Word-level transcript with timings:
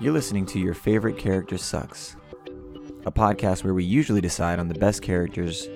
You're 0.00 0.12
listening 0.12 0.46
to 0.46 0.58
Your 0.58 0.74
Favorite 0.74 1.18
Character 1.18 1.58
Sucks, 1.58 2.16
a 3.04 3.12
podcast 3.12 3.64
where 3.64 3.74
we 3.74 3.84
usually 3.84 4.20
decide 4.20 4.58
on 4.58 4.68
the 4.68 4.78
best 4.78 5.02
characters 5.02 5.68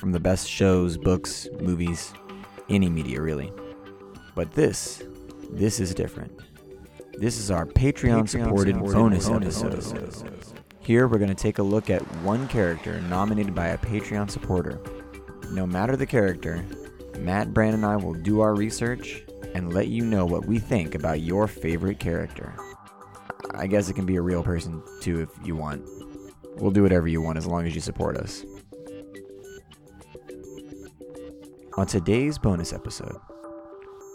from 0.00 0.12
the 0.12 0.20
best 0.20 0.48
shows, 0.48 0.96
books, 0.96 1.48
movies, 1.60 2.12
any 2.68 2.88
media 2.88 3.20
really. 3.20 3.52
But 4.34 4.52
this, 4.52 5.02
this 5.50 5.80
is 5.80 5.94
different. 5.94 6.32
This 7.14 7.38
is 7.38 7.50
our 7.50 7.66
Patreon 7.66 8.28
supported 8.28 8.78
bonus 8.78 9.28
episode. 9.28 10.24
Here 10.80 11.08
we're 11.08 11.18
going 11.18 11.28
to 11.28 11.34
take 11.34 11.58
a 11.58 11.62
look 11.62 11.90
at 11.90 12.00
one 12.22 12.48
character 12.48 13.00
nominated 13.02 13.54
by 13.54 13.68
a 13.68 13.78
Patreon 13.78 14.30
supporter. 14.30 14.80
No 15.50 15.66
matter 15.66 15.96
the 15.96 16.06
character, 16.06 16.64
Matt, 17.18 17.52
Brand, 17.52 17.74
and 17.74 17.84
I 17.84 17.96
will 17.96 18.14
do 18.14 18.40
our 18.40 18.54
research 18.54 19.24
and 19.54 19.74
let 19.74 19.88
you 19.88 20.04
know 20.04 20.24
what 20.24 20.46
we 20.46 20.58
think 20.58 20.94
about 20.94 21.20
your 21.20 21.48
favorite 21.48 21.98
character. 21.98 22.54
I 23.58 23.66
guess 23.66 23.88
it 23.88 23.94
can 23.94 24.06
be 24.06 24.16
a 24.16 24.22
real 24.22 24.42
person 24.42 24.82
too 25.00 25.20
if 25.20 25.46
you 25.46 25.56
want. 25.56 25.84
We'll 26.56 26.70
do 26.70 26.82
whatever 26.82 27.08
you 27.08 27.20
want 27.20 27.38
as 27.38 27.46
long 27.46 27.66
as 27.66 27.74
you 27.74 27.80
support 27.80 28.16
us. 28.16 28.44
On 31.76 31.86
today's 31.86 32.38
bonus 32.38 32.72
episode, 32.72 33.16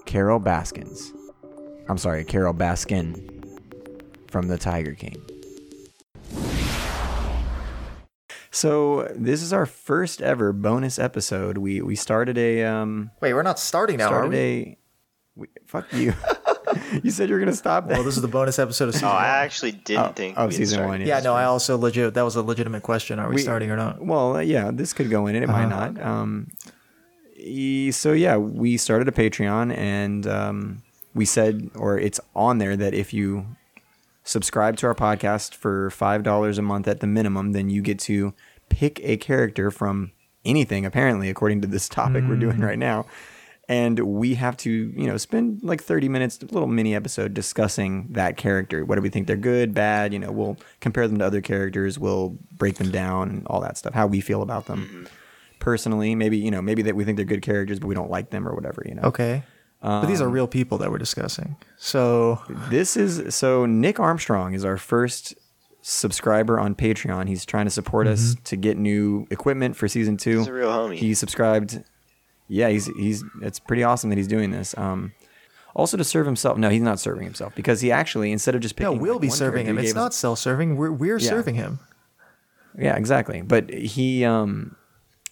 Carol 0.05 0.39
Baskins. 0.39 1.11
I'm 1.89 1.98
sorry, 1.98 2.23
Carol 2.23 2.53
Baskin 2.53 3.45
from 4.29 4.48
The 4.48 4.57
Tiger 4.57 4.93
King. 4.93 5.21
So 8.51 9.12
this 9.15 9.41
is 9.41 9.51
our 9.51 9.65
first 9.65 10.21
ever 10.21 10.53
bonus 10.53 10.99
episode. 10.99 11.57
We 11.57 11.81
we 11.81 11.95
started 11.95 12.37
a 12.37 12.63
um 12.63 13.12
Wait, 13.21 13.34
we're 13.34 13.43
not 13.43 13.59
starting 13.59 13.98
now, 13.98 14.05
are 14.05 14.09
started 14.09 14.31
we? 14.31 14.37
a 14.37 14.77
we, 15.35 15.48
fuck 15.65 15.91
you. 15.91 16.13
you 17.04 17.12
said 17.12 17.30
you 17.30 17.36
were 17.36 17.40
gonna 17.40 17.54
stop 17.54 17.88
that. 17.88 17.94
Well, 17.95 18.04
this 18.04 18.16
is 18.16 18.22
the 18.22 18.27
bonus 18.27 18.59
episode 18.59 18.90
of 18.90 18.94
season 18.95 19.08
Oh, 19.09 19.12
I 19.12 19.27
actually 19.44 19.72
didn't 19.73 20.05
Oh, 20.05 20.12
think. 20.13 20.36
oh, 20.38 20.41
we 20.48 20.54
had 20.54 20.58
season 20.58 20.76
started. 20.77 20.90
one, 20.90 21.02
Yeah, 21.02 21.16
that's 21.16 21.26
no, 21.26 21.34
I 21.34 21.46
also 21.46 21.77
legit. 21.77 22.13
That 22.13 22.23
was 22.23 22.36
a 22.36 22.41
legitimate 22.41 22.84
question. 22.84 23.20
Are 23.20 23.30
we, 23.30 23.35
We- 23.35 23.41
starting 23.41 23.71
or 23.71 23.76
not? 23.77 24.04
Well, 24.05 24.38
uh, 24.38 24.40
yeah, 24.40 24.71
this 24.74 24.93
could 24.93 25.10
go 25.10 25.27
in 25.27 25.35
it. 25.35 25.43
It 25.43 25.48
might 25.49 25.65
Uh-huh. 25.65 25.90
not. 25.91 26.02
Um, 26.02 26.48
so 27.91 28.13
yeah, 28.13 28.38
we 28.38 28.77
started 28.77 29.07
a 29.07 29.12
Patreon, 29.12 29.76
and 29.76 30.26
um, 30.27 30.84
we 31.13 31.26
said, 31.26 31.70
or 31.76 31.98
it's 31.99 32.20
on 32.35 32.57
there 32.57 32.76
that 32.77 32.93
if 32.93 33.13
you 33.13 33.46
subscribe 34.24 34.77
to 34.77 34.87
our 34.87 34.96
podcast 34.96 35.54
for 35.54 35.90
five 35.90 36.24
dollars 36.24 36.58
a 36.58 36.62
month 36.62 36.87
at 36.87 36.99
the 37.02 37.08
minimum, 37.08 37.52
then 37.52 37.70
you 37.70 37.82
get 37.82 37.99
to 37.99 38.34
pick 38.70 38.99
a 39.04 39.18
character 39.18 39.70
from 39.71 40.12
anything. 40.46 40.85
Apparently, 40.85 41.30
according 41.30 41.62
to 41.62 41.68
this 41.68 41.90
topic 41.90 42.24
we're 42.27 42.35
Mm. 42.35 42.40
doing 42.40 42.60
right 42.60 42.80
now. 42.80 43.05
And 43.74 43.99
we 43.99 44.35
have 44.35 44.55
to, 44.57 44.70
you 44.71 45.07
know, 45.07 45.18
spend 45.18 45.63
like 45.63 45.82
30 45.82 46.07
minutes, 46.10 46.38
a 46.41 46.46
little 46.46 46.68
mini 46.68 46.93
episode 46.96 47.34
discussing 47.34 48.07
that 48.12 48.38
character. 48.38 48.85
What 48.85 48.96
do 48.98 49.02
we 49.02 49.10
think 49.10 49.26
they're 49.27 49.35
good, 49.54 49.74
bad? 49.74 50.13
You 50.13 50.20
know, 50.20 50.32
we'll 50.32 50.57
compare 50.80 51.07
them 51.07 51.18
to 51.20 51.26
other 51.26 51.41
characters. 51.41 51.98
We'll 51.98 52.38
break 52.57 52.76
them 52.76 52.91
down 52.91 53.30
and 53.30 53.48
all 53.48 53.62
that 53.62 53.77
stuff. 53.77 53.93
How 53.93 54.05
we 54.07 54.21
feel 54.21 54.41
about 54.41 54.65
them 54.68 55.07
personally. 55.60 56.13
Maybe 56.13 56.38
you 56.38 56.52
know, 56.52 56.62
maybe 56.62 56.82
that 56.84 56.96
we 56.96 57.04
think 57.04 57.15
they're 57.18 57.26
good 57.26 57.41
characters, 57.41 57.80
but 57.80 57.88
we 57.88 57.96
don't 57.96 58.12
like 58.12 58.30
them 58.30 58.48
or 58.48 58.54
whatever. 58.54 58.84
You 58.85 58.96
know. 58.96 59.04
Okay. 59.04 59.43
but 59.82 60.05
these 60.05 60.21
are 60.21 60.27
Um, 60.27 60.34
real 60.34 60.48
people 60.48 60.77
that 60.80 60.91
we're 60.91 60.98
discussing. 61.08 61.55
So 61.77 62.41
This 62.70 62.96
is 62.96 63.34
so 63.35 63.65
Nick 63.65 63.99
Armstrong 63.99 64.53
is 64.53 64.63
our 64.63 64.78
first 64.78 65.34
subscriber 65.81 66.59
on 66.59 66.75
Patreon. 66.75 67.28
He's 67.28 67.46
trying 67.46 67.66
to 67.66 67.72
support 67.72 68.08
us 68.08 68.35
to 68.46 68.56
get 68.56 68.78
new 68.78 69.28
equipment 69.31 69.75
for 69.75 69.88
season 69.88 70.16
two. 70.18 70.40
He's 70.40 70.47
a 70.47 70.53
real 70.53 70.69
homie. 70.69 70.96
He 70.97 71.13
subscribed. 71.13 71.84
Yeah, 72.53 72.69
he's 72.69 72.85
he's. 72.85 73.23
It's 73.41 73.59
pretty 73.59 73.84
awesome 73.84 74.09
that 74.12 74.18
he's 74.18 74.28
doing 74.28 74.51
this. 74.51 74.78
Um, 74.78 75.13
also 75.75 75.97
to 75.97 76.03
serve 76.03 76.25
himself. 76.28 76.57
No, 76.57 76.69
he's 76.69 76.81
not 76.84 77.00
serving 77.00 77.23
himself 77.23 77.56
because 77.56 77.81
he 77.81 77.91
actually 77.91 78.31
instead 78.31 78.53
of 78.56 78.62
just 78.62 78.79
no, 78.79 78.91
picking. 78.91 79.01
we'll 79.01 79.13
like, 79.13 79.22
be 79.22 79.29
serving 79.29 79.66
him. 79.66 79.78
It's 79.79 79.96
not 79.96 80.13
self-serving. 80.13 80.75
We're 80.75 80.91
we're 80.91 81.18
Yeah. 81.19 81.29
serving 81.29 81.56
him. 81.56 81.79
Yeah, 82.78 82.96
exactly. 82.96 83.41
But 83.41 83.72
he 83.74 84.24
um 84.24 84.75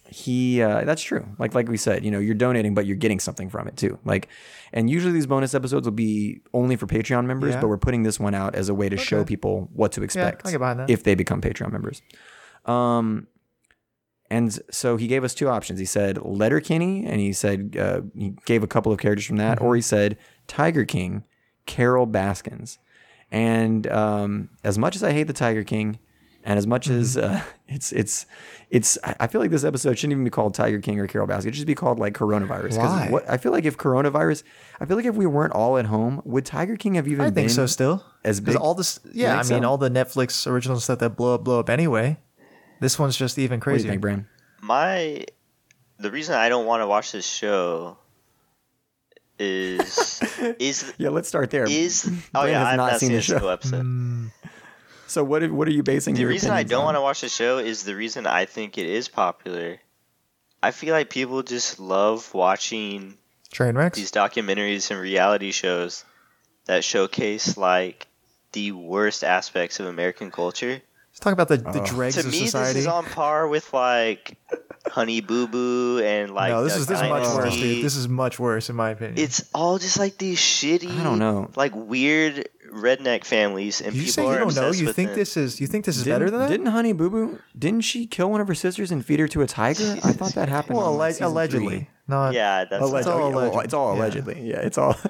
he 0.08 0.60
uh 0.62 0.84
that's 0.84 1.02
true. 1.02 1.24
Like 1.38 1.54
like 1.54 1.68
we 1.68 1.76
said, 1.76 2.04
you 2.04 2.10
know, 2.10 2.18
you're 2.18 2.34
donating 2.34 2.74
but 2.74 2.86
you're 2.86 2.96
getting 2.96 3.20
something 3.20 3.48
from 3.50 3.68
it 3.68 3.76
too. 3.76 3.98
Like 4.04 4.28
and 4.72 4.90
usually 4.90 5.12
these 5.12 5.26
bonus 5.26 5.54
episodes 5.54 5.86
will 5.86 5.92
be 5.92 6.40
only 6.52 6.76
for 6.76 6.86
Patreon 6.86 7.26
members, 7.26 7.54
Yeah. 7.54 7.60
but 7.60 7.68
we're 7.68 7.78
putting 7.78 8.02
this 8.02 8.18
one 8.20 8.34
out 8.34 8.54
as 8.54 8.68
a 8.68 8.74
way 8.74 8.88
to 8.88 8.96
show 8.96 9.24
people 9.24 9.68
what 9.72 9.92
to 9.92 10.02
expect 10.02 10.46
I 10.46 10.50
get 10.50 10.58
behind 10.58 10.80
that. 10.80 10.90
if 10.90 11.04
they 11.04 11.14
become 11.14 11.40
Patreon 11.40 11.70
members. 11.72 12.02
Um 12.66 13.26
and 14.36 14.58
so 14.70 14.96
he 14.96 15.06
gave 15.06 15.22
us 15.24 15.34
two 15.34 15.48
options. 15.48 15.78
He 15.78 15.84
said 15.86 16.18
Letterkenny, 16.22 17.04
and 17.06 17.20
he 17.20 17.32
said 17.32 17.76
uh, 17.78 18.00
he 18.16 18.34
gave 18.46 18.62
a 18.62 18.66
couple 18.74 18.90
of 18.92 18.98
characters 18.98 19.26
from 19.26 19.36
that, 19.36 19.58
Mm-hmm. 19.58 19.66
or 19.66 19.76
he 19.76 19.82
said 19.82 20.16
Tiger 20.46 20.84
King, 20.84 21.24
Carol 21.66 22.06
Baskins. 22.06 22.78
And 23.30 23.86
um, 23.86 24.50
as 24.62 24.76
much 24.78 24.94
as 24.96 25.02
I 25.02 25.12
hate 25.12 25.24
the 25.26 25.32
Tiger 25.32 25.64
King, 25.64 25.98
and 26.44 26.58
as 26.58 26.66
much 26.66 26.88
as 26.88 27.16
Mm-hmm. 27.16 27.34
uh, 27.36 27.40
it's 27.68 27.92
it's 27.92 28.26
it's, 28.68 28.98
I 29.20 29.26
feel 29.26 29.40
like 29.40 29.50
this 29.50 29.64
episode 29.64 29.98
shouldn't 29.98 30.12
even 30.12 30.24
be 30.24 30.30
called 30.30 30.54
Tiger 30.54 30.80
King 30.80 30.98
or 30.98 31.06
Carol 31.06 31.26
Baskins. 31.26 31.46
It 31.46 31.48
should 31.50 31.56
just 31.56 31.66
be 31.66 31.74
called 31.74 31.98
like 31.98 32.14
coronavirus. 32.14 32.78
Why? 32.78 33.08
What 33.10 33.28
I 33.28 33.36
feel 33.38 33.52
like 33.52 33.64
if 33.66 33.76
coronavirus, 33.78 34.42
I 34.80 34.86
feel 34.86 34.96
like 34.96 35.06
if 35.06 35.14
we 35.14 35.26
weren't 35.26 35.52
all 35.54 35.76
at 35.78 35.86
home, 35.86 36.20
would 36.24 36.44
Tiger 36.46 36.76
King 36.76 36.94
have 36.94 37.06
even? 37.06 37.20
I 37.22 37.24
think 37.26 37.34
been 37.34 37.48
so. 37.50 37.66
Still, 37.66 38.04
as 38.24 38.40
big? 38.40 38.56
all 38.56 38.74
this. 38.74 38.98
Yeah, 39.12 39.34
I 39.34 39.42
mean, 39.44 39.62
so? 39.62 39.68
all 39.68 39.78
the 39.78 39.90
Netflix 39.90 40.46
original 40.46 40.80
stuff 40.80 40.98
that 41.00 41.10
blow 41.16 41.34
up, 41.34 41.44
blow 41.44 41.60
up 41.60 41.68
anyway. 41.70 42.18
This 42.82 42.98
one's 42.98 43.16
just 43.16 43.38
even 43.38 43.60
What 43.60 43.76
do 43.78 43.82
you 43.82 43.88
think, 43.88 44.00
Bran? 44.02 44.26
My, 44.60 45.24
the 45.98 46.10
reason 46.10 46.34
I 46.34 46.48
don't 46.50 46.66
want 46.66 46.82
to 46.82 46.86
watch 46.86 47.12
this 47.12 47.26
show 47.26 47.96
is 49.38 50.20
is 50.58 50.92
Yeah, 50.98 51.08
let's 51.10 51.28
start 51.28 51.50
there. 51.50 51.64
is 51.64 52.06
oh 52.34 52.42
Bran 52.42 52.48
yeah, 52.52 52.58
has 52.60 52.68
I've 52.68 52.76
not 52.76 52.90
not, 52.92 53.00
seen 53.00 53.08
seen 53.08 53.16
the 53.16 53.22
show. 53.22 53.48
episode. 53.48 53.84
Mm, 53.84 54.30
So 55.06 55.24
what? 55.24 55.50
What 55.50 55.68
are 55.68 55.72
you 55.72 55.82
basing 55.82 56.14
your 56.16 56.18
The 56.18 56.22
your 56.22 56.30
reason 56.30 56.50
I 56.50 56.62
don't 56.62 56.80
on? 56.80 56.84
want 56.86 56.96
to 56.96 57.00
watch 57.00 57.20
the 57.22 57.28
show 57.28 57.58
is 57.58 57.82
the 57.84 57.94
reason 57.96 58.26
I 58.26 58.44
think 58.44 58.78
it 58.78 58.86
is 58.86 59.08
popular. 59.08 59.78
I 60.62 60.70
feel 60.70 60.92
like 60.94 61.10
people 61.10 61.42
just 61.42 61.80
love 61.80 62.32
watching 62.34 63.16
train 63.50 63.74
wrecks. 63.74 63.98
these 63.98 64.12
documentaries 64.12 64.90
and 64.90 65.00
reality 65.00 65.50
shows 65.50 66.04
that 66.66 66.84
showcase 66.84 67.56
like 67.56 68.06
the 68.52 68.72
worst 68.72 69.24
aspects 69.24 69.80
of 69.80 69.86
American 69.86 70.30
culture. 70.30 70.80
Let's 71.24 71.24
talk 71.24 71.32
about 71.32 71.48
the, 71.48 71.78
the 71.78 71.84
dregs 71.86 72.14
to 72.16 72.20
of 72.20 72.26
me, 72.32 72.46
society. 72.46 72.72
this 72.74 72.82
is 72.82 72.86
on 72.88 73.04
par 73.04 73.46
with 73.46 73.72
like 73.72 74.36
Honey 74.86 75.20
Boo 75.20 75.46
Boo 75.46 76.00
and 76.02 76.34
like 76.34 76.50
no, 76.50 76.64
this 76.64 76.72
Duck 76.72 76.80
is 76.80 76.86
this 76.88 77.00
is 77.00 77.08
much 77.08 77.22
worse, 77.34 77.54
dude. 77.54 77.84
This 77.84 77.96
is 77.96 78.08
much 78.08 78.38
worse 78.40 78.68
in 78.70 78.76
my 78.76 78.90
opinion. 78.90 79.18
It's 79.18 79.48
all 79.54 79.78
just 79.78 79.98
like 79.98 80.18
these 80.18 80.38
shitty, 80.40 80.98
I 80.98 81.02
don't 81.04 81.18
know. 81.20 81.48
like 81.54 81.72
weird 81.74 82.48
redneck 82.72 83.24
families, 83.24 83.80
and 83.80 83.92
Did 83.92 83.98
you 83.98 84.02
people 84.06 84.12
say 84.14 84.22
you 84.22 84.28
are 84.28 84.32
don't 84.38 84.54
know? 84.54 84.62
obsessed 84.68 84.80
You 84.80 84.86
with 84.86 84.96
think 84.96 85.10
them. 85.10 85.18
this 85.18 85.36
is 85.36 85.60
you 85.60 85.66
think 85.68 85.84
this 85.84 85.96
is 85.96 86.04
Didn't, 86.04 86.14
better 86.18 86.30
than 86.30 86.40
that? 86.40 86.48
Didn't 86.48 86.66
Honey 86.66 86.92
Boo 86.92 87.08
Boo? 87.10 87.38
Didn't 87.56 87.82
she 87.82 88.06
kill 88.06 88.28
one 88.30 88.40
of 88.40 88.48
her 88.48 88.54
sisters 88.54 88.90
and 88.90 89.04
feed 89.06 89.20
her 89.20 89.28
to 89.28 89.42
a 89.42 89.46
tiger? 89.46 89.92
I 90.02 90.12
thought 90.12 90.34
that 90.34 90.48
happened. 90.48 90.78
well, 90.78 90.88
on, 90.92 90.98
like, 90.98 91.10
alle- 91.10 91.12
season 91.12 91.26
allegedly. 91.28 91.76
three. 91.78 91.88
Not 92.08 92.34
Yeah, 92.34 92.64
that's 92.64 92.82
Allegedly. 92.82 92.98
It's 92.98 93.06
all 93.06 93.18
yeah, 93.30 93.36
well, 93.36 93.52
alleged. 93.52 93.64
it's 93.66 93.74
all 93.74 93.94
Yeah. 93.94 94.00
allegedly. 94.00 94.40
Yeah, 94.42 94.60
it's 94.60 94.76
all. 94.78 94.96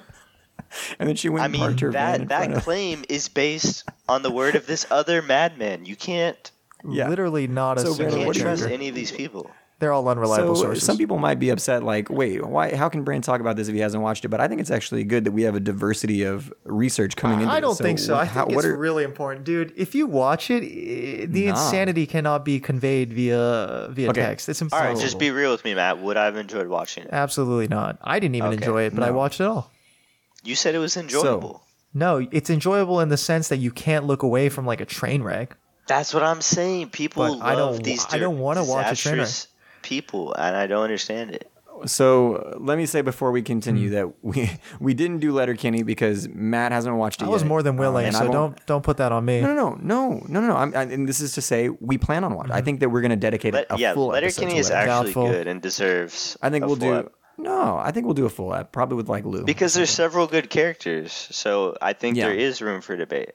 and 0.99 1.09
then 1.09 1.17
she 1.17 1.29
went 1.29 1.43
I 1.43 1.47
and 1.47 1.55
parked 1.55 1.75
mean, 1.77 1.79
her 1.87 1.91
van 1.93 2.27
that 2.27 2.27
front 2.29 2.51
that 2.51 2.57
of. 2.59 2.65
claim 2.65 3.05
is 3.09 3.29
based 3.29 3.85
on 4.09 4.23
the 4.23 4.31
word 4.31 4.55
of 4.57 4.67
this 4.67 4.87
other 4.91 5.23
madman. 5.23 5.85
You 5.87 5.97
can't 5.97 6.51
Yeah. 6.89 7.09
literally 7.09 7.47
not 7.47 7.79
a 7.79 7.83
So, 7.83 7.89
you 7.89 7.95
single 7.95 8.05
Brandon, 8.13 8.19
can't 8.21 8.27
what 8.27 8.33
do 8.35 8.39
you- 8.41 8.45
trust 8.45 8.67
any 8.71 8.89
of 8.89 8.95
these 8.95 9.13
people. 9.13 9.51
They're 9.79 9.93
all 9.93 10.09
unreliable 10.09 10.55
So 10.55 10.61
uh, 10.61 10.65
sources. 10.67 10.85
some 10.85 10.97
people 10.97 11.19
might 11.19 11.41
be 11.41 11.51
upset, 11.51 11.83
like, 11.83 12.09
wait, 12.09 12.47
why? 12.47 12.73
How 12.77 12.89
can 12.89 13.03
Brand 13.03 13.25
talk 13.25 13.41
about 13.41 13.57
this 13.57 13.67
if 13.67 13.75
he 13.75 13.81
hasn't 13.81 14.01
watched 14.01 14.25
it? 14.25 14.29
But 14.29 14.41
I 14.41 14.47
think 14.47 14.61
it's 14.61 14.71
actually 14.71 15.03
good 15.03 15.25
that 15.25 15.33
we 15.33 15.43
have 15.43 15.57
a 15.57 15.61
diversity 15.61 16.23
of 16.23 16.53
research 16.63 17.17
coming 17.17 17.41
into. 17.41 17.53
I 17.53 17.59
don't 17.59 17.77
think 17.77 17.99
so. 17.99 18.13
what- 18.15 18.23
I 18.23 18.25
how- 18.27 18.45
think 18.45 18.55
what 18.55 18.65
it's 18.65 18.73
are- 18.75 18.77
really 18.79 19.03
important, 19.03 19.45
dude. 19.45 19.73
If 19.77 19.97
you 19.97 20.07
watch 20.07 20.53
it, 20.53 20.63
i- 20.63 21.27
the 21.27 21.47
Nah. 21.47 21.51
insanity 21.51 22.07
cannot 22.07 22.45
be 22.45 22.61
conveyed 22.61 23.13
via 23.13 23.89
via 23.91 24.11
Okay. 24.11 24.21
text. 24.23 24.49
It's 24.49 24.63
All 24.63 24.67
impossible. 24.67 24.89
right, 24.93 25.01
just 25.03 25.19
be 25.19 25.33
real 25.33 25.51
with 25.51 25.65
me, 25.65 25.75
Matt. 25.75 25.99
Would 25.99 26.17
I 26.17 26.27
have 26.27 26.37
enjoyed 26.37 26.69
watching 26.69 27.03
it? 27.03 27.11
Absolutely 27.11 27.67
not. 27.67 27.99
I 28.05 28.21
didn't 28.21 28.37
even 28.37 28.51
Okay. 28.51 28.59
enjoy 28.59 28.83
it, 28.83 28.95
but 28.95 29.03
I 29.03 29.11
watched 29.11 29.41
it 29.41 29.49
all. 29.49 29.72
You 30.45 30.55
said 30.57 30.75
it 30.75 30.79
was 30.79 30.97
enjoyable. 30.97 31.63
No, 31.95 32.27
it's 32.33 32.51
enjoyable 32.51 33.01
in 33.01 33.09
the 33.11 33.17
sense 33.17 33.49
that 33.49 33.59
you 33.59 33.71
can't 33.71 34.07
look 34.07 34.23
away 34.23 34.49
from 34.49 34.67
like 34.67 34.81
a 34.81 34.87
train 34.87 35.23
wreck. 35.23 35.57
That's 35.87 36.15
what 36.15 36.23
I'm 36.23 36.41
saying. 36.41 36.91
People 36.91 37.25
But 37.25 37.31
love 37.33 37.43
I 37.43 37.55
don't- 37.55 37.83
these. 37.85 38.07
I 38.11 38.19
don't 38.19 38.39
wanna 38.39 38.65
watch 38.65 38.91
a 38.93 38.97
train 38.97 39.19
wreck. 39.19 39.29
People, 39.83 40.33
and 40.35 40.57
I 40.57 40.67
don't 40.67 40.83
understand 40.85 41.33
it. 41.33 41.49
So 41.87 42.37
uh, 42.37 42.59
let 42.61 42.79
me 42.79 42.87
say 42.87 43.01
before 43.01 43.33
we 43.33 43.43
continue 43.43 43.89
Hmm. 43.89 43.95
that 43.95 44.13
we 44.23 44.51
we 44.81 44.95
didn't 44.95 45.19
do 45.19 45.33
Letterkenny 45.33 45.83
because 45.83 46.29
Matt 46.29 46.71
hasn't 46.71 46.95
watched 46.95 47.21
it 47.23 47.25
I 47.25 47.29
was 47.29 47.43
yet. 47.43 47.49
more 47.49 47.63
than 47.65 47.77
willing, 47.77 48.05
Um, 48.05 48.09
and 48.09 48.17
so 48.17 48.23
won't- 48.23 48.33
don't 48.33 48.67
don't 48.67 48.83
put 48.85 48.99
that 48.99 49.11
on 49.11 49.25
me. 49.25 49.41
No, 49.41 49.53
no, 49.55 49.77
no, 49.83 50.23
no, 50.29 50.41
no, 50.41 50.47
no. 50.49 50.57
I'm, 50.57 50.75
I, 50.77 50.83
and 50.83 51.09
this 51.09 51.21
is 51.21 51.33
to 51.35 51.43
say 51.43 51.69
we 51.69 51.99
plan 51.99 52.23
on 52.25 52.35
watching. 52.35 52.53
I 52.53 52.61
think 52.63 52.81
that 52.81 52.89
we're 52.91 53.01
going 53.01 53.11
to 53.11 53.17
dedicate 53.17 53.55
Let, 53.55 53.67
a 53.71 53.77
yeah, 53.79 53.95
full 53.95 54.15
episode 54.15 54.43
Letterkenny 54.43 54.53
to 54.55 54.59
is 54.61 54.71
actually 54.71 55.13
Doubtful. 55.13 55.29
good 55.29 55.47
and 55.49 55.61
deserves. 55.61 56.37
I 56.41 56.51
think 56.51 56.65
a 56.65 56.69
we'll 56.69 56.77
full 56.77 56.89
do. 56.89 56.99
ep- 57.01 57.13
No, 57.39 57.77
I 57.79 57.91
think 57.93 58.05
we'll 58.07 58.15
do 58.15 58.27
a 58.27 58.31
full 58.31 58.55
app, 58.55 58.73
probably 58.73 58.97
with 58.97 59.09
like 59.09 59.25
Lou. 59.25 59.45
because 59.45 59.75
there's 59.75 59.91
several 59.91 60.27
good 60.27 60.51
characters, 60.51 61.13
so 61.31 61.77
I 61.81 61.93
think 61.95 62.17
Yeah. 62.17 62.27
there 62.29 62.37
is 62.37 62.61
room 62.63 62.81
for 62.83 62.97
debate. 62.97 63.33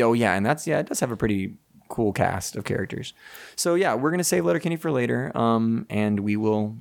Oh 0.00 0.12
yeah, 0.14 0.34
and 0.34 0.44
that's 0.44 0.66
yeah, 0.66 0.78
it 0.78 0.86
does 0.86 1.00
have 1.00 1.10
a 1.12 1.16
pretty 1.16 1.54
cool 1.88 2.12
cast 2.12 2.56
of 2.56 2.64
characters. 2.64 3.12
So 3.56 3.74
yeah, 3.74 3.94
we're 3.94 4.10
gonna 4.10 4.24
save 4.24 4.44
Letterkenny 4.44 4.76
for 4.76 4.90
later, 4.90 5.30
um, 5.36 5.86
and 5.90 6.20
we 6.20 6.36
will 6.36 6.76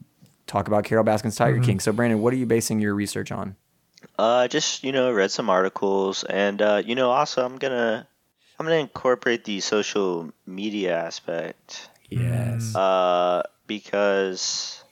talk 0.48 0.68
about 0.68 0.86
Carol 0.86 1.04
Baskin's 1.04 1.36
Tiger 1.36 1.57
Mm-hmm. 1.57 1.65
King. 1.65 1.80
So 1.81 1.92
Brandon, 1.92 2.21
what 2.21 2.33
are 2.33 2.38
you 2.38 2.45
basing 2.45 2.80
your 2.80 2.95
research 2.95 3.31
on? 3.31 3.56
Uh, 4.18 4.48
just 4.48 4.83
you 4.83 4.92
know, 4.92 5.12
read 5.12 5.31
some 5.31 5.50
articles, 5.50 6.24
and 6.24 6.62
uh, 6.62 6.81
you 6.86 6.95
know, 6.95 7.12
also 7.12 7.45
I'm 7.45 7.57
gonna 7.57 8.07
I'm 8.59 8.66
gonna 8.66 8.77
incorporate 8.80 9.44
the 9.44 9.59
social 9.59 10.31
media 10.45 10.98
aspect. 10.98 11.89
Yes. 12.09 12.75
Uh, 12.75 13.44
because 13.68 14.82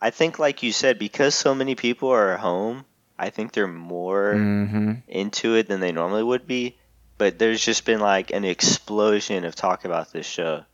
I 0.00 0.10
think, 0.10 0.38
like 0.38 0.62
you 0.62 0.72
said, 0.72 0.98
because 0.98 1.34
so 1.34 1.54
many 1.54 1.74
people 1.74 2.10
are 2.10 2.36
home, 2.36 2.84
I 3.18 3.30
think 3.30 3.52
they're 3.52 3.66
more 3.66 4.34
mm-hmm. 4.34 4.92
into 5.08 5.56
it 5.56 5.66
than 5.66 5.80
they 5.80 5.92
normally 5.92 6.22
would 6.22 6.46
be. 6.46 6.76
But 7.16 7.38
there's 7.38 7.64
just 7.64 7.84
been 7.84 7.98
like 7.98 8.30
an 8.30 8.44
explosion 8.44 9.44
of 9.44 9.56
talk 9.56 9.84
about 9.84 10.12
this 10.12 10.24
show 10.24 10.64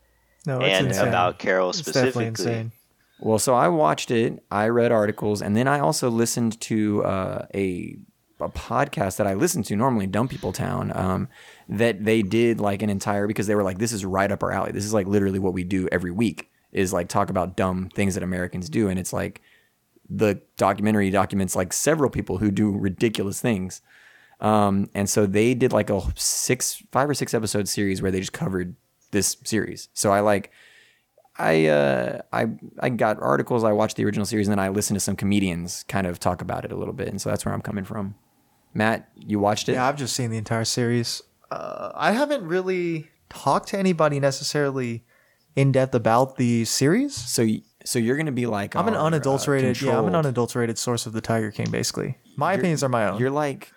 No, 0.45 0.59
it's 0.59 0.77
and 0.77 0.87
insane. 0.87 1.07
about 1.07 1.39
Carol 1.39 1.71
It's 1.71 1.79
specifically. 1.79 2.27
insane. 2.27 2.71
Well, 3.19 3.39
so 3.39 3.55
I 3.55 3.67
watched 3.69 4.11
it. 4.11 4.43
I 4.51 4.67
read 4.67 4.91
articles, 4.91 5.41
and 5.41 5.55
then 5.55 5.67
I 5.67 5.79
also 5.79 6.09
listened 6.09 6.61
to 6.61 7.03
uh, 7.03 7.45
a 7.55 7.97
a 8.41 8.49
podcast 8.49 9.15
that 9.15 9.25
I 9.25 9.33
listen 9.33 9.63
to 9.63 9.75
normally, 9.77 10.05
Dumb 10.07 10.27
People 10.27 10.51
Town. 10.51 10.91
Um, 10.93 11.29
that 11.69 12.03
they 12.03 12.21
did 12.21 12.59
like 12.59 12.83
an 12.83 12.89
entire 12.91 13.25
because 13.25 13.47
they 13.47 13.55
were 13.55 13.63
like, 13.63 13.79
this 13.79 13.93
is 13.93 14.05
right 14.05 14.29
up 14.29 14.43
our 14.43 14.51
alley. 14.51 14.71
This 14.71 14.85
is 14.85 14.93
like 14.93 15.07
literally 15.07 15.39
what 15.39 15.53
we 15.53 15.63
do 15.63 15.87
every 15.91 16.11
week 16.11 16.51
is 16.75 16.91
like 16.91 17.07
talk 17.07 17.29
about 17.29 17.55
dumb 17.55 17.89
things 17.95 18.13
that 18.15 18.23
Americans 18.23 18.69
do, 18.69 18.89
and 18.89 18.99
it's 18.99 19.13
like 19.13 19.41
the 20.09 20.39
documentary 20.57 21.09
documents 21.09 21.55
like 21.55 21.73
several 21.73 22.09
people 22.09 22.37
who 22.37 22.51
do 22.51 22.71
ridiculous 22.77 23.41
things. 23.41 23.81
Um, 24.41 24.89
and 24.93 25.09
so 25.09 25.25
they 25.25 25.53
did 25.53 25.71
like 25.71 25.89
a 25.89 26.01
six, 26.15 26.83
five 26.91 27.09
or 27.09 27.13
six 27.13 27.33
episode 27.33 27.67
series 27.67 28.01
where 28.01 28.11
they 28.11 28.19
just 28.19 28.33
covered 28.33 28.75
this 29.11 29.37
series. 29.45 29.87
So 29.93 30.11
I 30.11 30.19
like, 30.19 30.51
I, 31.37 31.67
uh, 31.67 32.21
I, 32.33 32.47
I 32.79 32.89
got 32.89 33.21
articles. 33.21 33.63
I 33.63 33.71
watched 33.71 33.95
the 33.95 34.05
original 34.05 34.25
series, 34.25 34.47
and 34.47 34.51
then 34.51 34.63
I 34.63 34.69
listened 34.69 34.95
to 34.97 34.99
some 34.99 35.15
comedians 35.15 35.85
kind 35.87 36.05
of 36.05 36.19
talk 36.19 36.41
about 36.41 36.65
it 36.65 36.71
a 36.71 36.75
little 36.75 36.93
bit. 36.93 37.07
And 37.07 37.21
so 37.21 37.29
that's 37.29 37.45
where 37.45 37.53
I'm 37.53 37.61
coming 37.61 37.85
from. 37.85 38.15
Matt, 38.73 39.09
you 39.15 39.39
watched 39.39 39.69
it? 39.69 39.73
Yeah, 39.73 39.87
I've 39.87 39.95
just 39.95 40.15
seen 40.15 40.29
the 40.29 40.37
entire 40.37 40.65
series. 40.65 41.21
Uh, 41.49 41.91
I 41.95 42.11
haven't 42.11 42.45
really 42.45 43.09
talked 43.29 43.69
to 43.69 43.79
anybody 43.79 44.19
necessarily 44.19 45.05
in 45.55 45.71
depth 45.71 45.95
about 45.95 46.37
the 46.37 46.65
series. 46.65 47.13
So, 47.15 47.43
y- 47.43 47.61
so 47.83 47.99
you're 47.99 48.17
gonna 48.17 48.31
be 48.31 48.45
like, 48.47 48.75
I'm 48.75 48.87
an 48.87 48.95
our, 48.95 49.01
uh, 49.01 49.05
unadulterated, 49.05 49.79
yeah, 49.81 49.97
I'm 49.99 50.07
an 50.07 50.15
unadulterated 50.15 50.77
source 50.77 51.05
of 51.05 51.13
the 51.13 51.21
Tiger 51.21 51.51
King. 51.51 51.69
Basically, 51.69 52.17
my 52.35 52.53
opinions 52.53 52.83
are 52.83 52.89
my 52.89 53.07
own. 53.07 53.19
You're 53.19 53.29
like, 53.29 53.71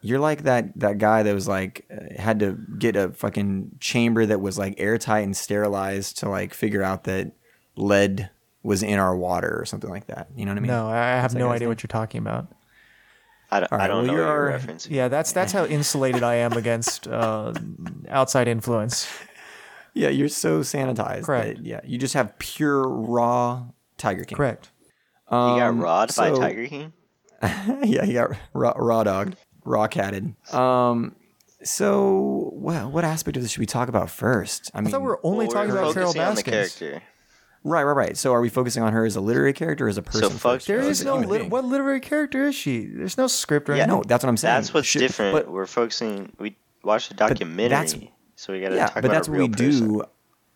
you're 0.00 0.18
like 0.20 0.42
that 0.44 0.78
that 0.78 0.98
guy 0.98 1.22
that 1.22 1.34
was 1.34 1.48
like 1.48 1.84
uh, 1.90 2.20
had 2.20 2.38
to 2.40 2.58
get 2.78 2.94
a 2.94 3.08
fucking 3.10 3.72
chamber 3.80 4.26
that 4.26 4.40
was 4.40 4.58
like 4.58 4.74
airtight 4.78 5.24
and 5.24 5.36
sterilized 5.36 6.18
to 6.18 6.28
like 6.28 6.54
figure 6.54 6.82
out 6.82 7.04
that 7.04 7.32
lead 7.76 8.30
was 8.62 8.82
in 8.82 8.98
our 8.98 9.16
water 9.16 9.58
or 9.58 9.64
something 9.64 9.88
like 9.90 10.06
that. 10.08 10.28
You 10.36 10.44
know 10.44 10.50
what 10.52 10.58
I 10.58 10.60
mean? 10.60 10.68
no, 10.70 10.88
I 10.88 10.98
I 11.16 11.20
have 11.20 11.34
no 11.34 11.48
idea 11.48 11.60
name? 11.60 11.68
what 11.70 11.82
you're 11.82 11.88
talking 11.88 12.20
about. 12.20 12.48
I 13.50 13.60
don't, 13.60 13.72
All 13.72 13.80
I 13.80 13.86
don't 13.86 13.96
well, 14.06 14.06
know 14.06 14.12
what 14.12 14.18
you're 14.18 14.50
you're- 14.60 14.76
Yeah, 14.94 15.08
that's 15.08 15.32
that's 15.32 15.52
how 15.52 15.64
insulated 15.64 16.22
I 16.22 16.34
am 16.34 16.52
against 16.52 17.08
uh, 17.08 17.54
outside 18.10 18.46
influence. 18.46 19.08
Yeah, 19.98 20.08
you're 20.10 20.28
so 20.28 20.60
sanitized. 20.60 21.24
Correct. 21.24 21.56
That, 21.58 21.64
yeah, 21.66 21.80
you 21.84 21.98
just 21.98 22.14
have 22.14 22.38
pure 22.38 22.88
raw 22.88 23.64
Tiger 23.96 24.24
King. 24.24 24.36
Correct. 24.36 24.70
Um, 25.28 25.54
He 25.54 25.60
got 25.60 25.76
rod 25.76 26.08
by 26.16 26.28
so- 26.30 26.36
Tiger 26.40 26.66
King. 26.66 26.92
yeah, 27.84 28.04
he 28.04 28.14
got 28.14 28.30
raw, 28.52 28.72
raw 28.76 29.04
dogged, 29.04 29.36
raw 29.64 29.86
catted. 29.86 30.34
Um, 30.54 31.14
so 31.62 32.50
well, 32.54 32.90
what 32.90 33.04
aspect 33.04 33.36
of 33.36 33.42
this 33.42 33.52
should 33.52 33.60
we 33.60 33.66
talk 33.66 33.88
about 33.88 34.10
first? 34.10 34.70
I 34.74 34.78
I 34.78 34.80
mean, 34.80 34.90
thought 34.90 35.02
we 35.02 35.08
are 35.08 35.20
only 35.22 35.46
Well, 35.46 35.54
talking 35.54 35.70
we're 35.72 35.78
about 35.80 35.94
Carol 35.94 36.12
focusing 36.12 36.22
on 36.22 36.34
the 36.34 36.42
Baskins. 36.42 36.78
character. 36.78 37.02
right, 37.64 37.82
right, 37.84 37.92
right. 37.96 38.16
So 38.16 38.32
are 38.32 38.40
we 38.40 38.48
focusing 38.48 38.82
on 38.82 38.92
her 38.92 39.04
as 39.04 39.16
a 39.16 39.20
literary 39.20 39.52
character 39.52 39.86
or 39.86 39.88
as 39.88 39.98
a 39.98 40.02
person? 40.02 40.22
So 40.22 40.28
fuck 40.30 40.40
first? 40.54 40.66
There 40.68 40.78
No, 40.80 40.84
is 40.88 41.00
it's 41.00 41.00
a 41.02 41.04
no 41.04 41.14
human 41.20 41.28
lit- 41.30 41.50
what 41.50 41.64
literary 41.64 42.00
character 42.00 42.44
is 42.48 42.54
she? 42.54 42.86
There's 42.86 43.18
no 43.18 43.26
script 43.26 43.68
or 43.68 43.74
Yeah, 43.76 43.82
anything. 43.84 43.98
No, 43.98 44.04
that's 44.06 44.24
what 44.24 44.28
I'm 44.30 44.36
saying. 44.36 44.54
That's 44.54 44.72
what's 44.74 44.86
Should- 44.88 45.00
different. 45.00 45.32
But 45.34 45.48
We're 45.50 45.66
focusing. 45.66 46.32
We 46.38 46.56
watched 46.84 47.08
the 47.10 47.14
that's- 47.16 47.38
documentary, 47.38 48.12
so 48.38 48.52
we 48.52 48.60
got 48.60 48.68
to 48.70 48.76
yeah, 48.76 48.86
talk 48.86 48.94
but 48.94 49.04
about 49.06 49.12
that's 49.14 49.28
a 49.28 49.30
what 49.32 49.40
we 49.40 49.48
person. 49.48 49.88
do. 49.88 50.04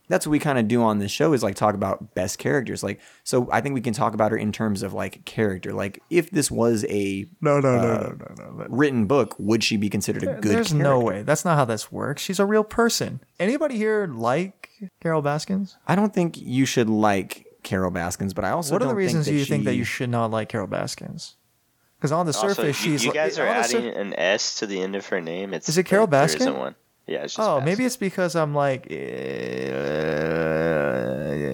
That's 0.09 0.27
what 0.27 0.33
we 0.33 0.39
kind 0.41 0.59
of 0.59 0.69
do 0.69 0.83
on 0.83 0.99
this 0.99 1.11
show 1.11 1.33
is 1.33 1.43
like 1.43 1.55
talk 1.55 1.75
about 1.75 2.15
best 2.15 2.39
characters. 2.39 2.83
Like, 2.83 3.01
so 3.25 3.49
I 3.51 3.61
think 3.61 3.75
we 3.75 3.81
can 3.81 3.95
talk 3.95 4.13
about 4.15 4.31
her 4.31 4.37
in 4.37 4.53
terms 4.53 4.83
of 4.83 4.93
like 4.93 5.25
character. 5.25 5.73
Like, 5.73 6.03
if 6.11 6.31
this 6.31 6.51
was 6.51 6.85
a 6.91 7.27
No, 7.41 7.61
no, 7.61 7.77
no, 7.77 7.79
uh, 7.79 8.15
no, 8.19 8.35
no, 8.45 8.51
no. 8.59 8.67
Written 8.69 9.07
book, 9.07 9.35
would 9.39 9.65
she 9.65 9.77
be 9.77 9.89
considered 9.89 10.23
a 10.25 10.35
good? 10.41 10.53
There's 10.53 10.75
no 10.75 11.01
way. 11.01 11.23
That's 11.23 11.45
not 11.45 11.57
how 11.57 11.65
this 11.65 11.91
works. 11.91 12.21
She's 12.23 12.39
a 12.41 12.45
real 12.47 12.65
person. 12.65 13.21
Anybody 13.41 13.77
here 13.77 14.07
like 14.07 14.71
Carol 15.01 15.23
Baskins? 15.23 15.77
I 15.89 15.95
don't 15.95 16.13
think 16.13 16.37
you 16.37 16.67
should 16.67 16.91
like 16.91 17.47
Carol 17.63 17.91
Baskins, 17.91 18.35
but 18.35 18.45
I 18.45 18.51
also 18.51 18.75
what 18.75 18.83
are 18.83 18.89
the 18.89 18.95
reasons 18.95 19.27
think 19.27 19.39
you 19.39 19.45
think 19.47 19.65
that 19.65 19.77
you 19.77 19.85
should 19.85 20.11
not 20.11 20.31
like 20.31 20.49
Carol 20.49 20.67
Baskins? 20.67 21.37
Because 21.97 22.13
on 22.13 22.27
the 22.27 22.33
Also, 22.37 22.49
surface, 22.49 22.85
you, 22.85 22.93
she's 22.93 23.05
you 23.05 23.11
like- 23.11 23.15
guys 23.15 23.39
are 23.39 23.47
on 23.47 23.57
the 23.59 23.63
sur- 23.63 23.79
adding 23.79 23.91
an 23.95 24.15
S 24.19 24.57
to 24.57 24.67
the 24.67 24.83
end 24.83 24.97
of 24.97 25.07
her 25.07 25.21
name. 25.21 25.55
It's 25.55 25.69
Is 25.69 25.79
it 25.79 25.85
Carol 25.85 26.07
there 26.09 26.27
Baskin? 26.27 26.41
isn't 26.41 26.59
one. 26.59 26.75
Yeah, 27.07 27.25
it's 27.25 27.35
just 27.35 27.49
Oh, 27.49 27.59
Baskin. 27.61 27.65
maybe 27.65 27.85
it's 27.85 27.97
because 27.97 28.37
I'm 28.37 28.55
like, 28.55 28.87
uh, 28.91 28.95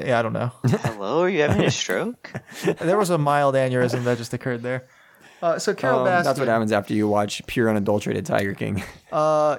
yeah, 0.06 0.18
I 0.18 0.22
don't 0.22 0.32
know. 0.32 0.52
Hello, 0.66 1.22
are 1.22 1.28
you 1.28 1.40
having 1.40 1.64
a 1.64 1.70
stroke? 1.70 2.30
there 2.80 2.98
was 2.98 3.10
a 3.10 3.18
mild 3.18 3.54
aneurysm 3.54 4.04
that 4.04 4.18
just 4.18 4.34
occurred 4.34 4.62
there. 4.62 4.86
Uh, 5.40 5.58
so 5.58 5.72
Carol 5.74 6.00
Um, 6.00 6.06
Baskin 6.06 6.24
that's 6.24 6.38
what 6.38 6.48
happens 6.48 6.72
after 6.72 6.94
you 6.94 7.06
watch 7.08 7.46
pure 7.46 7.70
unadulterated 7.70 8.26
Tiger 8.26 8.54
King. 8.54 8.82
uh, 9.12 9.58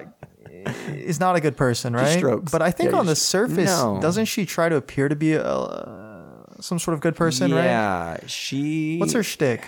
is 0.88 1.18
not 1.18 1.36
a 1.36 1.40
good 1.40 1.56
person, 1.56 1.94
right? 1.94 2.18
strokes. 2.18 2.52
But 2.52 2.60
I 2.62 2.70
think 2.70 2.92
Yeah, 2.92 2.98
on 2.98 3.06
the 3.06 3.16
surface, 3.16 3.66
no. 3.66 3.98
doesn't 4.00 4.26
she 4.26 4.44
try 4.46 4.68
to 4.68 4.76
appear 4.76 5.08
to 5.08 5.16
be 5.16 5.32
a, 5.32 5.42
uh, 5.42 6.44
some 6.60 6.78
sort 6.78 6.94
of 6.94 7.00
good 7.00 7.16
person, 7.16 7.52
right? 7.54 7.64
yeah, 7.64 8.18
she. 8.26 8.98
What's 8.98 9.14
her 9.14 9.22
shtick? 9.22 9.64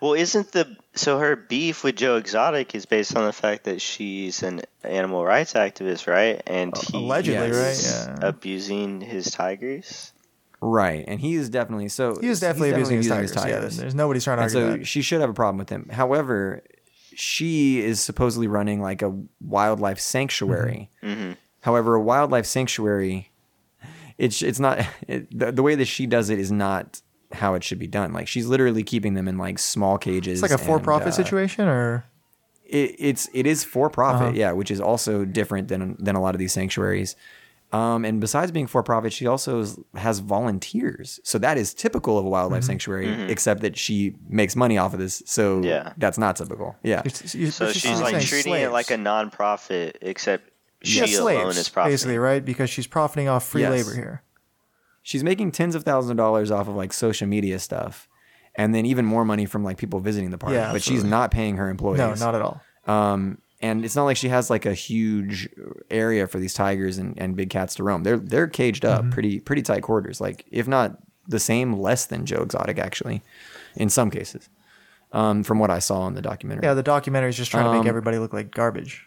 well, 0.00 0.14
isn't 0.14 0.52
the 0.52 0.76
so 0.94 1.18
her 1.18 1.36
beef 1.36 1.84
with 1.84 1.96
Joe 1.96 2.16
Exotic 2.16 2.74
is 2.74 2.86
based 2.86 3.16
on 3.16 3.24
the 3.24 3.32
fact 3.32 3.64
that 3.64 3.80
she's 3.80 4.42
an 4.42 4.62
animal 4.82 5.24
rights 5.24 5.52
activist, 5.54 6.06
right? 6.06 6.42
And 6.46 6.76
he 6.76 6.96
allegedly, 6.98 7.48
is 7.48 7.56
right? 7.56 8.16
Yeah. 8.20 8.28
abusing 8.28 9.00
his 9.00 9.30
tigers. 9.30 10.12
right? 10.60 11.04
And 11.06 11.20
he 11.20 11.34
is 11.34 11.48
definitely 11.48 11.88
so. 11.88 12.16
He 12.20 12.28
was 12.28 12.38
he's 12.38 12.40
definitely 12.40 12.70
abusing 12.70 12.96
his 12.98 13.10
abusing 13.10 13.36
tigers. 13.36 13.76
Yeah, 13.76 13.82
there's 13.82 13.94
nobody's 13.94 14.24
trying 14.24 14.38
to 14.38 14.42
and 14.44 14.56
argue 14.56 14.72
so 14.72 14.78
that. 14.78 14.86
she 14.86 15.02
should 15.02 15.20
have 15.20 15.30
a 15.30 15.34
problem 15.34 15.58
with 15.58 15.68
him. 15.70 15.88
However, 15.90 16.62
she 17.14 17.80
is 17.80 18.00
supposedly 18.00 18.46
running 18.48 18.80
like 18.80 19.02
a 19.02 19.16
wildlife 19.40 20.00
sanctuary. 20.00 20.90
hmm 21.02 21.32
However, 21.62 21.94
a 21.94 22.00
wildlife 22.00 22.46
sanctuary, 22.46 23.30
it's 24.18 24.42
it's 24.42 24.58
not 24.58 24.86
it, 25.08 25.36
the, 25.38 25.52
the 25.52 25.62
way 25.62 25.74
that 25.74 25.86
she 25.86 26.06
does 26.06 26.30
it 26.30 26.38
is 26.38 26.50
not 26.50 27.00
how 27.32 27.54
it 27.54 27.62
should 27.64 27.78
be 27.78 27.86
done. 27.86 28.12
Like 28.12 28.28
she's 28.28 28.46
literally 28.46 28.82
keeping 28.82 29.14
them 29.14 29.28
in 29.28 29.38
like 29.38 29.58
small 29.58 29.98
cages. 29.98 30.42
It's 30.42 30.50
like 30.50 30.58
a 30.60 30.62
for-profit 30.64 31.08
uh, 31.08 31.12
situation, 31.12 31.68
or 31.68 32.04
it, 32.66 32.94
it's 32.98 33.28
it 33.32 33.46
is 33.46 33.64
for 33.64 33.88
profit, 33.90 34.28
Uh-huh. 34.28 34.32
yeah, 34.36 34.52
which 34.52 34.70
is 34.70 34.80
also 34.80 35.24
different 35.24 35.68
than 35.68 35.96
than 35.98 36.16
a 36.16 36.20
lot 36.20 36.34
of 36.34 36.38
these 36.38 36.52
sanctuaries. 36.52 37.16
Um, 37.72 38.04
and 38.04 38.20
besides 38.20 38.50
being 38.50 38.66
for 38.66 38.82
profit, 38.82 39.12
she 39.12 39.28
also 39.28 39.60
is, 39.60 39.78
has 39.94 40.18
volunteers. 40.18 41.20
So 41.22 41.38
that 41.38 41.56
is 41.56 41.72
typical 41.72 42.18
of 42.18 42.24
a 42.24 42.28
wildlife 42.28 42.62
Mm-hmm. 42.62 42.66
sanctuary, 42.66 43.30
except 43.30 43.60
that 43.60 43.76
she 43.76 44.16
makes 44.28 44.56
money 44.56 44.76
off 44.76 44.92
of 44.92 44.98
this. 44.98 45.22
So 45.24 45.62
Yeah. 45.62 45.92
that's 45.96 46.18
not 46.18 46.34
typical. 46.34 46.74
Yeah. 46.82 47.02
It's- 47.04 47.32
you- 47.32 47.52
So 47.52 47.66
but 47.66 47.76
she's, 47.76 48.00
like 48.00 48.20
treating 48.22 48.54
it 48.54 48.72
like 48.72 48.90
a 48.90 48.96
non-profit, 48.96 49.98
except 50.02 50.50
she 50.82 50.98
Yeah, 50.98 51.20
alone 51.20 51.42
slaves, 51.52 51.58
is 51.58 51.68
profiting. 51.68 51.92
basically, 51.92 52.18
right? 52.18 52.44
Because 52.44 52.70
she's 52.70 52.88
profiting 52.88 53.28
off 53.28 53.46
free 53.46 53.62
Yes. 53.62 53.70
labor 53.70 53.94
here. 53.94 54.22
She's 55.02 55.24
making 55.24 55.52
tens 55.52 55.74
of 55.74 55.82
thousands 55.84 56.10
of 56.12 56.16
dollars 56.16 56.50
off 56.50 56.68
of 56.68 56.74
like 56.76 56.92
social 56.92 57.26
media 57.26 57.58
stuff. 57.58 58.08
And 58.56 58.74
then 58.74 58.84
even 58.84 59.04
more 59.06 59.24
money 59.24 59.46
from 59.46 59.62
like 59.64 59.78
people 59.78 60.00
visiting 60.00 60.30
the 60.30 60.38
park. 60.38 60.52
Yeah, 60.52 60.72
but 60.72 60.82
she's 60.82 60.98
absolutely. 60.98 61.10
not 61.10 61.30
paying 61.30 61.56
her 61.56 61.70
employees. 61.70 61.98
No, 61.98 62.14
not 62.14 62.34
at 62.34 62.42
all. 62.42 62.60
Um, 62.86 63.38
and 63.62 63.84
it's 63.84 63.94
not 63.94 64.04
like 64.04 64.16
she 64.16 64.28
has 64.28 64.50
like 64.50 64.66
a 64.66 64.74
huge 64.74 65.48
area 65.90 66.26
for 66.26 66.38
these 66.38 66.52
tigers 66.54 66.98
and, 66.98 67.16
and 67.18 67.36
big 67.36 67.48
cats 67.50 67.74
to 67.76 67.84
roam. 67.84 68.02
They're 68.02 68.16
they're 68.18 68.48
caged 68.48 68.84
up, 68.84 69.02
Mm-hmm. 69.02 69.10
pretty 69.10 69.40
pretty 69.40 69.62
tight 69.62 69.82
quarters. 69.82 70.20
Like 70.20 70.44
if 70.50 70.66
not 70.66 70.98
the 71.28 71.38
same, 71.38 71.74
less 71.78 72.06
than 72.06 72.26
Joe 72.26 72.42
Exotic 72.42 72.78
actually, 72.78 73.22
in 73.76 73.88
some 73.88 74.10
cases. 74.10 74.48
Um, 75.12 75.42
from 75.42 75.58
what 75.58 75.70
I 75.70 75.78
saw 75.80 76.06
in 76.06 76.14
the 76.14 76.22
documentary. 76.22 76.64
Yeah, 76.66 76.74
the 76.74 76.82
documentary 76.84 77.30
is 77.30 77.36
just 77.36 77.50
trying 77.50 77.64
to 77.64 77.70
Um, 77.70 77.78
make 77.78 77.86
everybody 77.86 78.18
look 78.18 78.32
like 78.32 78.50
garbage. 78.52 79.06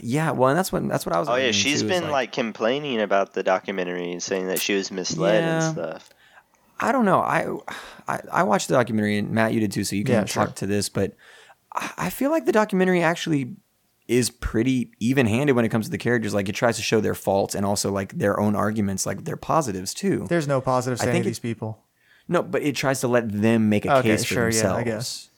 Yeah, 0.00 0.30
well, 0.30 0.48
and 0.48 0.58
that's 0.58 0.72
what 0.72 0.88
that's 0.88 1.04
what 1.04 1.14
I 1.14 1.18
was. 1.18 1.28
Oh 1.28 1.34
yeah, 1.34 1.46
reading, 1.46 1.52
she's 1.52 1.82
too, 1.82 1.88
been 1.88 2.10
like, 2.10 2.32
complaining 2.32 3.00
about 3.00 3.34
the 3.34 3.42
documentary 3.42 4.12
and 4.12 4.22
saying 4.22 4.46
that 4.48 4.60
she 4.60 4.74
was 4.74 4.90
misled 4.90 5.44
Yeah. 5.44 5.52
and 5.54 5.62
stuff. 5.76 6.10
I 6.80 6.92
don't 6.92 7.04
know. 7.04 7.20
I, 7.20 7.46
I 8.06 8.20
I 8.32 8.42
watched 8.44 8.68
the 8.68 8.74
documentary, 8.74 9.18
and 9.18 9.30
Matt, 9.30 9.52
you 9.52 9.60
did 9.60 9.72
too, 9.72 9.84
so 9.84 9.96
you 9.96 10.04
can 10.04 10.14
Yeah, 10.14 10.20
talk 10.24 10.48
sure. 10.48 10.54
to 10.56 10.66
this. 10.66 10.88
But 10.88 11.16
I 11.74 11.92
I 11.98 12.10
feel 12.10 12.30
like 12.30 12.46
the 12.46 12.52
documentary 12.52 13.02
actually 13.02 13.56
is 14.06 14.30
pretty 14.30 14.90
even-handed 15.00 15.52
when 15.54 15.66
it 15.66 15.68
comes 15.68 15.84
to 15.84 15.90
the 15.90 15.98
characters. 15.98 16.32
Like 16.32 16.48
it 16.48 16.54
tries 16.54 16.76
to 16.76 16.82
show 16.82 17.00
their 17.00 17.14
faults 17.14 17.54
and 17.54 17.66
also 17.66 17.92
like 17.92 18.16
their 18.16 18.40
own 18.40 18.56
arguments, 18.56 19.04
like 19.04 19.24
their 19.24 19.36
positives 19.36 19.92
too. 19.92 20.26
There's 20.28 20.48
no 20.48 20.60
positives 20.62 21.02
I 21.02 21.04
to 21.04 21.10
any 21.10 21.16
think 21.18 21.26
of 21.26 21.30
these 21.30 21.38
people. 21.40 21.84
No, 22.26 22.42
but 22.42 22.62
it 22.62 22.74
tries 22.74 23.00
to 23.00 23.08
let 23.08 23.30
them 23.30 23.68
make 23.68 23.84
a 23.84 23.96
Okay, 23.96 24.08
case 24.10 24.24
for 24.24 24.34
sure, 24.34 24.48
yeah, 24.48 24.72
I 24.74 24.82
themselves. 24.82 24.84
guess. 24.84 25.28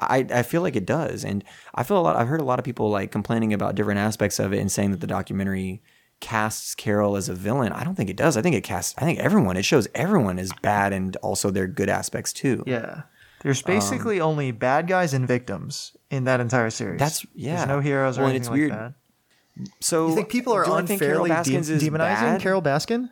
I, 0.00 0.26
I 0.32 0.42
feel 0.42 0.62
like 0.62 0.76
it 0.76 0.86
does, 0.86 1.24
and 1.24 1.42
I 1.74 1.82
feel 1.82 1.98
a 1.98 2.00
lot. 2.02 2.16
I've 2.16 2.28
heard 2.28 2.40
a 2.40 2.44
lot 2.44 2.58
of 2.58 2.64
people 2.64 2.88
like 2.90 3.10
complaining 3.10 3.52
about 3.52 3.74
different 3.74 3.98
aspects 4.00 4.38
of 4.38 4.52
it 4.52 4.58
and 4.60 4.70
saying 4.70 4.92
that 4.92 5.00
the 5.00 5.06
documentary 5.06 5.82
casts 6.20 6.74
Carol 6.74 7.16
as 7.16 7.28
a 7.28 7.34
villain. 7.34 7.72
I 7.72 7.84
don't 7.84 7.94
think 7.94 8.10
it 8.10 8.16
does. 8.16 8.36
I 8.36 8.42
think 8.42 8.54
it 8.56 8.62
casts. 8.62 8.94
I 8.98 9.02
think 9.02 9.18
everyone. 9.18 9.56
It 9.56 9.64
shows 9.64 9.88
everyone 9.94 10.38
is 10.38 10.52
bad 10.62 10.92
and 10.92 11.14
also 11.16 11.50
their 11.50 11.66
good 11.66 11.88
aspects 11.88 12.32
too. 12.32 12.62
Yeah. 12.66 13.02
There's 13.42 13.60
um, 13.64 13.72
basically 13.72 14.20
only 14.20 14.50
bad 14.50 14.88
guys 14.88 15.14
and 15.14 15.26
victims 15.28 15.96
in 16.10 16.24
that 16.24 16.40
entire 16.40 16.70
series. 16.70 16.98
That's- 16.98 17.24
yeah. 17.34 17.56
There's 17.56 17.68
no 17.68 17.80
heroes 17.80 18.18
or 18.18 18.22
Well, 18.22 18.30
and 18.30 18.36
anything 18.36 18.52
it's 18.52 18.58
weird. 18.58 18.70
like 18.70 18.80
that. 18.80 18.94
So 19.80 20.08
You 20.08 20.14
think 20.14 20.28
people 20.28 20.52
are 20.52 20.64
do 20.64 20.72
I 20.74 20.82
think 20.86 21.00
Carol 21.00 21.24
unfairly 21.24 21.60
de- 21.62 21.90
demonizing 21.90 21.98
bad? 21.98 22.40
Carol 22.40 22.62
Baskin? 22.62 23.10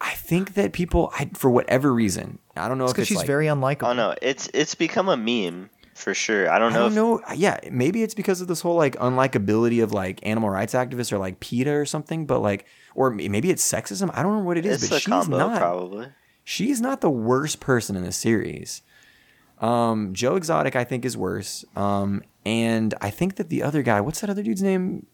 I 0.00 0.10
think 0.14 0.54
that 0.54 0.72
people, 0.72 1.12
I, 1.16 1.30
for 1.34 1.48
whatever 1.50 1.92
reason, 1.94 2.40
I 2.56 2.66
don't 2.68 2.78
know 2.78 2.84
It's 2.84 2.90
if 2.92 2.96
because 2.96 3.02
it's 3.02 3.08
she's 3.10 3.16
like, 3.18 3.26
very 3.28 3.46
unlikable. 3.46 3.90
Oh 3.90 3.92
no, 3.92 4.14
it's 4.20 4.48
it's 4.52 4.74
become 4.74 5.08
a 5.08 5.16
meme 5.16 5.70
for 5.94 6.14
sure. 6.14 6.50
I 6.50 6.58
don't 6.58 6.72
I 6.72 6.74
know. 6.74 6.80
don't 6.80 7.20
if, 7.22 7.28
know. 7.28 7.34
Yeah, 7.34 7.58
maybe 7.70 8.02
it's 8.02 8.14
because 8.14 8.40
of 8.40 8.48
this 8.48 8.60
whole 8.60 8.76
like 8.76 8.96
unlikability 8.96 9.82
of 9.82 9.92
like 9.92 10.20
animal 10.22 10.50
rights 10.50 10.74
activists 10.74 11.12
or 11.12 11.18
like 11.18 11.40
PETA 11.40 11.70
or 11.72 11.84
something. 11.86 12.26
But 12.26 12.40
like, 12.40 12.66
or 12.94 13.10
maybe 13.10 13.50
it's 13.50 13.70
sexism. 13.70 14.10
I 14.14 14.22
don't 14.22 14.38
know 14.38 14.44
what 14.44 14.58
it 14.58 14.66
is. 14.66 14.82
It's 14.82 14.90
but 14.90 14.96
a 14.96 15.00
she's 15.00 15.08
combo, 15.08 15.38
not. 15.38 15.58
probably. 15.58 16.08
She's 16.44 16.80
not 16.80 17.00
the 17.00 17.10
worst 17.10 17.60
person 17.60 17.94
in 17.96 18.02
the 18.02 18.12
series. 18.12 18.82
Um, 19.60 20.12
Joe 20.12 20.34
Exotic, 20.36 20.74
I 20.74 20.82
think, 20.82 21.04
is 21.04 21.16
worse. 21.16 21.64
Um, 21.76 22.22
and 22.44 22.94
I 23.00 23.10
think 23.10 23.36
that 23.36 23.48
the 23.48 23.62
other 23.62 23.82
guy, 23.82 24.00
what's 24.00 24.20
that 24.20 24.30
other 24.30 24.42
dude's 24.42 24.62
name? 24.62 25.06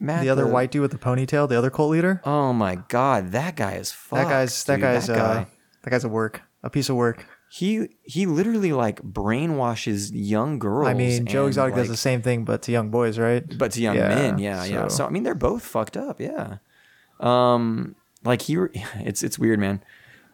Matt. 0.00 0.22
the 0.22 0.28
other 0.30 0.46
white 0.46 0.70
dude 0.70 0.82
with 0.82 0.92
the 0.92 0.98
ponytail, 0.98 1.48
the 1.48 1.58
other 1.58 1.70
cult 1.70 1.90
leader. 1.90 2.20
Oh 2.24 2.52
my 2.52 2.76
god, 2.86 3.32
that 3.32 3.56
guy 3.56 3.72
is 3.72 3.90
fucked. 3.90 4.22
that 4.22 4.30
guy's 4.30 4.64
that 4.64 4.76
dude. 4.76 4.82
guy's 4.82 5.06
that 5.08 5.16
guy. 5.16 5.40
uh, 5.40 5.44
that 5.82 5.90
guy's 5.90 6.04
a 6.04 6.08
work, 6.08 6.42
a 6.62 6.70
piece 6.70 6.88
of 6.88 6.94
work. 6.94 7.26
He 7.50 7.88
he 8.02 8.26
literally 8.26 8.72
like 8.72 9.00
brainwashes 9.02 10.10
young 10.12 10.58
girls. 10.58 10.88
I 10.88 10.94
mean, 10.94 11.24
Joe 11.26 11.40
and, 11.42 11.48
Exotic 11.48 11.74
does 11.76 11.88
the 11.88 11.96
same 11.96 12.20
thing, 12.20 12.44
but 12.44 12.62
to 12.62 12.72
young 12.72 12.90
boys, 12.90 13.18
right? 13.18 13.42
but 13.58 13.72
to 13.72 13.80
young 13.80 13.96
Yeah, 13.96 14.08
men, 14.08 14.38
yeah, 14.38 14.64
yeah. 14.64 14.88
so- 14.88 14.96
So 14.98 15.06
I 15.06 15.08
mean, 15.10 15.22
they're 15.22 15.34
both 15.34 15.64
fucked 15.64 15.96
up, 15.96 16.20
yeah. 16.20 16.58
Um, 17.20 17.94
like 18.24 18.42
he, 18.42 18.56
it's 18.96 19.22
it's 19.22 19.38
weird, 19.38 19.58
man. 19.58 19.82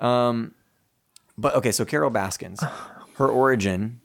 Um, 0.01 0.55
but 1.39 1.55
okay, 1.57 1.71
so 1.73 1.85
Carol 1.85 2.11
Baskins, 2.11 2.63
her 3.17 3.29
origin. 3.29 4.01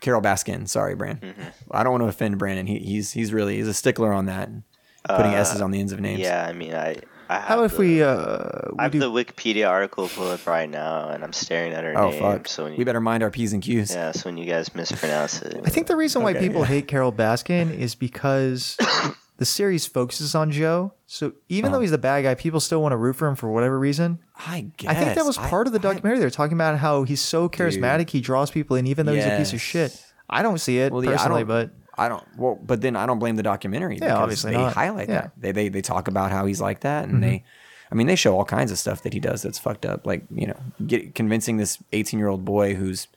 Carol 0.00 0.22
Baskin, 0.22 0.68
sorry, 0.68 0.94
Brandon. 0.94 1.30
Mm-hmm. 1.32 1.48
I 1.72 1.82
don't 1.82 1.90
want 1.90 2.04
to 2.04 2.08
offend 2.08 2.38
Brandon. 2.38 2.66
He, 2.68 2.78
he's 2.78 3.10
he's 3.10 3.32
really 3.32 3.56
he's 3.56 3.66
a 3.66 3.74
stickler 3.74 4.12
on 4.12 4.26
that, 4.26 4.48
putting 5.08 5.34
Uh, 5.34 5.38
s's 5.38 5.60
on 5.60 5.72
the 5.72 5.80
ends 5.80 5.90
of 5.92 5.98
names. 6.00 6.20
Yeah, 6.20 6.46
I 6.48 6.52
mean, 6.52 6.72
I. 6.72 6.98
I 7.28 7.34
have 7.34 7.44
How 7.44 7.64
if 7.64 7.72
the, 7.72 7.78
we 7.78 8.02
uh 8.02 8.08
I 8.08 8.70
we 8.72 8.82
have 8.84 8.92
do 8.92 8.98
the 9.00 9.10
Wikipedia 9.10 9.68
article 9.68 10.08
pulled 10.08 10.28
up 10.28 10.46
right 10.46 10.68
now, 10.68 11.10
and 11.10 11.22
I'm 11.22 11.32
staring 11.32 11.72
at 11.72 11.84
her 11.84 11.96
Oh 11.98 12.10
name. 12.10 12.20
fuck. 12.22 12.48
So 12.48 12.64
when 12.64 12.72
you, 12.72 12.78
we 12.78 12.84
better 12.84 13.00
mind 13.00 13.22
our 13.22 13.30
p's 13.30 13.52
and 13.52 13.62
q's. 13.62 13.94
yeah, 13.94 14.12
so 14.12 14.26
when 14.28 14.36
you 14.38 14.46
guys 14.46 14.74
mispronounce 14.74 15.42
it, 15.42 15.60
I 15.64 15.70
think 15.70 15.86
the 15.88 15.96
reason 15.96 16.22
why 16.22 16.30
Okay, 16.30 16.40
people 16.40 16.60
yeah. 16.62 16.66
hate 16.68 16.88
Carol 16.88 17.12
Baskin 17.12 17.70
is 17.76 17.94
because 17.94 18.76
the 19.36 19.44
series 19.44 19.86
focuses 19.86 20.34
on 20.34 20.50
Joe. 20.50 20.94
So 21.06 21.32
even 21.48 21.68
Uh-huh. 21.68 21.76
though 21.76 21.80
he's 21.82 21.90
the 21.90 21.98
bad 21.98 22.22
guy, 22.22 22.34
people 22.34 22.60
still 22.60 22.80
want 22.82 22.92
to 22.92 22.96
root 22.96 23.16
for 23.16 23.28
him 23.28 23.34
for 23.34 23.50
whatever 23.50 23.78
reason. 23.78 24.18
I 24.36 24.66
guess. 24.76 24.90
I 24.90 24.94
think 24.94 25.14
that 25.14 25.24
was 25.26 25.36
I- 25.38 25.48
part 25.48 25.66
of 25.66 25.72
the 25.72 25.78
I- 25.80 25.82
documentary. 25.82 26.18
They're 26.20 26.30
talking 26.30 26.54
about 26.56 26.78
how 26.78 27.02
he's 27.04 27.20
so 27.20 27.48
charismatic, 27.48 28.10
he 28.10 28.20
draws 28.20 28.50
people 28.50 28.76
in, 28.76 28.86
even 28.86 29.04
though 29.06 29.14
he's 29.14 29.24
a 29.26 29.36
piece 29.36 29.52
of 29.52 29.60
shit. 29.60 30.02
I 30.30 30.42
don't 30.42 30.58
see 30.58 30.78
it 30.78 30.92
Well, 30.92 31.02
personally, 31.02 31.40
don't- 31.44 31.48
but 31.48 31.70
I 31.98 32.08
don't. 32.08 32.24
Well, 32.36 32.58
but 32.62 32.80
then 32.80 32.96
I 32.96 33.06
don't 33.06 33.18
blame 33.18 33.36
the 33.36 33.42
documentary. 33.42 33.94
Yeah, 33.96 34.06
because 34.08 34.18
obviously 34.18 34.52
they 34.52 34.58
not. 34.58 34.72
highlight 34.74 35.08
Yeah. 35.08 35.22
Mm-hmm. 35.22 35.40
that. 35.40 35.42
They, 35.42 35.52
they 35.52 35.68
they 35.68 35.82
talk 35.82 36.08
about 36.08 36.30
how 36.30 36.46
he's 36.46 36.60
like 36.60 36.80
that, 36.80 37.08
and 37.08 37.22
they, 37.22 37.44
I 37.90 37.94
mean, 37.94 38.06
they 38.06 38.16
show 38.16 38.36
all 38.36 38.44
kinds 38.44 38.70
of 38.70 38.78
stuff 38.78 39.02
that 39.02 39.12
he 39.12 39.20
does 39.20 39.42
that's 39.42 39.58
fucked 39.58 39.84
up. 39.84 40.06
Like 40.06 40.24
you 40.30 40.46
know, 40.46 40.58
get 40.86 41.14
convincing 41.14 41.56
this 41.56 41.78
eighteen 41.92 42.18
year 42.18 42.28
old 42.28 42.44
boy 42.44 42.74
who's, 42.74 43.08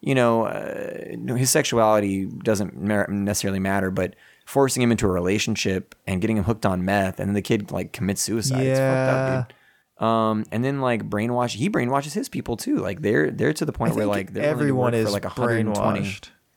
you 0.00 0.14
know, 0.14 0.44
uh, 0.46 1.34
his 1.36 1.50
sexuality 1.50 2.26
doesn't 2.26 2.76
mer- 2.76 3.06
necessarily 3.08 3.58
matter, 3.60 3.90
but 3.90 4.14
forcing 4.46 4.82
him 4.82 4.90
into 4.90 5.06
a 5.06 5.10
relationship 5.10 5.94
and 6.06 6.20
getting 6.20 6.36
him 6.36 6.44
hooked 6.44 6.66
on 6.66 6.84
meth, 6.84 7.20
and 7.20 7.28
then 7.28 7.34
the 7.34 7.42
kid 7.42 7.70
like 7.70 7.92
commits 7.92 8.20
suicide. 8.22 8.60
It's 8.66 8.78
fucked 8.78 8.88
Yeah. 8.90 9.38
up, 9.40 9.48
dude. 9.48 9.56
Um, 10.00 10.44
and 10.50 10.64
then 10.64 10.80
like 10.80 11.08
brainwash, 11.10 11.54
he 11.54 11.68
brainwashes 11.68 12.14
his 12.14 12.28
people 12.30 12.56
too. 12.56 12.76
Like 12.78 13.02
they're 13.02 13.30
they're 13.30 13.52
to 13.52 13.64
the 13.66 13.72
point 13.72 13.94
where 13.94 14.06
like 14.06 14.32
they're 14.32 14.42
willing 14.42 14.56
to 14.56 14.60
everyone 14.60 14.94
is 14.94 15.12
like 15.12 15.24
120. 15.24 16.14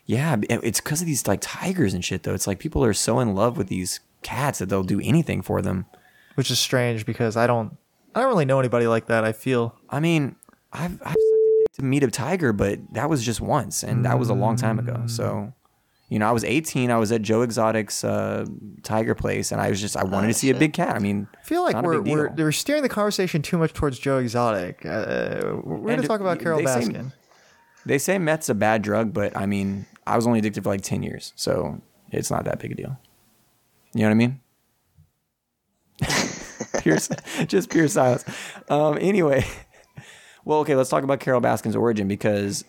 Brainwashed. 0.07 0.45
Yeah, 0.49 0.59
it's 0.63 0.79
because 0.81 1.01
of 1.01 1.07
these 1.07 1.27
like 1.27 1.39
tigers 1.41 1.93
and 1.93 2.03
shit 2.03 2.23
though. 2.23 2.33
It's 2.33 2.47
like 2.47 2.59
people 2.59 2.83
are 2.83 2.93
so 2.93 3.19
in 3.19 3.33
love 3.35 3.57
with 3.57 3.67
these 3.67 3.99
cats 4.21 4.59
that 4.59 4.69
they'll 4.69 4.83
do 4.83 5.01
anything 5.03 5.41
for 5.41 5.61
them. 5.61 5.85
which 6.35 6.49
is 6.49 6.59
strange 6.59 7.05
because 7.05 7.35
I 7.37 7.45
don't 7.47 7.77
I 8.15 8.21
don't 8.21 8.29
really 8.29 8.45
know 8.45 8.59
anybody 8.59 8.87
like 8.87 9.07
that. 9.07 9.23
I 9.23 9.31
feel 9.31 9.75
I 9.89 9.99
mean, 9.99 10.35
I've 10.71 10.93
I've 11.01 11.13
sucked 11.13 11.15
a 11.15 11.63
dick 11.63 11.73
to 11.73 11.83
meet 11.83 12.03
a 12.03 12.11
tiger, 12.11 12.53
but 12.53 12.79
that 12.93 13.09
was 13.09 13.23
just 13.25 13.41
once, 13.41 13.83
and 13.83 14.05
that 14.05 14.17
was 14.19 14.29
a 14.29 14.33
long 14.33 14.55
time 14.55 14.77
ago. 14.79 15.03
So, 15.07 15.53
you 16.09 16.19
know, 16.19 16.27
I 16.27 16.31
was 16.31 16.43
18. 16.43 16.91
I 16.91 16.97
was 16.97 17.11
at 17.11 17.21
Joe 17.23 17.41
Exotic's 17.41 18.03
uh, 18.03 18.45
tiger 18.83 19.15
place, 19.15 19.51
and 19.51 19.59
I 19.59 19.69
was 19.69 19.81
just 19.81 19.97
I 19.97 20.03
wanted 20.03 20.27
to 20.27 20.33
see 20.35 20.49
a 20.51 20.55
big 20.55 20.73
cat. 20.73 20.95
I 20.95 20.99
mean, 20.99 21.27
I 21.39 21.43
feel 21.43 21.63
like 21.63 21.73
not 21.73 21.83
we're 21.83 22.01
big 22.01 22.13
we're, 22.13 22.29
we're 22.29 22.51
steering 22.51 22.83
the 22.83 22.89
conversation 22.89 23.41
too 23.41 23.57
much 23.57 23.73
towards 23.73 23.97
Joe 23.99 24.17
Exotic. 24.19 24.85
Uh, 24.85 25.55
we're 25.63 25.77
going 25.79 26.01
to 26.01 26.07
talk 26.07 26.19
about 26.21 26.39
Carol 26.39 26.59
they 26.59 26.65
say- 26.65 26.81
Baskin. 26.87 27.13
they 27.85 27.97
say 27.97 28.17
meth's 28.19 28.49
a 28.49 28.55
bad 28.55 28.81
drug, 28.83 29.11
but 29.13 29.35
I 29.35 29.45
mean, 29.47 29.85
I 30.05 30.15
was 30.15 30.27
only 30.27 30.39
addicted 30.39 30.63
for 30.63 30.69
like 30.69 30.81
10 30.81 31.03
years, 31.03 31.33
so 31.35 31.81
it's 32.11 32.29
not 32.31 32.45
that 32.45 32.59
big 32.59 32.71
a 32.71 32.75
deal. 32.75 32.97
You 33.93 34.01
know 34.01 34.07
what 34.07 34.11
I 34.11 34.15
mean? 34.15 34.39
pure, 36.81 36.97
just 37.47 37.69
pure 37.69 37.87
silence. 37.87 38.23
Um, 38.69 38.97
anyway, 38.99 39.45
well, 40.45 40.59
okay, 40.59 40.75
let's 40.75 40.89
talk 40.89 41.03
about 41.03 41.19
Carol 41.19 41.41
Baskin's 41.41 41.75
origin 41.75 42.07
because 42.07 42.65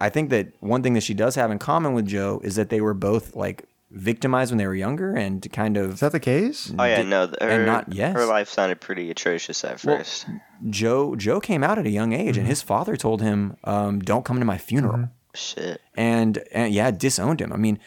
I 0.00 0.08
think 0.08 0.30
that 0.30 0.48
one 0.60 0.82
thing 0.82 0.94
that 0.94 1.02
she 1.02 1.14
does 1.14 1.34
have 1.34 1.50
in 1.50 1.58
common 1.58 1.92
with 1.92 2.06
Joe 2.06 2.40
is 2.44 2.56
that 2.56 2.70
they 2.70 2.80
were 2.80 2.94
both 2.94 3.34
like 3.34 3.64
victimized 3.90 4.50
when 4.50 4.58
they 4.58 4.66
were 4.66 4.74
younger 4.74 5.14
and 5.14 5.50
kind 5.52 5.76
of 5.76 5.94
Is 5.94 6.00
that 6.00 6.12
the 6.12 6.20
case? 6.20 6.72
Oh 6.78 6.84
yeah, 6.84 6.98
Did- 6.98 7.06
no, 7.08 7.26
th- 7.26 7.38
her, 7.40 7.48
and 7.48 7.66
not- 7.66 7.92
yes. 7.92 8.14
her 8.14 8.26
life 8.26 8.48
sounded 8.48 8.80
pretty 8.80 9.10
atrocious 9.10 9.64
at 9.64 9.82
Well, 9.84 9.98
first. 9.98 10.26
Joe. 10.70 11.16
Joe 11.16 11.40
came 11.40 11.64
out 11.64 11.78
at 11.78 11.86
a 11.86 11.90
young 11.90 12.12
age, 12.12 12.36
and 12.36 12.46
his 12.46 12.62
father 12.62 12.96
told 12.96 13.22
him, 13.22 13.56
um, 13.64 14.00
"Don't 14.00 14.24
come 14.24 14.38
to 14.40 14.44
my 14.44 14.58
funeral." 14.58 15.08
Shit. 15.38 15.80
and 15.94 16.38
and 16.52 16.72
yeah, 16.72 16.90
disowned 16.90 17.40
him. 17.40 17.52
I 17.52 17.56
mean, 17.56 17.78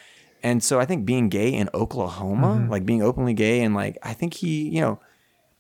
and 0.42 0.64
so 0.64 0.80
I 0.80 0.86
think 0.86 1.06
being 1.06 1.30
gay 1.30 1.54
in 1.54 1.70
Oklahoma, 1.74 2.56
mm-hmm. 2.56 2.72
like 2.72 2.86
being 2.86 3.02
openly 3.02 3.34
gay, 3.34 3.62
and 3.62 3.76
like 3.76 3.98
I 4.02 4.14
think 4.14 4.36
he, 4.36 4.70
you 4.70 4.82
know, 4.82 5.00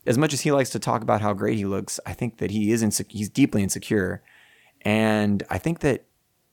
as 0.05 0.17
much 0.17 0.33
as 0.33 0.41
he 0.41 0.51
likes 0.51 0.69
to 0.71 0.79
talk 0.79 1.01
about 1.01 1.21
how 1.21 1.33
great 1.33 1.57
he 1.57 1.65
looks, 1.65 1.99
I 2.05 2.13
think 2.13 2.37
that 2.37 2.51
he 2.51 2.71
is 2.71 2.81
insecure. 2.81 3.17
He's 3.17 3.29
deeply 3.29 3.61
insecure, 3.61 4.23
and 4.81 5.43
I 5.49 5.57
think 5.57 5.81
that 5.81 6.05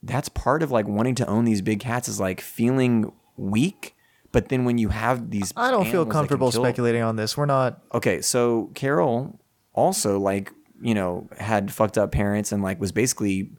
that's 0.03 0.29
part 0.29 0.61
of 0.61 0.71
like 0.71 0.87
wanting 0.87 1.15
to 1.15 1.27
own 1.27 1.45
these 1.45 1.61
big 1.61 1.79
cats 1.79 2.07
is 2.07 2.19
like 2.19 2.41
feeling 2.41 3.11
weak. 3.37 3.95
But 4.31 4.49
then 4.49 4.63
when 4.63 4.77
you 4.77 4.89
have 4.89 5.31
these, 5.31 5.51
I 5.55 5.71
don't 5.71 5.85
feel 5.85 6.01
animals 6.01 6.05
that 6.05 6.05
can 6.05 6.11
comfortable 6.11 6.51
kill- 6.51 6.63
speculating 6.63 7.01
on 7.01 7.15
this. 7.15 7.35
We're 7.35 7.47
not. 7.47 7.81
okay, 7.93 8.21
so 8.21 8.69
Carol 8.75 9.39
also 9.73 10.19
like 10.19 10.51
you 10.81 10.93
know 10.93 11.27
had 11.37 11.71
fucked 11.71 11.97
up 11.97 12.11
parents 12.11 12.51
and 12.51 12.61
like 12.61 12.79
was 12.79 12.91
basically 12.91 13.49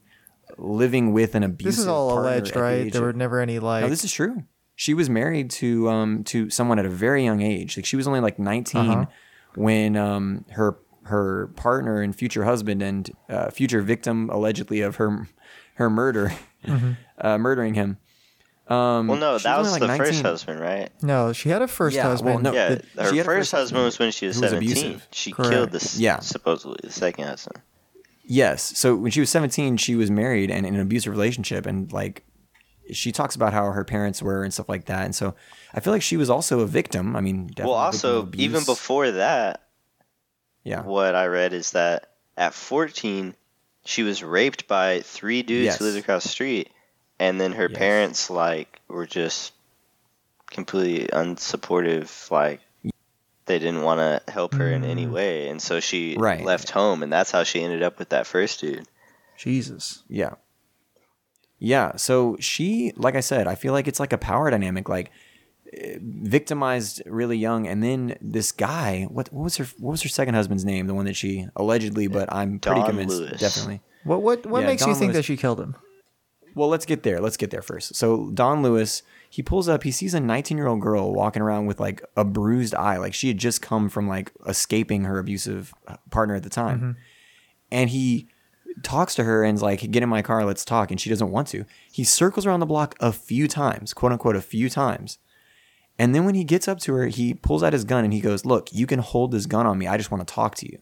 living 0.61 1.13
with 1.13 1.35
an 1.35 1.43
abusive. 1.43 1.73
This 1.73 1.79
is 1.79 1.87
all 1.87 2.19
alleged, 2.19 2.49
at 2.49 2.55
the 2.55 2.61
right? 2.61 2.93
There 2.93 3.03
were 3.03 3.13
never 3.13 3.41
any 3.41 3.59
like. 3.59 3.83
no, 3.83 3.89
this 3.89 4.05
is 4.05 4.13
true. 4.13 4.45
She 4.77 4.95
was 4.95 5.11
married 5.11 5.51
to 5.53 5.89
um 5.89 6.25
to 6.25 6.49
someone 6.51 6.79
at 6.79 6.87
a 6.87 6.91
very 6.91 7.23
young 7.25 7.43
age. 7.43 7.77
Like 7.77 7.85
she 7.87 7.97
was 7.97 8.07
only 8.07 8.21
like 8.21 8.39
19 8.39 8.81
Uh-huh. 8.91 9.07
when 9.55 9.97
um 9.97 10.45
her 10.51 10.79
her 11.05 11.49
partner 11.57 12.01
and 12.03 12.15
future 12.15 12.45
husband 12.45 12.83
and 12.83 13.11
uh, 13.29 13.51
future 13.51 13.83
victim 13.83 14.31
allegedly 14.31 14.81
of 14.81 14.97
her 14.97 15.27
her 15.75 15.91
murder 15.91 16.33
Mm-hmm. 16.65 16.93
uh, 17.19 17.39
murdering 17.39 17.75
him. 17.75 17.97
Um, 18.69 19.09
Well, 19.09 19.19
no, 19.19 19.39
she 19.39 19.45
that 19.45 19.59
was 19.59 19.69
only, 19.69 19.81
the 19.81 19.87
like, 19.89 19.99
first 20.01 20.23
husband, 20.23 20.61
right? 20.61 20.91
no, 21.03 21.33
she 21.33 21.49
had 21.49 21.61
a 21.63 21.67
first 21.67 21.97
Yeah, 21.97 22.03
well, 22.05 22.11
husband. 22.13 22.43
no, 22.45 22.53
Yeah, 22.53 22.69
that- 22.69 22.85
her 23.05 23.11
she 23.11 23.17
had 23.17 23.25
a 23.27 23.29
first 23.29 23.51
first 23.51 23.53
husband 23.53 23.85
was 23.85 23.99
when 23.99 24.13
she 24.13 24.27
was 24.27 24.37
who 24.37 24.43
was 24.43 24.51
17. 24.53 24.71
abusive. 24.85 25.09
She 25.11 25.33
Correct. 25.33 25.51
killed 25.51 25.71
this, 25.73 25.99
Yeah. 25.99 26.21
supposedly 26.21 26.77
the 26.85 26.93
second 26.93 27.25
husband. 27.25 27.61
Yes. 28.33 28.79
So 28.79 28.95
when 28.95 29.11
she 29.11 29.19
was 29.19 29.29
17, 29.31 29.77
she 29.77 29.97
was 29.97 30.09
married 30.09 30.53
and 30.53 30.65
in 30.65 30.77
an 30.77 30.81
abusive 30.81 31.13
relationship. 31.13 31.67
And 31.67 31.93
like, 31.93 32.25
she 32.93 33.11
talks 33.11 33.35
about 33.35 33.53
how 33.53 33.73
her 33.73 33.85
parents 33.85 34.23
were 34.23 34.45
and 34.45 34.55
stuff 34.55 34.69
like 34.69 34.85
that. 34.85 35.05
And 35.05 35.13
so 35.15 35.35
I 35.75 35.81
feel 35.81 35.93
like 35.93 36.01
she 36.03 36.17
was 36.17 36.31
also 36.31 36.61
a 36.61 36.67
victim. 36.67 37.17
I 37.17 37.21
mean, 37.23 37.49
definitely 37.49 37.71
Well, 37.73 37.81
also, 37.81 38.31
even 38.37 38.63
before 38.65 39.11
that, 39.11 39.63
Yeah. 40.63 40.83
what 40.83 41.17
I 41.17 41.27
read 41.27 41.53
is 41.53 41.73
that 41.73 42.11
at 42.37 42.55
14, 42.55 43.35
she 43.85 44.05
was 44.05 44.23
raped 44.23 44.69
by 44.69 45.01
three 45.01 45.43
dudes 45.43 45.65
Yes. 45.65 45.79
who 45.79 45.87
lived 45.87 45.99
across 45.99 46.23
the 46.23 46.29
street, 46.29 46.71
and 47.19 47.41
then 47.41 47.51
her 47.53 47.69
Yes. 47.69 47.79
parents 47.79 48.31
like 48.31 48.81
were 48.87 49.07
just 49.07 49.53
completely 50.53 51.09
unsupportive. 51.09 52.31
Like 52.31 52.61
they 53.51 53.59
didn't 53.59 53.83
want 53.83 53.99
to 53.99 54.33
help 54.33 54.55
her 54.55 54.69
in 54.69 54.85
any 54.85 55.07
way, 55.07 55.49
and 55.49 55.61
so 55.61 55.81
she 55.81 56.17
Right. 56.19 56.45
left 56.45 56.71
home, 56.71 57.03
and 57.03 57.13
that's 57.13 57.31
how 57.33 57.43
she 57.43 57.63
ended 57.63 57.83
up 57.83 57.99
with 57.99 58.11
that 58.11 58.27
first 58.27 58.61
dude. 58.61 58.87
Jesus. 59.37 60.03
Yeah. 60.09 60.35
Yeah. 61.59 61.97
So 61.97 62.37
she, 62.41 62.93
like 62.97 63.15
I 63.17 63.21
said, 63.21 63.47
I 63.47 63.55
feel 63.55 63.73
like 63.73 63.89
it's 63.89 64.01
like 64.01 64.13
a 64.13 64.19
power 64.19 64.51
dynamic, 64.51 64.89
like 64.89 65.11
eh, 65.73 65.99
victimized 66.01 67.03
really 67.07 67.37
young, 67.37 67.67
and 67.67 67.83
then 67.83 68.17
this 68.21 68.53
guy. 68.53 69.07
What, 69.11 69.33
what 69.33 69.45
was 69.45 69.57
her? 69.57 69.65
What 69.79 69.91
was 69.93 70.03
her 70.03 70.09
second 70.09 70.35
husband's 70.35 70.65
name? 70.65 70.87
The 70.87 70.95
one 70.95 71.05
that 71.07 71.17
she 71.17 71.47
allegedly, 71.57 72.07
but 72.07 72.33
I'm 72.33 72.59
pretty 72.59 72.83
convinced, 72.83 73.17
Lewis. 73.19 73.41
definitely. 73.41 73.81
What 74.05 74.23
what 74.23 74.47
what 74.47 74.61
Yeah, 74.63 74.67
makes 74.69 74.87
you 74.87 74.95
think 74.95 75.13
Lewis- 75.13 75.17
that 75.17 75.25
she 75.25 75.37
killed 75.37 75.61
him? 75.61 75.75
Well, 76.55 76.69
let's 76.69 76.85
get 76.87 77.03
there. 77.05 77.21
Let's 77.21 77.37
get 77.37 77.51
there 77.51 77.63
first. 77.63 77.95
So 77.95 78.31
Don 78.33 78.63
Lewis, 78.63 79.03
he 79.33 79.43
pulls 79.43 79.69
up. 79.69 79.85
He 79.85 79.93
sees 79.93 80.13
a 80.13 80.19
19 80.21 80.57
year 80.59 80.67
old 80.67 80.81
girl 80.81 81.13
walking 81.15 81.41
around 81.41 81.67
with 81.67 81.79
like 81.81 82.03
a 82.17 82.25
bruised 82.25 82.75
eye, 82.75 82.97
like 82.99 83.15
she 83.15 83.29
had 83.29 83.39
just 83.39 83.63
come 83.63 83.89
from 83.89 84.07
like 84.09 84.33
escaping 84.47 85.05
her 85.05 85.19
abusive 85.19 85.73
uh, 85.87 85.97
partner 86.11 86.35
at 86.35 86.43
the 86.43 86.51
time, 86.51 86.97
and 87.71 87.89
he 87.91 88.29
talks 88.83 89.15
to 89.15 89.25
her 89.25 89.45
and's 89.45 89.63
like, 89.63 89.89
"Get 89.91 90.03
in 90.03 90.09
my 90.09 90.21
car, 90.23 90.45
let's 90.45 90.65
talk," 90.65 90.91
and 90.91 91.01
she 91.01 91.09
doesn't 91.09 91.31
want 91.31 91.47
to. 91.49 91.65
He 91.93 92.03
circles 92.05 92.45
around 92.45 92.61
the 92.61 92.67
block 92.67 92.97
a 93.01 93.13
few 93.13 93.47
times, 93.49 93.95
quote 93.95 94.13
unquote, 94.13 94.37
a 94.37 94.41
few 94.43 94.69
times. 94.69 95.19
And 95.99 96.15
then 96.15 96.25
when 96.25 96.35
he 96.35 96.45
gets 96.45 96.67
up 96.67 96.79
to 96.81 96.95
her, 96.95 97.07
he 97.09 97.35
pulls 97.35 97.63
out 97.63 97.73
his 97.75 97.85
gun 97.85 98.05
and 98.05 98.13
he 98.13 98.21
goes, 98.21 98.45
"Look, 98.45 98.73
you 98.73 98.87
can 98.87 98.99
hold 98.99 99.31
this 99.33 99.47
gun 99.47 99.67
on 99.67 99.79
me. 99.79 99.87
I 99.87 99.97
just 99.97 100.11
want 100.11 100.27
to 100.27 100.35
talk 100.35 100.55
to 100.57 100.67
you." 100.67 100.79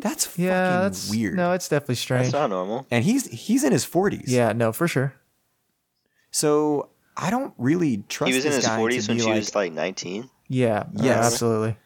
That's 0.00 0.36
Yeah, 0.38 0.64
fucking 0.70 0.82
that's 0.82 1.10
weird. 1.10 1.36
No, 1.36 1.52
it's 1.52 1.68
definitely 1.68 1.94
That's 1.94 2.00
strange. 2.02 2.32
not 2.32 2.50
normal. 2.50 2.86
and 2.90 3.04
he's 3.04 3.26
he's 3.30 3.64
in 3.64 3.72
his 3.72 3.86
40s. 3.86 4.24
Yeah, 4.26 4.52
no, 4.52 4.72
for 4.72 4.88
sure. 4.88 5.14
So 6.30 6.88
I 7.22 7.30
don't 7.30 7.52
really 7.58 7.98
trust 8.08 8.30
He 8.30 8.34
was 8.36 8.44
in 8.44 8.52
this 8.52 8.64
his 8.64 8.74
40s 8.74 9.08
when 9.08 9.18
she 9.18 9.24
like, 9.26 9.34
was 9.36 9.54
like 9.54 9.72
19. 9.72 10.28
Yeah, 10.48 10.84
Yes. 10.94 11.04
yeah, 11.04 11.12
absolutely. 11.26 11.76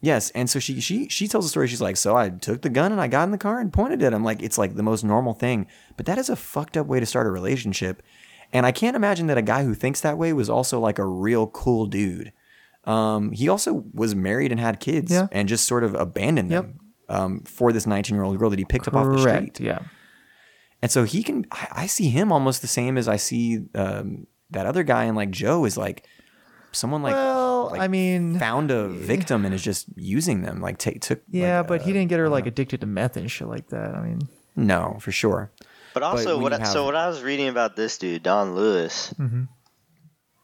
Yes, 0.00 0.30
and 0.30 0.50
so 0.50 0.58
she 0.58 0.80
she 0.80 1.08
she 1.08 1.28
tells 1.28 1.44
the 1.44 1.48
story. 1.48 1.68
She's 1.68 1.80
like, 1.80 1.96
so 1.96 2.16
I 2.16 2.28
took 2.28 2.62
the 2.62 2.68
gun 2.68 2.90
and 2.90 3.00
I 3.00 3.06
got 3.06 3.22
in 3.22 3.30
the 3.30 3.38
car 3.38 3.60
and 3.60 3.72
pointed 3.72 4.02
at 4.02 4.12
him. 4.12 4.24
Like 4.24 4.42
it's 4.42 4.58
like 4.58 4.74
the 4.74 4.82
most 4.82 5.04
normal 5.04 5.32
thing, 5.32 5.66
but 5.96 6.06
that 6.06 6.18
is 6.18 6.28
a 6.28 6.34
fucked 6.34 6.76
up 6.76 6.86
way 6.88 6.98
to 6.98 7.06
start 7.06 7.26
a 7.26 7.30
relationship. 7.30 8.02
And 8.52 8.66
I 8.66 8.72
can't 8.72 8.96
imagine 8.96 9.28
that 9.28 9.38
a 9.38 9.42
guy 9.42 9.62
who 9.64 9.74
thinks 9.74 10.00
that 10.00 10.18
way 10.18 10.32
was 10.32 10.50
also 10.50 10.80
like 10.80 10.98
a 10.98 11.06
real 11.06 11.46
cool 11.46 11.86
dude. 11.86 12.32
Um, 12.84 13.30
he 13.30 13.48
also 13.48 13.84
was 13.94 14.14
married 14.16 14.50
and 14.50 14.60
had 14.60 14.80
kids, 14.80 15.12
Yeah. 15.12 15.28
and 15.30 15.48
just 15.48 15.66
sort 15.68 15.84
of 15.84 15.94
abandoned 15.94 16.50
Yep. 16.50 16.62
them 16.64 16.80
um, 17.08 17.40
for 17.44 17.72
this 17.72 17.86
19 17.86 18.14
year 18.16 18.24
old 18.24 18.36
girl 18.38 18.50
that 18.50 18.58
he 18.58 18.64
picked 18.64 18.88
up 18.88 18.94
off 18.94 19.06
the 19.06 19.18
street. 19.20 19.60
Yeah. 19.60 19.78
And 20.82 20.90
so 20.90 21.04
he 21.04 21.22
can, 21.22 21.46
I, 21.52 21.68
I 21.72 21.86
see 21.86 22.08
him 22.08 22.32
almost 22.32 22.60
the 22.60 22.66
same 22.66 22.98
as 22.98 23.06
I 23.06 23.16
see 23.16 23.60
um, 23.76 24.26
that 24.52 24.66
other 24.66 24.82
guy 24.82 25.04
and 25.04 25.16
like 25.16 25.30
Joe 25.30 25.64
is 25.64 25.76
like 25.76 26.06
someone 26.72 27.02
like, 27.02 27.14
well, 27.14 27.68
like, 27.70 27.80
I 27.80 27.88
mean, 27.88 28.38
found 28.38 28.70
a 28.70 28.88
victim 28.88 29.44
and 29.44 29.54
is 29.54 29.62
just 29.62 29.86
using 29.96 30.42
them. 30.42 30.60
Like 30.60 30.78
take 30.78 31.00
took. 31.02 31.20
yeah, 31.28 31.58
like, 31.58 31.68
but 31.68 31.80
uh, 31.80 31.84
he 31.84 31.92
didn't 31.92 32.08
get 32.08 32.18
her 32.18 32.28
like 32.28 32.46
addicted 32.46 32.80
to 32.80 32.86
meth 32.86 33.16
and 33.16 33.30
shit 33.30 33.48
like 33.48 33.68
that. 33.68 33.94
I 33.94 34.00
mean, 34.02 34.20
No, 34.56 34.96
for 35.00 35.12
sure. 35.12 35.50
But 35.94 36.02
also, 36.02 36.36
when 36.36 36.42
what 36.44 36.52
I, 36.54 36.58
have- 36.60 36.68
so 36.68 36.84
what 36.86 36.94
I 36.96 37.06
was 37.08 37.22
reading 37.22 37.48
about 37.48 37.76
this 37.76 37.98
dude, 37.98 38.22
Don 38.22 38.54
Lewis. 38.54 39.12
Mhm. 39.18 39.48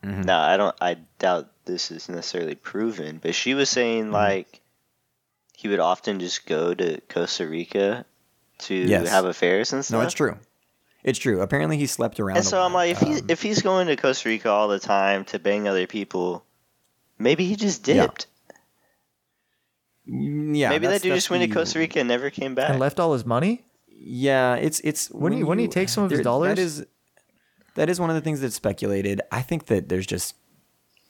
Mhm. 0.05 0.25
No, 0.27 0.39
I 0.39 0.57
don't. 0.57 0.77
I 0.81 0.99
doubt 1.19 1.49
this 1.65 1.91
is 1.91 2.09
necessarily 2.09 2.55
proven. 2.55 3.19
But 3.23 3.35
she 3.35 3.55
was 3.55 3.69
Mm-hmm. 3.69 3.75
saying 3.75 4.11
like 4.13 4.61
he 5.57 5.69
would 5.69 5.81
often 5.81 6.21
just 6.21 6.47
go 6.47 6.73
to 6.75 7.01
Costa 7.09 7.47
Rica 7.49 8.05
to 8.59 8.75
Yes. 8.75 9.09
have 9.09 9.25
affairs 9.25 9.73
and 9.73 9.85
stuff. 9.85 9.99
No, 10.01 10.05
it's 10.05 10.15
true. 10.15 10.37
It's 11.05 11.19
true. 11.19 11.41
Apparently, 11.41 11.77
he 11.79 11.87
slept 11.87 12.19
around. 12.21 12.39
And 12.39 12.47
so 12.47 12.61
I'm 12.61 12.73
lot. 12.73 12.79
like, 12.81 12.91
if 12.93 12.99
he 13.01 13.15
Um, 13.15 13.27
if 13.29 13.41
he's 13.43 13.63
going 13.63 13.87
to 13.87 13.97
Costa 13.97 14.29
Rica 14.29 14.51
all 14.51 14.69
the 14.69 14.81
time 14.81 15.25
to 15.27 15.39
bang 15.39 15.69
other 15.69 15.87
people, 15.87 16.45
maybe 17.19 17.45
he 17.45 17.55
just 17.57 17.83
dipped. 17.85 18.27
mm, 20.09 20.57
yeah, 20.57 20.71
maybe 20.71 20.87
that 20.87 21.03
dude 21.03 21.15
just 21.15 21.31
went 21.31 21.43
to 21.43 21.49
Costa 21.49 21.79
Rica 21.79 22.01
and 22.01 22.09
never 22.09 22.31
came 22.31 22.55
back. 22.55 22.71
and 22.71 22.81
left 22.81 22.99
all 22.99 23.13
his 23.13 23.25
money. 23.25 23.65
Yeah, 23.89 24.55
it's 24.57 24.81
it's 24.81 25.11
Wouldn't 25.11 25.39
he- 25.41 25.45
wouldn't 25.45 25.63
he 25.63 25.69
take 25.69 25.89
some 25.89 26.05
of 26.05 26.11
his 26.11 26.21
dollars? 26.21 26.57
That 26.57 26.59
is 26.63 26.87
that 27.75 27.89
is 27.89 28.01
one 28.01 28.11
of 28.11 28.17
the 28.17 28.23
things 28.23 28.41
that's 28.41 28.55
speculated. 28.55 29.21
I 29.31 29.43
think 29.43 29.67
that 29.67 29.89
there's 29.89 30.07
just 30.07 30.35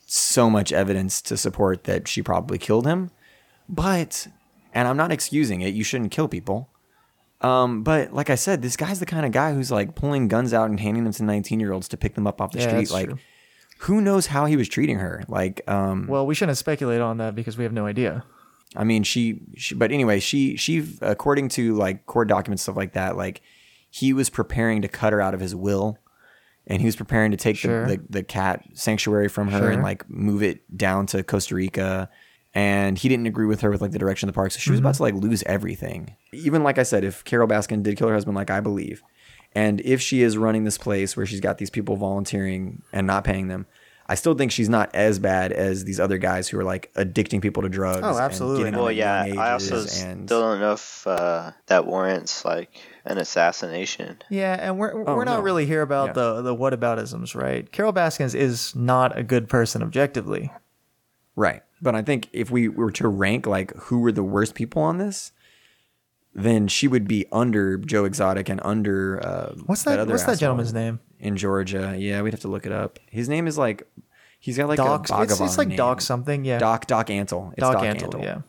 so 0.06 0.48
much 0.50 0.72
evidence 0.72 1.20
to 1.22 1.36
support 1.36 1.84
that 1.84 2.08
she 2.08 2.22
probably 2.22 2.58
killed 2.58 2.86
him. 2.86 3.10
But 3.68 4.28
and 4.74 4.88
I'm 4.88 4.96
not 4.96 5.12
excusing 5.12 5.60
it. 5.60 5.74
You 5.74 5.84
shouldn't 5.84 6.10
kill 6.12 6.28
people. 6.28 6.68
Um, 7.40 7.82
but 7.84 8.12
like 8.12 8.30
I 8.30 8.34
said, 8.34 8.62
this 8.62 8.76
guy's 8.76 8.98
the 9.00 9.06
kind 9.06 9.24
of 9.24 9.32
guy 9.32 9.54
who's 9.54 9.70
like 9.70 9.94
pulling 9.94 10.26
guns 10.28 10.52
out 10.52 10.70
and 10.70 10.80
handing 10.80 11.04
them 11.04 11.12
to 11.12 11.22
19 11.22 11.60
year 11.60 11.72
olds 11.72 11.88
to 11.88 11.96
pick 11.96 12.14
them 12.14 12.26
up 12.26 12.40
off 12.40 12.52
the 12.52 12.58
Yeah, 12.58 12.66
street. 12.68 12.78
that's 12.78 12.92
Like, 12.92 13.06
true. 13.06 13.18
who 13.80 14.00
knows 14.00 14.26
how 14.26 14.46
he 14.46 14.56
was 14.56 14.68
treating 14.68 14.98
her? 14.98 15.22
Like, 15.28 15.60
um, 15.68 16.06
Well, 16.08 16.26
we 16.26 16.34
shouldn't 16.34 16.58
speculate 16.58 17.00
on 17.00 17.18
that 17.18 17.34
because 17.36 17.56
we 17.56 17.64
have 17.64 17.72
no 17.72 17.86
idea. 17.86 18.24
I 18.76 18.84
mean, 18.84 19.02
she, 19.02 19.40
she, 19.56 19.74
but 19.74 19.92
anyway, 19.92 20.20
she, 20.20 20.56
she, 20.56 20.84
according 21.00 21.48
to 21.50 21.74
like 21.74 22.06
court 22.06 22.28
documents, 22.28 22.64
stuff 22.64 22.76
like 22.76 22.92
that, 22.94 23.16
like 23.16 23.40
he 23.88 24.12
was 24.12 24.28
preparing 24.30 24.82
to 24.82 24.88
cut 24.88 25.12
her 25.12 25.20
out 25.20 25.32
of 25.32 25.40
his 25.40 25.54
will 25.54 25.96
and 26.66 26.80
he 26.82 26.86
was 26.86 26.96
preparing 26.96 27.30
to 27.30 27.36
take 27.36 27.56
Sure. 27.56 27.86
the, 27.86 27.96
the, 27.98 28.02
the 28.10 28.22
cat 28.22 28.62
sanctuary 28.74 29.28
from 29.28 29.48
her 29.48 29.66
and 29.70 29.76
Sure. 29.76 29.82
like 29.82 30.10
move 30.10 30.42
it 30.42 30.76
down 30.76 31.06
to 31.06 31.22
Costa 31.22 31.54
Rica. 31.54 32.10
And 32.58 32.98
he 32.98 33.08
didn't 33.08 33.26
agree 33.26 33.46
with 33.46 33.60
her 33.60 33.70
with 33.70 33.80
like 33.80 33.92
the 33.92 33.98
direction 34.00 34.28
of 34.28 34.34
the 34.34 34.36
park. 34.36 34.50
So 34.50 34.58
she 34.58 34.70
was 34.70 34.80
about 34.80 34.94
Mm-hmm. 34.94 34.96
to 34.96 35.14
like 35.16 35.22
lose 35.22 35.42
everything. 35.46 36.16
Even 36.32 36.62
like 36.64 36.78
I 36.78 36.82
said, 36.82 37.04
if 37.04 37.22
Carol 37.24 37.46
Baskin 37.46 37.82
did 37.84 37.96
kill 37.96 38.08
her 38.08 38.14
husband, 38.14 38.34
like 38.36 38.50
I 38.50 38.60
believe, 38.60 39.02
and 39.54 39.80
if 39.82 40.00
she 40.00 40.22
is 40.22 40.36
running 40.36 40.64
this 40.64 40.76
place 40.78 41.16
where 41.16 41.24
she's 41.26 41.40
got 41.40 41.58
these 41.58 41.70
people 41.70 41.96
volunteering 41.96 42.82
and 42.92 43.06
not 43.06 43.22
paying 43.24 43.46
them, 43.48 43.66
I 44.10 44.14
still 44.16 44.34
think 44.34 44.50
she's 44.52 44.68
not 44.70 44.90
as 44.94 45.18
bad 45.18 45.52
as 45.52 45.84
these 45.84 46.00
other 46.00 46.16
guys 46.18 46.48
who 46.48 46.58
are 46.58 46.64
like 46.64 46.90
addicting 46.94 47.40
people 47.42 47.62
to 47.62 47.68
drugs. 47.68 48.00
Oh, 48.02 48.18
absolutely 48.18 48.64
getting 48.64 48.80
well, 48.80 48.90
yeah. 48.90 49.26
I 49.38 49.52
also 49.52 49.80
and- 49.80 49.88
still 50.26 50.40
don't 50.40 50.60
know 50.60 50.72
if 50.72 51.06
uh, 51.06 51.52
that 51.66 51.86
warrants 51.86 52.44
like 52.44 52.70
an 53.04 53.18
assassination. 53.18 54.18
Yeah, 54.30 54.56
and 54.58 54.78
we're 54.78 54.92
Oh, 55.06 55.14
we're 55.14 55.24
not 55.24 55.38
no. 55.38 55.42
really 55.42 55.66
here 55.66 55.82
about 55.82 56.08
Yeah. 56.08 56.12
the 56.14 56.42
the 56.42 56.56
whataboutisms, 56.56 57.34
right? 57.34 57.70
Carol 57.70 57.92
Baskins 57.92 58.34
is 58.34 58.74
not 58.74 59.16
a 59.16 59.22
good 59.22 59.48
person 59.48 59.82
objectively. 59.82 60.50
Right. 61.36 61.62
But 61.80 61.94
I 61.94 62.02
think 62.02 62.28
if 62.32 62.50
we 62.50 62.68
were 62.68 62.90
to 62.92 63.08
rank 63.08 63.46
like 63.46 63.72
who 63.76 64.00
were 64.00 64.12
the 64.12 64.24
worst 64.24 64.54
people 64.54 64.82
on 64.82 64.98
this, 64.98 65.32
then 66.34 66.68
she 66.68 66.88
would 66.88 67.06
be 67.08 67.26
under 67.32 67.78
Joe 67.78 68.04
Exotic 68.04 68.48
and 68.48 68.60
under 68.64 69.24
uh, 69.24 69.54
What's 69.66 69.82
that? 69.84 69.98
other 69.98 70.12
what's 70.12 70.24
that 70.24 70.38
gentleman's 70.38 70.72
name? 70.72 71.00
in 71.20 71.36
Georgia? 71.36 71.96
Yeah, 71.98 72.22
we'd 72.22 72.32
have 72.32 72.40
to 72.40 72.48
look 72.48 72.66
it 72.66 72.72
up. 72.72 72.98
His 73.10 73.28
name 73.28 73.46
is 73.46 73.56
like 73.58 73.82
he's 74.38 74.56
got 74.56 74.68
like 74.68 74.76
Doc. 74.76 75.08
a 75.10 75.22
It's, 75.22 75.40
it's 75.40 75.58
like 75.58 75.68
name. 75.68 75.76
Doc 75.76 76.00
something. 76.00 76.44
Yeah. 76.44 76.58
Doc 76.58 76.86
Doc 76.86 77.08
Antle. 77.08 77.52
It's 77.52 77.60
Doc 77.60 77.74
Doc, 77.74 77.82
Antle, 77.84 78.10
Antle. 78.12 78.22
Yeah. 78.22 78.40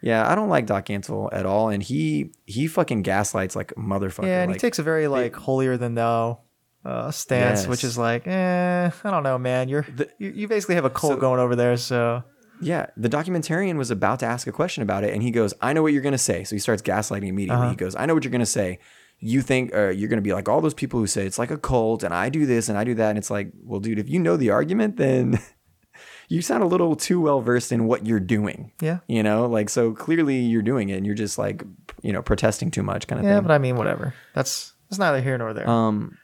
Yeah, 0.00 0.30
I 0.30 0.36
don't 0.36 0.48
like 0.48 0.66
Doc 0.66 0.86
Antle 0.86 1.28
at 1.32 1.44
all, 1.44 1.70
and 1.70 1.82
he 1.82 2.30
he 2.46 2.68
fucking 2.68 3.02
gaslights 3.02 3.56
like 3.56 3.74
motherfucker. 3.74 4.26
Yeah, 4.26 4.42
and 4.42 4.52
like, 4.52 4.60
he 4.60 4.66
takes 4.66 4.78
a 4.78 4.84
very 4.84 5.08
like 5.08 5.34
holier 5.34 5.76
than 5.76 5.94
thou 5.96 6.38
uh, 6.84 7.10
stance, 7.10 7.66
which 7.66 7.82
is 7.82 7.98
like, 7.98 8.24
eh, 8.28 8.90
I 9.02 9.10
don't 9.10 9.24
know, 9.24 9.38
man. 9.38 9.68
You're 9.68 9.82
The- 9.82 10.08
you, 10.18 10.30
you 10.30 10.48
basically 10.48 10.76
have 10.76 10.84
a 10.84 10.90
cult 10.90 11.14
So- 11.14 11.18
going 11.20 11.40
over 11.40 11.56
there, 11.56 11.76
so 11.76 12.22
Yeah, 12.60 12.86
the 12.96 13.08
documentarian 13.08 13.76
was 13.76 13.90
about 13.90 14.20
to 14.20 14.26
ask 14.26 14.46
a 14.46 14.52
question 14.52 14.82
about 14.82 15.04
it, 15.04 15.12
and 15.14 15.22
he 15.22 15.30
goes, 15.30 15.54
"I 15.60 15.72
know 15.72 15.82
what 15.82 15.92
you're 15.92 16.02
gonna 16.02 16.18
say." 16.18 16.44
So 16.44 16.56
he 16.56 16.60
starts 16.60 16.82
gaslighting 16.82 17.28
immediately. 17.28 17.62
Uh-huh. 17.62 17.70
He 17.70 17.76
goes, 17.76 17.94
"I 17.96 18.06
know 18.06 18.14
what 18.14 18.24
you're 18.24 18.32
gonna 18.32 18.46
say. 18.46 18.78
You 19.20 19.42
think 19.42 19.74
uh, 19.74 19.88
you're 19.88 20.08
gonna 20.08 20.22
be 20.22 20.32
like 20.32 20.48
all 20.48 20.60
those 20.60 20.74
people 20.74 21.00
who 21.00 21.06
say 21.06 21.26
it's 21.26 21.38
like 21.38 21.50
a 21.50 21.58
cult, 21.58 22.02
and 22.02 22.14
I 22.14 22.28
do 22.28 22.46
this 22.46 22.68
and 22.68 22.78
I 22.78 22.84
do 22.84 22.94
that, 22.94 23.10
and 23.10 23.18
it's 23.18 23.30
like, 23.30 23.52
well, 23.62 23.80
dude, 23.80 23.98
if 23.98 24.08
you 24.08 24.18
know 24.18 24.36
the 24.36 24.50
argument, 24.50 24.96
then 24.96 25.40
you 26.28 26.42
sound 26.42 26.62
a 26.62 26.66
little 26.66 26.94
too 26.94 27.20
well 27.20 27.40
versed 27.40 27.72
in 27.72 27.86
what 27.86 28.06
you're 28.06 28.20
doing. 28.20 28.72
yeah, 28.80 28.98
You 29.08 29.22
know, 29.22 29.46
like 29.46 29.70
so 29.70 29.92
clearly 29.92 30.38
you're 30.38 30.62
doing 30.62 30.88
it, 30.90 30.96
and 30.96 31.06
you're 31.06 31.14
just 31.14 31.38
like, 31.38 31.64
you 32.02 32.12
know, 32.12 32.22
protesting 32.22 32.70
too 32.70 32.82
much, 32.82 33.06
kind 33.06 33.18
of 33.18 33.24
yeah. 33.24 33.30
thing. 33.30 33.36
Yeah, 33.36 33.40
but 33.48 33.50
I 33.52 33.58
mean, 33.58 33.76
whatever. 33.76 34.14
That's 34.34 34.72
that's 34.88 34.98
neither 34.98 35.20
here 35.20 35.36
nor 35.38 35.52
there. 35.54 35.68
Um, 35.68 36.16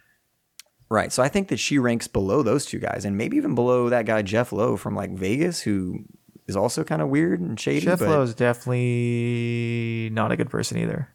right. 0.89 1.13
So 1.13 1.23
I 1.23 1.29
think 1.29 1.49
that 1.49 1.59
she 1.59 1.79
ranks 1.79 2.07
below 2.07 2.43
those 2.43 2.67
two 2.67 2.79
guys, 2.79 3.05
and 3.05 3.17
maybe 3.17 3.37
even 3.37 3.55
below 3.55 3.89
that 3.89 4.07
guy 4.07 4.23
Jeff 4.23 4.53
Lowe 4.53 4.77
from 4.77 4.95
like 4.95 5.11
Vegas, 5.11 5.61
who 5.61 6.05
is 6.47 6.57
also 6.57 6.85
kind 6.85 7.01
of 7.03 7.09
weird 7.09 7.41
and 7.41 7.59
shady. 7.59 7.81
Jeff 7.87 8.01
Lowe 8.01 8.23
is 8.23 8.35
definitely 8.35 10.11
not 10.13 10.33
a 10.33 10.37
good 10.37 10.51
person 10.51 10.79
either. 10.79 11.09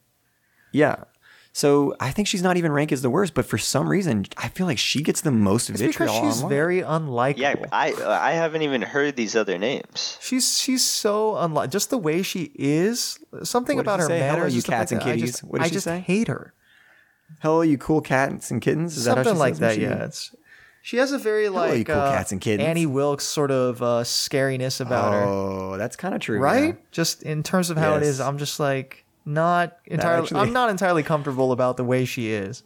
Yeah. 0.71 1.03
So 1.51 1.95
I 1.99 2.11
think 2.11 2.27
she's 2.27 2.43
not 2.43 2.57
even 2.57 2.71
ranked 2.71 2.93
as 2.93 3.01
the 3.01 3.09
worst, 3.09 3.33
but 3.33 3.43
for 3.43 3.57
some 3.57 3.89
reason, 3.89 4.25
I 4.37 4.49
feel 4.49 4.67
like 4.67 4.77
she 4.77 5.01
gets 5.01 5.21
the 5.21 5.31
most 5.31 5.69
It's 5.69 5.81
vitriol 5.81 6.13
because 6.13 6.33
she's 6.35 6.43
online. 6.43 6.49
very 6.49 6.81
unlikable. 6.81 7.37
Yeah, 7.39 7.55
I 7.71 7.93
I 8.03 8.31
haven't 8.33 8.61
even 8.61 8.83
heard 8.83 9.15
these 9.15 9.35
other 9.35 9.57
names. 9.57 10.17
She's 10.21 10.57
she's 10.59 10.85
so 10.85 11.37
unlike 11.37 11.71
just 11.71 11.89
the 11.89 11.97
way 11.97 12.21
she 12.21 12.51
is. 12.55 13.17
Something 13.43 13.77
What 13.77 13.81
about 13.81 13.99
her 13.99 14.05
say? 14.07 14.19
Hello, 14.19 14.37
manners, 14.37 14.55
you 14.55 14.61
cats 14.61 14.91
like 14.91 15.01
and 15.01 15.01
that. 15.01 15.07
I 15.11 15.15
kitties. 15.15 15.31
just, 15.31 15.43
What 15.43 15.57
did 15.57 15.63
I 15.65 15.67
she 15.67 15.73
just 15.73 15.83
say? 15.85 15.99
hate 15.99 16.27
her. 16.27 16.53
Hello, 17.41 17.61
you 17.61 17.77
cool 17.79 18.01
cats 18.01 18.51
and 18.51 18.61
kittens. 18.61 18.95
Is 18.95 19.05
that 19.05 19.17
how 19.17 19.23
Something 19.23 19.35
she 19.35 19.39
like 19.39 19.53
says 19.55 19.59
that. 19.59 19.75
she- 19.75 19.81
Yeah, 19.81 20.05
it's 20.05 20.35
she 20.81 20.97
has 20.97 21.11
a 21.11 21.17
very 21.17 21.45
Hello, 21.45 21.67
like 21.67 21.87
cool 21.87 21.95
uh, 21.95 22.11
cats 22.11 22.31
and 22.31 22.39
kittens. 22.41 22.67
Annie 22.67 22.85
Wilkes 22.85 23.25
sort 23.25 23.51
of 23.51 23.81
uh, 23.81 24.03
scariness 24.03 24.79
about 24.81 25.13
her, 25.13 25.23
Oh, 25.23 25.77
that's 25.77 25.95
kind 25.95 26.13
of 26.15 26.21
true. 26.21 26.39
right? 26.39 26.75
yeah. 26.75 26.81
Just 26.91 27.23
in 27.23 27.43
terms 27.43 27.69
of 27.69 27.77
how 27.77 27.95
it 27.95 28.03
is, 28.03 28.19
Yes. 28.19 28.27
I'm 28.27 28.37
just 28.37 28.59
like 28.59 29.05
not 29.25 29.77
entirely. 29.85 30.23
actually- 30.23 30.39
I'm 30.41 30.53
not 30.53 30.69
entirely 30.69 31.03
comfortable 31.03 31.51
about 31.51 31.77
the 31.77 31.83
way 31.83 32.05
she 32.05 32.31
is. 32.31 32.63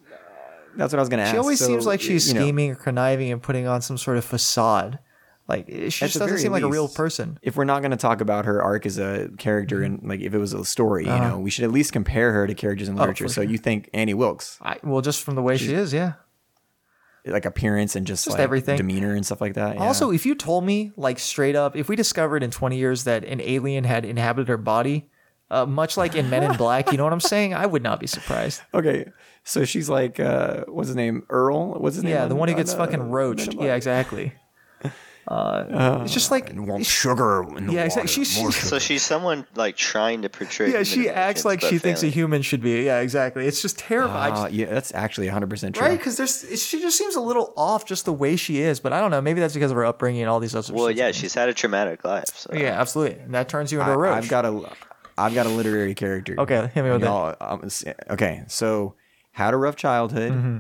That's 0.75 0.91
what 0.91 0.99
I 0.99 1.01
was 1.01 1.09
gonna 1.09 1.23
ask. 1.23 1.31
She 1.33 1.37
always 1.37 1.59
So, 1.59 1.65
seems 1.67 1.85
like 1.85 2.01
she's 2.01 2.27
you 2.29 2.33
know, 2.35 2.41
scheming 2.41 2.71
or 2.71 2.75
conniving 2.75 3.31
and 3.31 3.41
putting 3.41 3.67
on 3.67 3.81
some 3.81 3.97
sort 3.97 4.17
of 4.17 4.25
facade. 4.25 4.99
Like 5.47 5.67
she 5.67 5.89
just 5.89 5.99
the 6.13 6.19
doesn't 6.19 6.27
very 6.29 6.39
seem 6.39 6.51
like 6.53 6.63
a 6.63 6.69
real 6.69 6.83
least, 6.83 6.95
person. 6.95 7.37
if 7.41 7.57
we're 7.57 7.65
not 7.65 7.81
going 7.81 7.91
to 7.91 7.97
talk 7.97 8.21
about 8.21 8.45
her 8.45 8.63
arc 8.63 8.85
as 8.85 8.97
a 8.97 9.29
character 9.37 9.83
and 9.83 9.99
like 10.07 10.21
if 10.21 10.33
it 10.33 10.37
was 10.37 10.53
a 10.53 10.63
story, 10.63 11.03
you 11.03 11.09
Mm-hmm. 11.11 11.21
Uh-huh. 11.21 11.29
know, 11.31 11.39
we 11.39 11.49
should 11.49 11.65
at 11.65 11.71
least 11.71 11.91
compare 11.91 12.31
her 12.31 12.47
to 12.47 12.53
characters 12.55 12.87
in 12.87 12.95
Oh, 12.95 13.01
literature. 13.01 13.25
for 13.25 13.33
so 13.33 13.41
you 13.41 13.57
think 13.57 13.89
Annie 13.93 14.13
Wilkes, 14.13 14.57
I, 14.61 14.77
well, 14.83 15.01
just 15.01 15.21
from 15.21 15.35
the 15.35 15.41
way 15.41 15.57
she 15.57 15.73
is, 15.73 15.93
yeah. 15.93 16.13
Like 17.25 17.45
appearance 17.45 17.95
and 17.95 18.05
just, 18.05 18.25
Just 18.25 18.37
like 18.37 18.43
everything. 18.43 18.77
demeanor 18.77 19.13
and 19.15 19.25
stuff 19.25 19.39
like 19.41 19.53
that. 19.53 19.75
yeah. 19.75 19.81
Also, 19.81 20.11
if 20.11 20.25
you 20.25 20.35
told 20.35 20.65
me 20.65 20.91
like 20.97 21.19
straight 21.19 21.55
up, 21.55 21.75
if 21.75 21.87
we 21.87 21.95
discovered 21.95 22.43
in 22.43 22.51
20 22.51 22.77
years 22.77 23.05
that 23.05 23.23
an 23.23 23.39
alien 23.41 23.83
had 23.85 24.03
inhabited 24.05 24.49
her 24.49 24.57
body, 24.57 25.09
uh, 25.49 25.65
much 25.65 25.97
like 25.97 26.15
in 26.15 26.29
Men 26.29 26.43
in 26.43 26.57
Black, 26.57 26.91
you 26.91 26.97
know 26.97 27.03
what 27.03 27.13
I'm 27.13 27.19
saying? 27.19 27.53
I 27.53 27.65
would 27.65 27.83
not 27.83 27.99
be 27.99 28.07
surprised. 28.07 28.61
okay, 28.73 29.05
so 29.43 29.63
she's 29.65 29.87
like, 29.89 30.19
uh, 30.19 30.65
what's 30.67 30.87
his 30.87 30.95
name? 30.95 31.23
Earl. 31.29 31.73
What's 31.75 31.95
his 31.95 32.03
name? 32.03 32.13
Yeah, 32.13 32.25
the 32.25 32.35
one 32.35 32.49
who 32.49 32.55
gets 32.55 32.73
uh, 32.73 32.77
fucking 32.77 33.01
roached. 33.11 33.53
Yeah, 33.53 33.75
exactly. 33.75 34.33
Uh, 35.27 36.01
it's 36.03 36.13
just 36.13 36.31
like 36.31 36.49
and 36.49 36.67
want 36.67 36.85
sugar 36.85 37.43
in 37.57 37.67
the 37.67 37.73
Yeah, 37.73 37.79
water. 37.79 37.85
exactly. 37.85 38.07
She's- 38.25 38.37
more 38.41 38.51
she's- 38.51 38.69
So 38.69 38.77
she's 38.79 39.03
someone 39.03 39.45
like 39.55 39.77
trying 39.77 40.21
to 40.23 40.29
portray. 40.29 40.71
yeah, 40.73 40.83
she 40.83 41.09
acts 41.09 41.45
like 41.45 41.61
but 41.61 41.69
she 41.69 41.77
thinks 41.77 42.03
a 42.03 42.07
human 42.07 42.41
should 42.41 42.61
be. 42.61 42.83
Yeah, 42.83 42.99
exactly. 42.99 43.47
It's 43.47 43.61
just 43.61 43.77
terrible. 43.79 44.15
I 44.15 44.29
Ah, 44.29 44.43
just- 44.43 44.53
yeah, 44.53 44.65
that's 44.67 44.93
actually 44.93 45.27
100% 45.27 45.75
true. 45.75 45.85
right? 45.87 45.97
Because 45.97 46.17
there's 46.17 46.61
she 46.61 46.81
just 46.81 46.97
seems 46.97 47.15
a 47.15 47.21
little 47.21 47.53
off 47.55 47.85
just 47.85 48.05
the 48.05 48.13
way 48.13 48.35
she 48.35 48.59
is. 48.61 48.79
But 48.79 48.91
I 48.93 48.99
don't 48.99 49.11
know. 49.11 49.21
Maybe 49.21 49.39
that's 49.39 49.53
because 49.53 49.71
of 49.71 49.77
her 49.77 49.85
upbringing 49.85 50.21
and 50.21 50.29
all 50.29 50.39
these 50.39 50.55
other. 50.55 50.73
Well, 50.73 50.87
shit. 50.89 50.97
yeah, 50.97 51.11
she's 51.11 51.33
had 51.33 51.47
a 51.49 51.53
traumatic 51.53 52.03
life. 52.03 52.25
So. 52.35 52.49
yeah, 52.53 52.79
absolutely. 52.79 53.19
And 53.19 53.33
that 53.33 53.47
turns 53.47 53.71
you 53.71 53.79
into 53.79 53.91
a 53.91 53.93
I, 53.93 53.97
roach. 53.97 54.17
I've 54.23 54.29
got 54.29 54.45
a, 54.45 54.69
I've 55.17 55.33
got 55.33 55.45
a 55.45 55.49
literary 55.49 55.95
character. 55.95 56.35
Okay, 56.37 56.69
hit 56.73 56.83
me 56.83 56.91
with 56.91 57.01
it. 57.03 57.05
Y'all, 57.05 57.35
um, 57.39 57.69
okay, 58.09 58.43
so 58.47 58.95
had 59.31 59.53
a 59.53 59.57
rough 59.57 59.75
childhood, 59.77 60.31
Mm-hmm. 60.31 60.57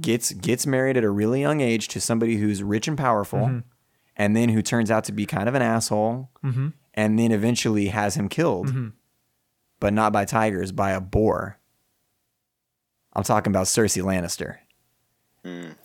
gets 0.00 0.32
gets 0.32 0.66
married 0.66 0.96
at 0.96 1.04
a 1.04 1.10
really 1.10 1.40
young 1.40 1.60
age 1.60 1.88
to 1.88 2.00
somebody 2.00 2.36
who's 2.36 2.62
rich 2.62 2.86
and 2.88 2.96
powerful, 2.96 3.40
Mm-hmm. 3.40 3.58
And 4.16 4.36
then 4.36 4.48
who 4.48 4.62
turns 4.62 4.90
out 4.90 5.04
to 5.04 5.12
be 5.12 5.26
kind 5.26 5.48
of 5.48 5.54
an 5.54 5.62
asshole, 5.62 6.30
Mm-hmm. 6.44 6.68
and 6.94 7.18
then 7.18 7.32
eventually 7.32 7.88
has 7.88 8.14
him 8.16 8.28
killed, 8.28 8.70
but 9.80 9.92
not 9.92 10.12
by 10.12 10.24
tigers, 10.24 10.70
by 10.72 10.90
a 10.92 11.00
boar. 11.00 11.58
I'm 13.12 13.22
talking 13.24 13.50
about 13.50 13.66
Cersei 13.66 14.02
Lannister. 14.02 14.56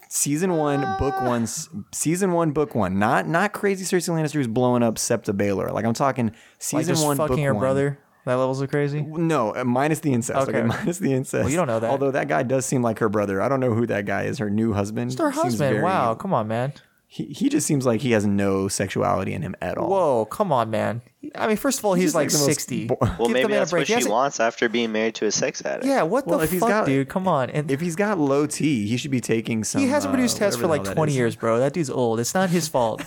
Season 0.08 0.54
one, 0.56 0.82
book 0.98 1.20
one, 1.22 1.46
season 1.94 2.32
one, 2.32 2.52
book 2.52 2.74
one. 2.76 2.98
Not 2.98 3.28
not 3.28 3.52
crazy 3.54 3.84
Cersei 3.84 4.10
Lannister 4.14 4.34
who's 4.36 4.48
blowing 4.48 4.82
up 4.84 4.96
Sept 4.96 5.28
of 5.28 5.36
Baelor. 5.36 5.72
Like 5.72 5.86
I'm 5.86 5.94
talking 5.94 6.28
like 6.28 6.36
season 6.60 6.96
just 6.96 7.06
one, 7.06 7.18
fucking 7.18 7.36
book 7.36 7.44
her 7.44 7.54
one. 7.54 7.60
brother. 7.62 8.00
That 8.26 8.36
levels 8.36 8.62
of 8.62 8.70
crazy. 8.70 9.02
No, 9.02 9.56
uh, 9.56 9.64
minus 9.66 10.00
the 10.00 10.14
incest. 10.14 10.48
Okay. 10.50 10.60
Okay. 10.60 10.68
minus 10.68 10.98
the 11.00 11.14
incest. 11.14 11.44
Well, 11.44 11.50
you 11.50 11.58
don't 11.58 11.68
know 11.68 11.80
that. 11.80 11.90
Although 11.90 12.12
that 12.12 12.28
guy 12.28 12.44
does 12.44 12.66
seem 12.66 12.82
like 12.82 13.00
her 13.00 13.10
brother. 13.10 13.42
I 13.42 13.50
don't 13.50 13.60
know 13.60 13.74
who 13.74 13.86
that 13.88 14.06
guy 14.06 14.24
is. 14.24 14.38
Her 14.40 14.50
new 14.50 14.74
husband. 14.74 15.12
It's 15.12 15.20
her 15.22 15.30
husband. 15.32 15.72
very- 15.74 15.84
Wow, 15.84 16.16
come 16.16 16.34
on, 16.34 16.48
man. 16.48 16.74
He, 17.12 17.26
he 17.26 17.50
just 17.50 17.66
seems 17.66 17.88
like 17.88 18.02
he 18.02 18.12
has 18.12 18.24
no 18.28 18.68
sexuality 18.68 19.34
in 19.34 19.42
him 19.42 19.56
at 19.64 19.80
all. 19.80 19.90
Whoa, 19.90 20.26
come 20.26 20.52
on, 20.52 20.70
man. 20.70 21.02
I 21.34 21.48
mean, 21.48 21.58
first 21.58 21.80
of 21.80 21.86
all, 21.86 21.96
he's, 21.96 22.14
just 22.14 22.16
like, 22.16 22.32
like 22.32 22.40
60. 22.40 22.86
bo- 22.86 22.98
Well, 23.02 23.18
Give 23.26 23.32
maybe 23.32 23.54
that's 23.54 23.72
what 23.72 23.88
He 23.88 24.00
she 24.00 24.08
wants 24.08 24.40
after 24.40 24.70
being 24.70 24.92
married 24.92 25.16
to 25.16 25.26
a 25.26 25.32
sex 25.32 25.66
addict. 25.66 25.88
Yeah, 25.88 26.04
what 26.04 26.28
Well, 26.28 26.38
the 26.38 26.44
if 26.44 26.52
he's 26.52 26.60
fuck, 26.60 26.70
got- 26.70 26.86
dude? 26.86 27.10
Come 27.10 27.28
on. 27.28 27.50
And 27.50 27.72
If 27.72 27.82
he's 27.82 27.96
got 27.96 28.20
low 28.20 28.46
T, 28.46 28.86
he 28.88 28.96
should 28.96 29.10
be 29.10 29.22
taking 29.22 29.64
some. 29.64 29.82
he 29.82 29.88
hasn't 29.88 30.12
uh, 30.12 30.16
produced 30.18 30.38
tests 30.38 30.60
for 30.62 30.68
like 30.68 30.84
20 30.84 30.96
that 31.00 31.08
is. 31.10 31.16
years, 31.16 31.36
bro. 31.36 31.58
That 31.58 31.74
dude's 31.74 31.90
old. 31.90 32.20
It's 32.20 32.36
not 32.36 32.52
his 32.52 32.68
fault. 32.76 33.02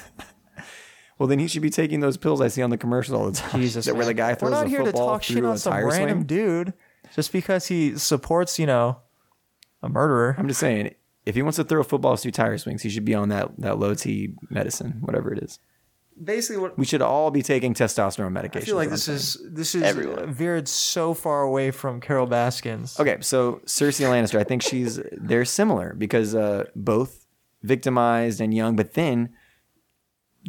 Well, 1.18 1.28
then 1.28 1.38
he 1.38 1.46
should 1.46 1.62
be 1.62 1.70
taking 1.70 2.00
those 2.00 2.16
pills 2.16 2.40
I 2.40 2.48
see 2.48 2.62
on 2.62 2.70
the 2.70 2.76
commercial 2.78 3.16
all 3.16 3.30
the 3.30 3.36
time. 3.38 3.60
Jesus, 3.60 3.84
that 3.86 3.94
where 3.94 4.04
the 4.06 4.14
guy 4.14 4.34
throws 4.34 4.50
We're 4.50 4.56
not 4.56 4.66
a 4.66 4.68
here 4.68 4.82
to 4.82 4.90
talk 4.90 5.22
shit 5.22 5.36
through 5.38 5.50
on 5.50 5.58
some 5.58 5.74
random 5.74 6.18
swing. 6.18 6.22
dude 6.26 6.72
just 7.14 7.30
because 7.30 7.66
he 7.66 7.96
supports, 7.98 8.58
you 8.58 8.66
know, 8.66 8.98
a 9.80 9.88
murderer. 9.88 10.34
I'm 10.36 10.48
just 10.48 10.58
saying, 10.58 10.94
if 11.24 11.34
he 11.34 11.42
wants 11.42 11.56
to 11.56 11.64
throw 11.64 11.82
footballs 11.82 12.22
through 12.22 12.32
tire 12.32 12.58
swings, 12.58 12.82
he 12.82 12.90
should 12.90 13.04
be 13.04 13.14
on 13.14 13.28
that 13.28 13.50
that 13.58 13.78
low 13.78 13.94
T 13.94 14.34
medicine, 14.50 14.98
whatever 15.00 15.32
it 15.32 15.42
is. 15.42 15.58
Basically, 16.22 16.60
what 16.60 16.78
We 16.78 16.84
should 16.84 17.00
all 17.02 17.30
be 17.30 17.42
taking 17.42 17.72
testosterone 17.74 18.32
medication. 18.32 18.64
I 18.64 18.66
feel 18.66 18.76
like 18.76 18.90
this 18.90 19.08
is 19.08 19.38
this 19.50 19.74
is 19.74 19.82
Everyone. 19.82 20.32
veered 20.32 20.68
so 20.68 21.14
far 21.14 21.42
away 21.42 21.70
from 21.70 22.00
Carol 22.00 22.26
Baskins. 22.26 23.00
Okay, 23.00 23.16
so 23.20 23.60
Cersei 23.66 24.06
Lannister, 24.06 24.38
I 24.38 24.44
think 24.44 24.62
she's 24.62 25.00
they're 25.12 25.46
similar 25.46 25.94
because 25.94 26.34
uh, 26.34 26.64
both 26.76 27.26
victimized 27.62 28.40
and 28.40 28.52
young, 28.52 28.76
but 28.76 28.92
then 28.94 29.30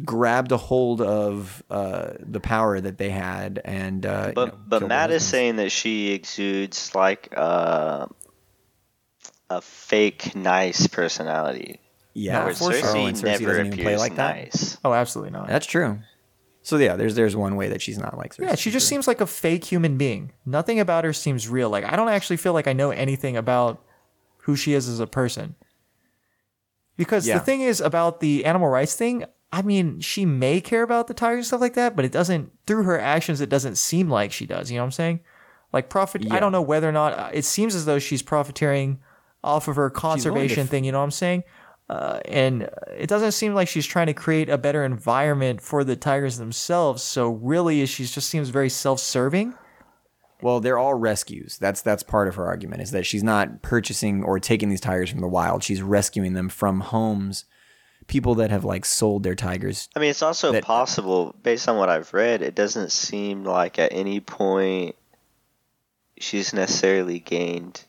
grabbed 0.04 0.52
a 0.52 0.56
hold 0.56 1.00
of 1.00 1.62
uh, 1.70 2.10
the 2.20 2.40
power 2.40 2.80
that 2.80 2.98
they 2.98 3.10
had, 3.10 3.60
and 3.64 4.04
uh, 4.04 4.24
you 4.28 4.32
But 4.34 4.48
know, 4.48 4.58
but 4.66 4.88
Matt 4.88 5.08
their 5.08 5.16
is 5.16 5.24
saying 5.24 5.56
that 5.56 5.70
she 5.72 6.12
exudes 6.12 6.94
like 6.94 7.32
uh, 7.36 8.06
a 9.56 9.60
fake 9.60 10.34
nice 10.34 10.86
personality. 10.86 11.80
yeah, 12.14 12.38
No, 12.40 12.44
Where 12.46 12.54
for 12.54 12.72
sure. 12.72 12.80
Oh, 12.90 12.94
Cersei 12.94 13.08
and 13.08 13.16
Cersei 13.16 13.22
never 13.24 13.44
doesn't 13.46 13.66
even 13.66 13.72
appears 13.72 13.84
play 13.84 13.96
like 13.96 14.16
that. 14.16 14.36
nice. 14.36 14.78
Oh, 14.84 14.92
absolutely 14.92 15.32
not. 15.32 15.48
That's 15.48 15.66
true. 15.66 15.98
So 16.62 16.76
yeah, 16.78 16.96
there's 16.96 17.14
there's 17.14 17.36
one 17.36 17.56
way 17.56 17.68
that 17.68 17.82
she's 17.82 17.98
not 17.98 18.16
like 18.16 18.34
Cersei. 18.34 18.42
Yeah, 18.48 18.54
she 18.54 18.70
just 18.70 18.88
seems 18.88 19.06
like 19.06 19.20
a 19.20 19.26
fake 19.26 19.64
human 19.64 19.98
being. 19.98 20.32
Nothing 20.46 20.80
about 20.80 21.04
her 21.04 21.12
seems 21.12 21.48
real. 21.48 21.68
Like 21.70 21.84
I 21.84 21.94
don't 21.96 22.08
actually 22.08 22.38
feel 22.38 22.52
like 22.54 22.66
I 22.66 22.72
know 22.72 22.90
anything 22.90 23.36
about 23.36 23.82
who 24.38 24.56
she 24.56 24.72
is 24.74 24.88
as 24.88 24.98
a 25.00 25.06
person. 25.06 25.54
Because 26.96 27.26
Yeah. 27.26 27.38
the 27.38 27.44
thing 27.44 27.60
is 27.60 27.80
about 27.80 28.20
the 28.20 28.44
animal 28.44 28.68
rights 28.68 28.94
thing, 28.94 29.24
I 29.52 29.62
mean, 29.62 30.00
she 30.00 30.24
may 30.24 30.60
care 30.60 30.82
about 30.82 31.06
the 31.06 31.14
tigers 31.14 31.38
and 31.38 31.46
stuff 31.46 31.60
like 31.60 31.74
that, 31.74 31.96
but 31.96 32.04
it 32.04 32.12
doesn't 32.12 32.52
through 32.66 32.84
her 32.84 32.98
actions 32.98 33.40
it 33.40 33.48
doesn't 33.48 33.76
seem 33.76 34.08
like 34.08 34.32
she 34.32 34.46
does, 34.46 34.70
you 34.70 34.76
know 34.76 34.82
what 34.82 34.86
I'm 34.86 34.92
saying? 34.92 35.20
Like 35.72 35.90
profit 35.90 36.30
I 36.30 36.38
don't 36.40 36.52
know 36.52 36.62
whether 36.62 36.88
or 36.88 36.92
not 36.92 37.12
uh, 37.18 37.30
it 37.32 37.44
seems 37.44 37.74
as 37.74 37.84
though 37.84 37.98
she's 37.98 38.22
profiteering 38.22 39.00
off 39.44 39.68
of 39.68 39.76
her 39.76 39.90
conservation 39.90 40.64
f- 40.64 40.68
thing, 40.68 40.84
you 40.84 40.90
know 40.92 40.98
what 40.98 41.04
I'm 41.04 41.10
saying? 41.12 41.44
Uh, 41.88 42.18
and 42.24 42.68
it 42.96 43.08
doesn't 43.08 43.32
seem 43.32 43.54
like 43.54 43.68
she's 43.68 43.84
trying 43.86 44.06
to 44.06 44.14
create 44.14 44.48
a 44.48 44.56
better 44.56 44.84
environment 44.84 45.60
for 45.60 45.84
the 45.84 45.94
tigers 45.94 46.38
themselves. 46.38 47.02
So 47.02 47.28
really, 47.28 47.84
she 47.86 48.06
just 48.06 48.28
seems 48.28 48.48
very 48.48 48.70
self-serving. 48.70 49.54
Well, 50.40 50.60
they're 50.60 50.78
all 50.78 50.94
rescues. 50.94 51.58
That's 51.58 51.82
that's 51.82 52.02
part 52.02 52.26
of 52.28 52.34
her 52.36 52.46
argument 52.46 52.82
is 52.82 52.90
that 52.90 53.06
she's 53.06 53.22
not 53.22 53.62
purchasing 53.62 54.24
or 54.24 54.38
taking 54.40 54.68
these 54.70 54.80
tigers 54.80 55.10
from 55.10 55.20
the 55.20 55.28
wild. 55.28 55.62
She's 55.62 55.80
rescuing 55.82 56.32
them 56.32 56.48
from 56.48 56.80
homes, 56.80 57.44
people 58.08 58.34
that 58.36 58.50
have 58.50 58.64
like 58.64 58.84
sold 58.84 59.22
their 59.22 59.34
tigers. 59.34 59.88
I 59.94 60.00
mean, 60.00 60.10
it's 60.10 60.22
also 60.22 60.52
That- 60.52 60.64
possible, 60.64 61.34
based 61.42 61.68
on 61.68 61.76
what 61.78 61.88
I've 61.88 62.12
read, 62.12 62.42
it 62.42 62.54
doesn't 62.54 62.92
seem 62.92 63.44
like 63.44 63.78
at 63.78 63.92
any 63.92 64.20
point 64.20 64.96
she's 66.18 66.52
necessarily 66.52 67.18
gained 67.20 67.84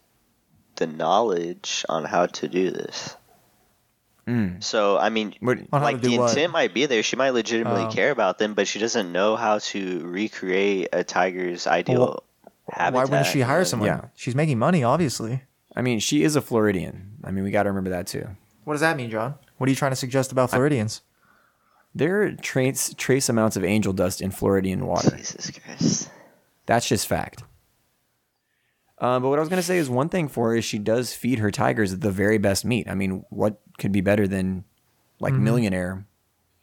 the 0.75 0.87
knowledge 0.87 1.85
on 1.89 2.05
how 2.05 2.25
to 2.27 2.47
do 2.47 2.71
this. 2.71 3.15
Hmm. 4.27 4.59
So, 4.59 4.97
I 4.97 5.09
mean, 5.09 5.35
What- 5.39 5.59
like 5.71 5.97
to 5.97 6.01
do 6.01 6.09
the 6.09 6.17
what? 6.17 6.29
intent 6.31 6.51
might 6.51 6.73
be 6.73 6.87
there. 6.87 7.03
She 7.03 7.15
might 7.15 7.29
legitimately 7.31 7.83
Oh. 7.83 7.91
care 7.91 8.09
about 8.11 8.39
them, 8.39 8.55
but 8.55 8.67
she 8.67 8.79
doesn't 8.79 9.11
know 9.11 9.35
how 9.35 9.59
to 9.59 9.99
recreate 10.07 10.89
a 10.93 11.03
tiger's 11.03 11.67
ideal 11.67 12.23
habitat. 12.71 12.93
Why 12.93 13.03
wouldn't 13.05 13.27
she 13.27 13.41
hire 13.41 13.63
someone? 13.65 13.87
Yeah. 13.87 14.01
She's 14.15 14.33
making 14.35 14.57
money, 14.57 14.83
obviously. 14.83 15.43
I 15.75 15.81
mean, 15.81 15.99
she 15.99 16.23
is 16.23 16.35
a 16.35 16.41
Floridian. 16.41 17.17
I 17.23 17.29
mean, 17.31 17.43
we 17.43 17.51
got 17.51 17.63
to 17.63 17.69
remember 17.69 17.91
that 17.91 18.07
too. 18.07 18.27
What 18.63 18.73
does 18.73 18.81
that 18.81 18.97
mean, 18.97 19.11
John? 19.11 19.35
What 19.57 19.67
are 19.67 19.69
you 19.69 19.75
trying 19.75 19.91
to 19.91 19.95
suggest 19.95 20.31
about 20.31 20.49
Floridians? 20.49 21.01
There 21.93 22.23
are 22.23 22.31
trace 22.31 22.93
trace 22.97 23.29
amounts 23.29 23.55
of 23.55 23.63
angel 23.63 23.93
dust 23.93 24.21
in 24.21 24.31
Floridian 24.31 24.85
water. 24.87 25.15
Jesus 25.15 25.51
Christ. 25.51 26.09
That's 26.65 26.87
just 26.87 27.07
fact. 27.07 27.43
Um, 28.99 29.21
but 29.21 29.29
what 29.29 29.39
I 29.39 29.41
was 29.41 29.49
going 29.49 29.59
to 29.61 29.65
say 29.67 29.77
is 29.77 29.89
one 29.89 30.07
thing 30.09 30.27
for 30.29 30.49
her 30.51 30.55
is 30.55 30.63
she 30.65 30.79
does 30.79 31.13
feed 31.13 31.39
her 31.39 31.51
tigers 31.51 31.97
the 31.97 32.11
very 32.11 32.37
best 32.37 32.63
meat. 32.63 32.87
I 32.89 32.95
mean, 32.95 33.25
what 33.29 33.59
could 33.77 33.91
be 33.91 34.01
better 34.01 34.27
than 34.27 34.63
like 35.19 35.33
Mm-hmm. 35.33 35.43
millionaire, 35.43 36.07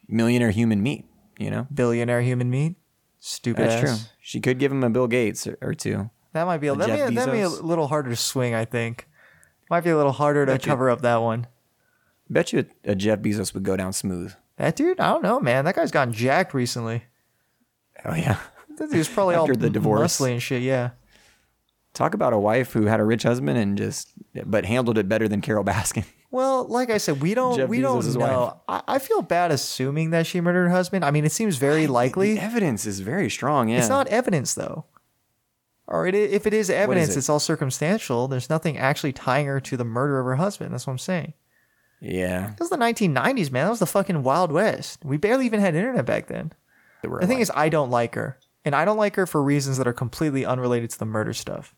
millionaire 0.07 0.49
human 0.51 0.81
meat? 0.81 1.05
You 1.37 1.49
know, 1.51 1.67
Billionaire 1.73 2.21
human 2.21 2.49
meat? 2.49 2.75
Stupid 3.19 3.69
that's 3.69 3.75
ass. 3.89 3.99
true. 3.99 4.07
She 4.21 4.39
could 4.39 4.59
give 4.59 4.71
him 4.71 4.83
a 4.83 4.89
Bill 4.89 5.07
Gates 5.07 5.45
or, 5.47 5.57
or 5.61 5.73
two. 5.73 6.09
That 6.33 6.45
might 6.45 6.57
be 6.59 6.67
a, 6.67 6.73
A 6.73 6.77
that 6.77 6.87
Jeff 6.87 7.09
may, 7.09 7.15
that 7.15 7.27
may 7.27 7.41
a 7.41 7.49
little 7.49 7.87
harder 7.87 8.09
to 8.09 8.15
swing, 8.15 8.53
I 8.55 8.65
think. 8.65 9.07
Might 9.69 9.83
be 9.83 9.89
a 9.91 9.97
little 9.97 10.11
harder 10.11 10.45
to 10.45 10.51
Bet 10.53 10.65
you- 10.65 10.71
cover 10.71 10.89
up 10.89 11.01
that 11.01 11.17
one. 11.21 11.47
Bet 12.29 12.53
you 12.53 12.65
a, 12.85 12.91
a 12.91 12.95
Jeff 12.95 13.19
Bezos 13.19 13.53
would 13.53 13.63
go 13.63 13.75
down 13.77 13.93
smooth. 13.93 14.33
That 14.57 14.75
dude, 14.75 14.99
I 14.99 15.09
don't 15.11 15.23
know, 15.23 15.39
man. 15.39 15.65
That 15.65 15.75
guy's 15.75 15.91
gotten 15.91 16.13
jacked 16.13 16.53
recently. 16.53 17.03
Oh 18.05 18.15
yeah. 18.15 18.37
That 18.77 18.91
dude's 18.91 19.09
probably 19.09 19.35
all 19.35 19.47
the 19.47 19.69
divorce. 19.69 20.19
muscly 20.19 20.31
and 20.33 20.41
shit, 20.41 20.61
yeah. 20.63 20.91
Talk 21.93 22.13
about 22.13 22.33
a 22.33 22.39
wife 22.39 22.73
who 22.73 22.85
had 22.85 22.99
a 22.99 23.03
rich 23.03 23.23
husband 23.23 23.57
and 23.57 23.77
just 23.77 24.09
but 24.45 24.65
handled 24.65 24.97
it 24.97 25.07
better 25.07 25.27
than 25.27 25.41
Carol 25.41 25.63
Baskin. 25.63 26.05
Well, 26.33 26.65
like 26.65 26.89
I 26.89 26.97
said, 26.97 27.21
we 27.21 27.35
don't 27.35 27.57
Jeff 27.57 27.69
we 27.69 27.79
don't 27.79 28.01
Bezos' 28.01 28.17
know. 28.17 28.59
I, 28.67 28.81
I 28.87 28.97
feel 28.97 29.21
bad 29.21 29.51
assuming 29.51 30.09
that 30.09 30.25
she 30.25 30.41
murdered 30.41 30.63
her 30.63 30.71
husband. 30.71 31.05
I 31.05 31.11
mean, 31.11 31.25
it 31.25 31.31
seems 31.31 31.57
very 31.57 31.85
likely. 31.85 32.33
The 32.33 32.41
evidence 32.41 32.87
is 32.87 33.01
very 33.01 33.29
strong. 33.29 33.69
Yeah. 33.69 33.77
It's 33.77 33.87
not 33.87 34.07
evidence 34.07 34.55
though. 34.55 34.85
Or 35.85 36.07
it, 36.07 36.15
if 36.15 36.47
it 36.47 36.53
is 36.55 36.71
evidence, 36.71 37.09
it? 37.09 37.19
it's 37.19 37.29
all 37.29 37.39
circumstantial. 37.39 38.27
There's 38.27 38.49
nothing 38.49 38.79
actually 38.79 39.13
tying 39.13 39.45
her 39.45 39.59
to 39.59 39.77
the 39.77 39.83
murder 39.83 40.19
of 40.19 40.25
her 40.25 40.37
husband. 40.37 40.73
That's 40.73 40.87
what 40.87 40.93
I'm 40.93 40.97
saying. 40.97 41.33
Yeah. 42.01 42.47
That 42.47 42.59
was 42.59 42.71
the 42.71 42.77
1990s, 42.77 43.51
man. 43.51 43.65
That 43.65 43.69
was 43.69 43.79
the 43.79 43.85
fucking 43.85 44.23
Wild 44.23 44.51
West. 44.51 45.05
We 45.05 45.17
barely 45.17 45.45
even 45.45 45.59
had 45.59 45.75
internet 45.75 46.05
back 46.05 46.27
then. 46.27 46.51
They 47.03 47.09
were 47.09 47.19
The 47.19 47.27
thing 47.27 47.41
is, 47.41 47.51
I 47.53 47.69
don't 47.69 47.91
like 47.91 48.15
her, 48.15 48.39
and 48.65 48.75
I 48.75 48.85
don't 48.85 48.97
like 48.97 49.15
her 49.17 49.27
for 49.27 49.43
reasons 49.43 49.77
that 49.77 49.87
are 49.87 49.93
completely 49.93 50.45
unrelated 50.45 50.89
to 50.89 50.99
the 50.99 51.05
murder 51.05 51.33
stuff. 51.33 51.75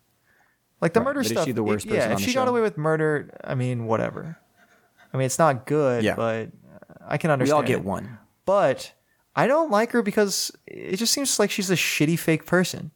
Like 0.81 0.93
the 0.93 0.99
Right, 0.99 1.05
murder 1.05 1.19
but 1.21 1.25
is 1.25 1.31
stuff. 1.31 1.45
she 1.45 1.51
the 1.51 1.63
worst 1.63 1.85
yeah, 1.85 1.91
person 1.95 2.11
if 2.11 2.15
on 2.17 2.21
the 2.21 2.27
she 2.27 2.33
got 2.33 2.45
show? 2.45 2.49
away 2.51 2.61
with 2.61 2.77
murder, 2.77 3.35
I 3.43 3.55
mean, 3.55 3.85
whatever. 3.85 4.37
I 5.13 5.17
mean, 5.17 5.25
it's 5.25 5.39
not 5.39 5.65
good, 5.65 6.03
Yeah. 6.03 6.15
but 6.15 6.47
uh, 6.47 6.93
I 7.07 7.17
can 7.17 7.31
understand. 7.31 7.57
we 7.57 7.61
all 7.61 7.67
get 7.67 7.79
it. 7.79 7.85
one. 7.85 8.17
But 8.45 8.91
I 9.35 9.47
don't 9.47 9.71
like 9.71 9.91
her 9.93 10.01
because 10.01 10.51
it 10.67 10.97
just 10.97 11.13
seems 11.13 11.39
like 11.39 11.49
she's 11.51 11.69
a 11.71 11.75
shitty 11.75 12.19
fake 12.19 12.45
person. 12.45 12.91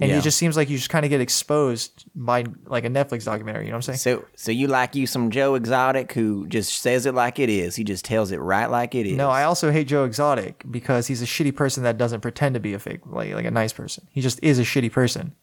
And 0.00 0.08
Yeah. 0.10 0.18
it 0.18 0.22
just 0.22 0.38
seems 0.38 0.56
like 0.56 0.70
you 0.70 0.78
just 0.78 0.88
kind 0.88 1.04
of 1.04 1.10
get 1.10 1.20
exposed 1.20 2.04
by 2.14 2.44
like 2.66 2.84
a 2.84 2.88
Netflix 2.88 3.24
documentary. 3.24 3.64
You 3.66 3.70
know 3.72 3.76
what 3.76 3.88
I'm 3.88 3.96
saying? 3.96 4.18
So, 4.20 4.24
so 4.34 4.50
you 4.50 4.66
like 4.66 4.94
you 4.94 5.06
some 5.06 5.30
Joe 5.30 5.56
Exotic 5.56 6.12
who 6.12 6.46
just 6.46 6.80
says 6.80 7.04
it 7.06 7.14
like 7.14 7.38
it 7.38 7.50
is. 7.50 7.76
He 7.76 7.84
just 7.84 8.04
tells 8.04 8.30
it 8.32 8.38
right 8.38 8.70
like 8.70 8.94
it 8.94 9.06
is. 9.06 9.16
No, 9.16 9.28
I 9.28 9.42
also 9.44 9.70
hate 9.70 9.88
Joe 9.88 10.04
Exotic 10.04 10.64
because 10.70 11.08
he's 11.08 11.20
a 11.20 11.26
shitty 11.26 11.54
person 11.54 11.82
that 11.82 11.98
doesn't 11.98 12.20
pretend 12.22 12.54
to 12.54 12.60
be 12.60 12.72
a 12.72 12.78
fake, 12.78 13.00
like 13.04 13.34
like 13.34 13.44
a 13.44 13.50
nice 13.50 13.72
person. 13.74 14.06
He 14.10 14.20
just 14.22 14.38
is 14.42 14.58
a 14.58 14.62
shitty 14.62 14.90
person. 14.92 15.34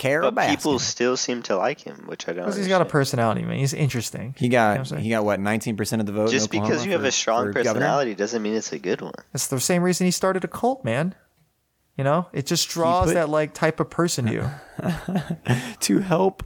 Carol 0.00 0.30
But 0.32 0.48
people 0.48 0.76
Baskin. 0.76 0.80
still 0.80 1.16
seem 1.16 1.42
to 1.42 1.56
like 1.56 1.80
him, 1.80 2.04
which 2.06 2.26
I 2.26 2.32
don't. 2.32 2.44
Because 2.44 2.56
he's 2.56 2.68
got 2.68 2.80
a 2.80 2.86
personality, 2.86 3.42
man. 3.42 3.58
He's 3.58 3.74
interesting. 3.74 4.34
He 4.38 4.46
You 4.46 4.50
know 4.52 4.82
got 4.82 4.98
he 4.98 5.10
got 5.10 5.24
what 5.24 5.38
nineteen 5.40 5.76
percent 5.76 6.00
of 6.00 6.06
the 6.06 6.12
vote. 6.12 6.24
in 6.26 6.30
Just 6.32 6.50
because 6.50 6.86
you 6.86 6.92
have 6.92 7.02
for- 7.02 7.06
a 7.08 7.12
strong 7.12 7.44
for 7.52 7.52
governor? 7.62 7.74
personality 7.74 8.14
doesn't 8.14 8.42
mean 8.42 8.54
it's 8.54 8.72
a 8.72 8.78
good 8.78 9.00
one. 9.02 9.12
That's 9.32 9.46
the 9.48 9.60
same 9.60 9.82
reason 9.82 10.06
he 10.06 10.10
started 10.10 10.42
a 10.42 10.48
cult, 10.48 10.84
man. 10.84 11.14
You 11.98 12.04
know, 12.04 12.28
it 12.32 12.46
just 12.46 12.68
draws 12.70 13.08
put- 13.08 13.14
that 13.14 13.28
like 13.28 13.52
type 13.52 13.78
of 13.78 13.90
person 13.90 14.24
to 14.26 14.32
you. 14.32 14.50
to 15.80 15.98
help 16.00 16.42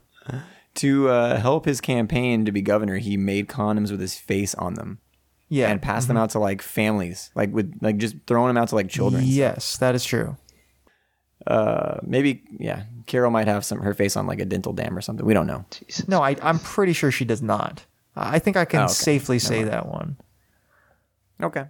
to 0.77 1.09
uh, 1.09 1.39
help 1.41 1.65
his 1.67 1.81
campaign 1.81 2.45
to 2.45 2.51
be 2.53 2.61
governor, 2.61 2.99
he 2.99 3.17
made 3.17 3.49
condoms 3.49 3.93
with 3.93 4.01
his 4.01 4.17
face 4.17 4.55
on 4.57 4.75
them 4.75 4.99
Yeah. 5.49 5.69
and 5.71 5.81
passed 5.81 6.09
them 6.09 6.17
out 6.17 6.31
to 6.31 6.41
like 6.41 6.61
families, 6.61 7.31
like 7.37 7.53
with 7.53 7.79
like 7.81 7.99
just 7.99 8.17
throwing 8.27 8.49
them 8.49 8.57
out 8.57 8.69
to 8.71 8.75
like 8.75 8.89
children. 8.89 9.23
Yes, 9.25 9.77
that 9.77 9.95
is 9.95 10.05
true. 10.05 10.37
Uh, 11.47 11.99
maybe 12.03 12.43
yeah, 12.59 12.85
Carol 13.07 13.31
might 13.31 13.47
have 13.49 13.65
some 13.65 13.81
her 13.81 13.93
face 13.95 14.17
on 14.17 14.27
like 14.27 14.41
a 14.41 14.45
dental 14.45 14.73
dam 14.73 14.97
or 14.97 15.01
something. 15.01 15.27
We 15.27 15.35
don't 15.35 15.47
know. 15.47 15.65
Jesus. 15.71 16.09
No, 16.09 16.23
I, 16.23 16.37
I'm 16.43 16.59
pretty 16.59 16.93
sure 16.95 17.11
she 17.11 17.25
does 17.25 17.43
not. 17.43 17.85
I 18.17 18.39
think 18.39 18.57
I 18.57 18.65
can 18.65 18.81
Oh, 18.81 18.85
okay. 18.85 18.93
safely 18.93 19.37
Never 19.37 19.47
say 19.47 19.57
mind. 19.59 19.69
that 19.69 19.87
one. 19.89 20.17
Okay. 21.43 21.65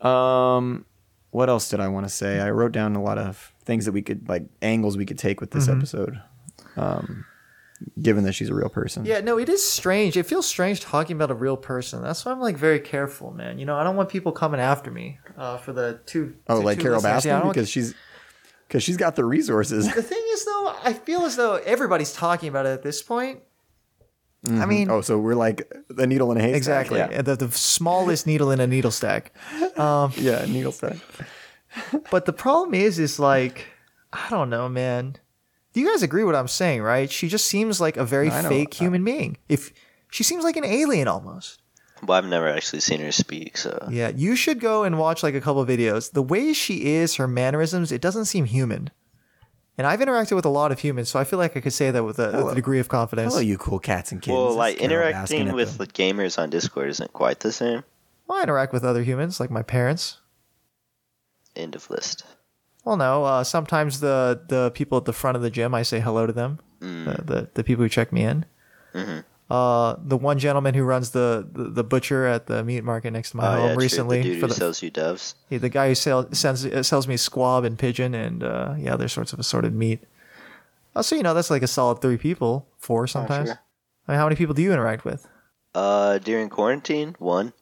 Um, 0.00 0.84
what 1.30 1.48
else 1.48 1.68
did 1.68 1.80
I 1.80 1.88
want 1.88 2.06
to 2.06 2.10
say? 2.10 2.40
I 2.40 2.50
wrote 2.50 2.72
down 2.72 2.96
a 2.96 3.02
lot 3.02 3.18
of 3.18 3.52
things 3.64 3.84
that 3.84 3.92
we 3.92 4.02
could 4.02 4.28
like 4.28 4.44
angles 4.60 4.96
we 4.96 5.06
could 5.06 5.18
take 5.18 5.40
with 5.40 5.50
this 5.50 5.68
episode. 5.68 6.20
Um, 6.76 7.24
given 8.00 8.22
that 8.24 8.32
she's 8.32 8.48
a 8.48 8.54
real 8.54 8.68
person. 8.68 9.04
Yeah, 9.04 9.20
no, 9.20 9.38
it 9.38 9.48
is 9.48 9.68
strange. 9.68 10.16
It 10.16 10.24
feels 10.24 10.46
strange 10.46 10.80
talking 10.80 11.16
about 11.16 11.30
a 11.30 11.34
real 11.34 11.56
person. 11.56 12.02
That's 12.02 12.24
why 12.24 12.32
I'm 12.32 12.40
like 12.40 12.56
very 12.56 12.80
careful, 12.80 13.32
man. 13.32 13.58
You 13.58 13.66
know, 13.66 13.76
I 13.76 13.84
don't 13.84 13.96
want 13.96 14.08
people 14.08 14.30
coming 14.32 14.60
after 14.60 14.90
me 14.90 15.18
uh, 15.36 15.58
for 15.58 15.72
the 15.72 16.00
two. 16.06 16.36
Oh, 16.48 16.60
two- 16.60 16.64
like 16.64 16.78
two 16.78 16.84
Carol. 16.84 17.00
Baskin 17.02 17.24
Yeah, 17.26 17.48
because 17.48 17.68
she's 17.68 17.94
because 18.72 18.82
she's 18.82 18.96
got 18.96 19.16
the 19.16 19.24
resources. 19.24 19.92
the 19.94 20.02
thing 20.02 20.22
is, 20.30 20.46
though, 20.46 20.74
I 20.82 20.94
feel 20.94 21.26
as 21.26 21.36
though 21.36 21.56
everybody's 21.56 22.10
talking 22.14 22.48
about 22.48 22.64
it 22.64 22.70
at 22.70 22.82
this 22.82 23.02
point. 23.02 23.40
I 24.46 24.48
mm-hmm. 24.48 24.68
mean, 24.68 24.90
oh, 24.90 25.02
so 25.02 25.18
we're 25.18 25.34
like 25.34 25.70
the 25.90 26.06
needle 26.06 26.32
in 26.32 26.38
a 26.38 26.40
haystack. 26.40 26.56
exactly. 26.56 26.98
Yeah, 26.98 27.20
The, 27.20 27.36
the 27.36 27.52
smallest 27.52 28.26
needle 28.26 28.50
in 28.50 28.60
a 28.60 28.66
needle 28.66 28.90
stack. 28.90 29.34
Um, 29.78 30.12
yeah 30.16 30.46
needle 30.46 30.72
stack. 30.72 30.96
But 32.10 32.24
the 32.24 32.32
problem 32.32 32.74
is, 32.74 32.98
is 32.98 33.18
like, 33.18 33.66
I 34.12 34.28
don't 34.30 34.48
know, 34.48 34.70
man. 34.70 35.16
Do 35.74 35.80
you 35.80 35.90
guys 35.90 36.02
agree 36.02 36.24
what 36.24 36.34
I'm 36.34 36.48
saying, 36.48 36.82
right? 36.82 37.10
She 37.10 37.28
just 37.28 37.46
seems 37.46 37.78
like 37.78 37.98
a 37.98 38.04
very 38.04 38.30
fake 38.30 38.72
human 38.72 39.04
being. 39.04 39.36
If 39.48 39.72
she 40.10 40.22
seems 40.22 40.44
like 40.44 40.56
an 40.56 40.64
alien 40.64 41.08
almost. 41.08 41.61
Well, 42.04 42.18
I've 42.18 42.24
never 42.26 42.48
actually 42.48 42.80
seen 42.80 43.00
her 43.00 43.12
speak, 43.12 43.56
so 43.56 43.88
Yeah, 43.90 44.08
you 44.08 44.34
should 44.34 44.58
go 44.60 44.82
and 44.84 44.98
watch 44.98 45.22
like 45.22 45.34
a 45.34 45.40
couple 45.40 45.64
videos. 45.64 46.12
The 46.12 46.22
way 46.22 46.52
she 46.52 46.94
is, 46.94 47.14
her 47.16 47.28
mannerisms, 47.28 47.92
it 47.92 48.00
doesn't 48.00 48.24
seem 48.24 48.44
human. 48.46 48.90
And 49.78 49.86
I've 49.86 50.00
interacted 50.00 50.34
with 50.36 50.44
a 50.44 50.48
lot 50.50 50.70
of 50.72 50.80
humans, 50.80 51.08
so 51.08 51.18
I 51.18 51.24
feel 51.24 51.38
like 51.38 51.56
I 51.56 51.60
could 51.60 51.72
say 51.72 51.90
that 51.90 52.04
with 52.04 52.18
a, 52.18 52.48
a 52.48 52.54
degree 52.54 52.78
of 52.80 52.88
confidence. 52.88 53.32
Hello, 53.32 53.40
you 53.42 53.56
cool 53.56 53.78
cats 53.78 54.12
and 54.12 54.20
kittens. 54.20 54.36
well, 54.36 54.44
This 54.46 54.52
is 54.52 54.58
like 54.58 54.78
Carol 54.78 54.90
Baskin 54.90 55.12
interacting 55.14 55.48
at 55.48 55.54
with 55.54 55.78
the- 55.78 55.86
the 55.86 55.92
gamers 55.92 56.38
on 56.38 56.50
Discord 56.50 56.90
isn't 56.90 57.12
quite 57.12 57.40
the 57.40 57.52
same. 57.52 57.82
Well, 58.26 58.38
I 58.38 58.42
interact 58.42 58.72
with 58.72 58.84
other 58.84 59.02
humans, 59.02 59.40
like 59.40 59.50
my 59.50 59.62
parents. 59.62 60.18
End 61.56 61.74
of 61.74 61.88
list. 61.90 62.24
Well, 62.84 62.96
no. 62.96 63.24
Uh, 63.24 63.44
sometimes 63.44 64.00
the 64.00 64.42
the 64.48 64.70
people 64.74 64.98
at 64.98 65.04
the 65.04 65.12
front 65.12 65.36
of 65.36 65.42
the 65.42 65.50
gym, 65.50 65.74
I 65.74 65.82
say 65.82 66.00
hello 66.00 66.26
to 66.26 66.32
them. 66.32 66.58
Mm. 66.80 67.04
The, 67.04 67.22
the 67.34 67.48
the 67.54 67.64
people 67.64 67.84
who 67.84 67.88
check 67.88 68.12
me 68.12 68.22
in. 68.22 68.44
Mm-hmm. 68.94 69.20
Uh, 69.52 69.96
the 70.02 70.16
one 70.16 70.38
gentleman 70.38 70.72
who 70.72 70.82
runs 70.82 71.10
the, 71.10 71.46
the, 71.52 71.64
the 71.64 71.84
butcher 71.84 72.24
at 72.26 72.46
the 72.46 72.64
meat 72.64 72.82
market 72.84 73.10
next 73.10 73.32
to 73.32 73.36
my 73.36 73.46
Oh, 73.48 73.50
home 73.56 73.60
yeah, 73.68 73.74
true. 73.74 73.82
recently 73.82 74.18
the 74.22 74.28
dude 74.30 74.40
for 74.40 74.46
the 74.46 74.54
sells 74.54 74.82
you 74.82 74.90
doves. 74.90 75.34
yeah, 75.50 75.58
the 75.58 75.68
guy 75.68 75.88
who 75.88 75.94
sell, 75.94 76.26
sends, 76.32 76.86
sells 76.88 77.06
me 77.06 77.18
squab 77.18 77.64
and 77.64 77.78
pigeon 77.78 78.14
and 78.14 78.42
uh, 78.42 78.74
yeah, 78.78 78.94
other 78.94 79.08
sorts 79.08 79.34
of 79.34 79.38
assorted 79.38 79.74
meat. 79.74 80.00
Uh, 80.96 81.02
so 81.02 81.16
you 81.16 81.22
know 81.22 81.34
that's 81.34 81.50
like 81.50 81.62
a 81.62 81.66
solid 81.66 82.00
three 82.00 82.16
people, 82.16 82.66
four 82.78 83.06
sometimes. 83.06 83.50
Oh, 83.50 83.52
sure. 83.52 83.60
I 84.08 84.12
mean, 84.12 84.18
how 84.18 84.24
many 84.24 84.36
people 84.36 84.54
do 84.54 84.62
you 84.62 84.72
interact 84.72 85.04
with? 85.04 85.28
Uh, 85.74 86.16
during 86.18 86.48
quarantine, 86.48 87.14
one. 87.18 87.52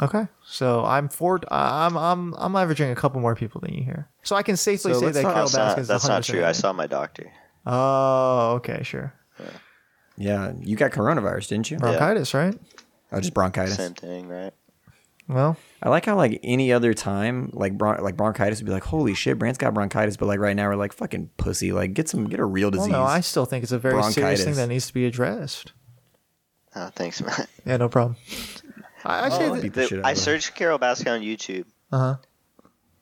Okay, 0.00 0.26
so 0.44 0.84
I'm 0.84 1.08
four. 1.08 1.40
I'm 1.50 1.96
I'm 1.96 2.34
I'm 2.34 2.56
averaging 2.56 2.90
a 2.90 2.94
couple 2.96 3.20
more 3.20 3.34
people 3.36 3.60
than 3.60 3.74
you 3.74 3.82
here, 3.84 4.08
so 4.24 4.34
I 4.36 4.42
can 4.42 4.56
safely 4.56 4.92
So 4.92 5.00
say 5.00 5.10
that 5.10 5.22
Carol 5.22 5.34
That's 5.48 5.54
not, 5.54 5.76
Baskin 5.76 5.80
is 5.80 5.88
that's 5.88 6.06
not 6.08 6.22
100% 6.22 6.26
true. 6.26 6.44
I 6.44 6.52
saw 6.52 6.72
my 6.72 6.86
doctor. 6.86 7.30
Oh, 7.66 8.54
okay, 8.56 8.82
sure. 8.84 9.12
yeah, 9.40 9.46
you 10.18 10.76
got 10.76 10.90
coronavirus, 10.92 11.48
didn't 11.48 11.70
you? 11.70 11.78
Bronchitis, 11.78 12.34
right? 12.34 12.58
Oh, 13.12 13.20
just 13.20 13.34
bronchitis. 13.34 13.76
Same 13.76 13.94
thing, 13.94 14.28
right? 14.28 14.52
Well, 15.28 15.58
I 15.82 15.90
like 15.90 16.06
how 16.06 16.16
like 16.16 16.40
any 16.42 16.72
other 16.72 16.94
time, 16.94 17.50
like 17.52 17.76
bron- 17.76 18.02
like 18.02 18.16
bronchitis 18.16 18.60
would 18.60 18.66
be 18.66 18.72
like, 18.72 18.84
holy 18.84 19.12
shit, 19.14 19.38
Brant's 19.38 19.58
got 19.58 19.74
bronchitis, 19.74 20.16
but 20.16 20.24
like 20.26 20.40
right 20.40 20.56
now 20.56 20.68
we're 20.68 20.76
like 20.76 20.94
fucking 20.94 21.30
pussy, 21.36 21.70
like 21.72 21.92
get 21.92 22.08
some 22.08 22.28
get 22.28 22.40
a 22.40 22.44
real 22.46 22.70
well, 22.70 22.80
disease. 22.80 22.92
no, 22.92 23.02
I 23.02 23.20
still 23.20 23.44
think 23.44 23.62
it's 23.62 23.72
a 23.72 23.78
very 23.78 23.94
serious 24.04 24.14
Bronchitis. 24.16 24.44
thing 24.44 24.54
that 24.54 24.68
needs 24.68 24.86
to 24.86 24.94
be 24.94 25.04
addressed. 25.04 25.72
Oh, 26.74 26.90
thanks, 26.94 27.20
man. 27.22 27.46
Yeah, 27.66 27.76
no 27.76 27.88
problem. 27.90 28.16
I, 29.04 29.18
I 29.20 29.28
I'll 29.28 29.30
say 29.30 29.62
beat 29.62 29.74
that, 29.74 29.80
the 29.82 29.86
shit 29.88 29.98
out 29.98 30.06
I 30.06 30.12
of 30.12 30.16
her. 30.16 30.22
searched 30.22 30.54
Carol 30.54 30.78
Baskin 30.78 31.12
on 31.12 31.20
YouTube. 31.20 31.66
uh 31.92 31.98
huh. 31.98 32.16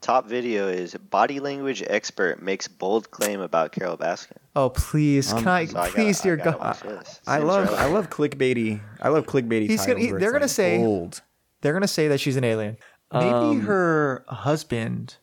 Top 0.01 0.27
video 0.27 0.67
is 0.69 0.95
body 0.95 1.39
language 1.41 1.83
expert 1.87 2.43
makes 2.43 2.67
bold 2.69 3.11
claim 3.11 3.41
about 3.41 3.71
Carol 3.73 3.97
Baskin. 3.97 4.37
Oh, 4.57 4.71
please, 4.71 5.33
can 5.35 5.47
I, 5.47 5.67
So 5.67 5.79
I 5.79 5.83
gotta- 5.83 5.93
please, 5.93 6.21
I 6.21 6.23
dear 6.25 6.37
God. 6.39 6.59
watch. 6.59 6.83
I 7.27 7.39
love 7.39 7.65
relevant. 7.67 7.79
I 7.79 7.87
love 7.93 8.11
clickbaity. 8.11 8.81
I 9.03 9.09
love 9.11 9.27
clickbaity. 9.27 9.69
He's 9.69 9.85
gonna- 9.87 9.99
he- 10.01 10.11
they're 10.13 10.33
gonna 10.33 10.45
like, 10.47 10.51
say- 10.51 10.79
bold. 10.79 11.21
They're 11.61 11.75
gonna 11.75 11.87
say 11.87 12.09
that 12.09 12.21
she's 12.21 12.37
an 12.37 12.45
alien. 12.45 12.77
Maybe 13.13 13.27
Um, 13.29 13.61
her 13.63 14.25
husband 14.29 15.17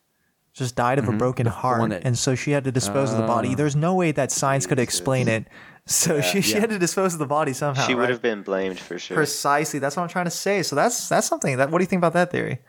just 0.52 0.76
died 0.76 0.98
of 1.00 1.08
a 1.08 1.12
broken 1.12 1.46
heart, 1.46 1.90
that- 1.90 2.02
and 2.04 2.16
so 2.16 2.34
she 2.36 2.52
had 2.52 2.62
to 2.64 2.70
dispose 2.72 3.10
of 3.10 3.18
the 3.18 3.26
body. 3.26 3.54
There's 3.56 3.74
no 3.76 3.94
way 3.94 4.12
that 4.12 4.30
science 4.30 4.66
could 4.66 4.78
explain 4.78 5.26
it, 5.28 5.46
so 5.84 6.20
she, 6.20 6.40
she 6.40 6.54
Yeah. 6.54 6.60
had 6.60 6.70
to 6.70 6.78
dispose 6.78 7.12
of 7.12 7.18
the 7.18 7.26
body 7.26 7.52
somehow. 7.52 7.84
She 7.86 7.94
would 7.96 8.02
right? 8.02 8.10
have 8.10 8.22
been 8.22 8.42
blamed 8.42 8.78
for 8.78 8.98
sure. 9.00 9.16
precisely. 9.16 9.80
That's 9.80 9.96
what 9.96 10.04
I'm 10.04 10.08
trying 10.08 10.26
to 10.26 10.30
say. 10.30 10.62
So 10.62 10.76
that's 10.76 11.08
that's 11.08 11.26
something. 11.26 11.56
That 11.56 11.70
what 11.70 11.78
do 11.78 11.82
you 11.82 11.88
think 11.88 11.98
about 12.00 12.12
that 12.12 12.30
theory? 12.30 12.60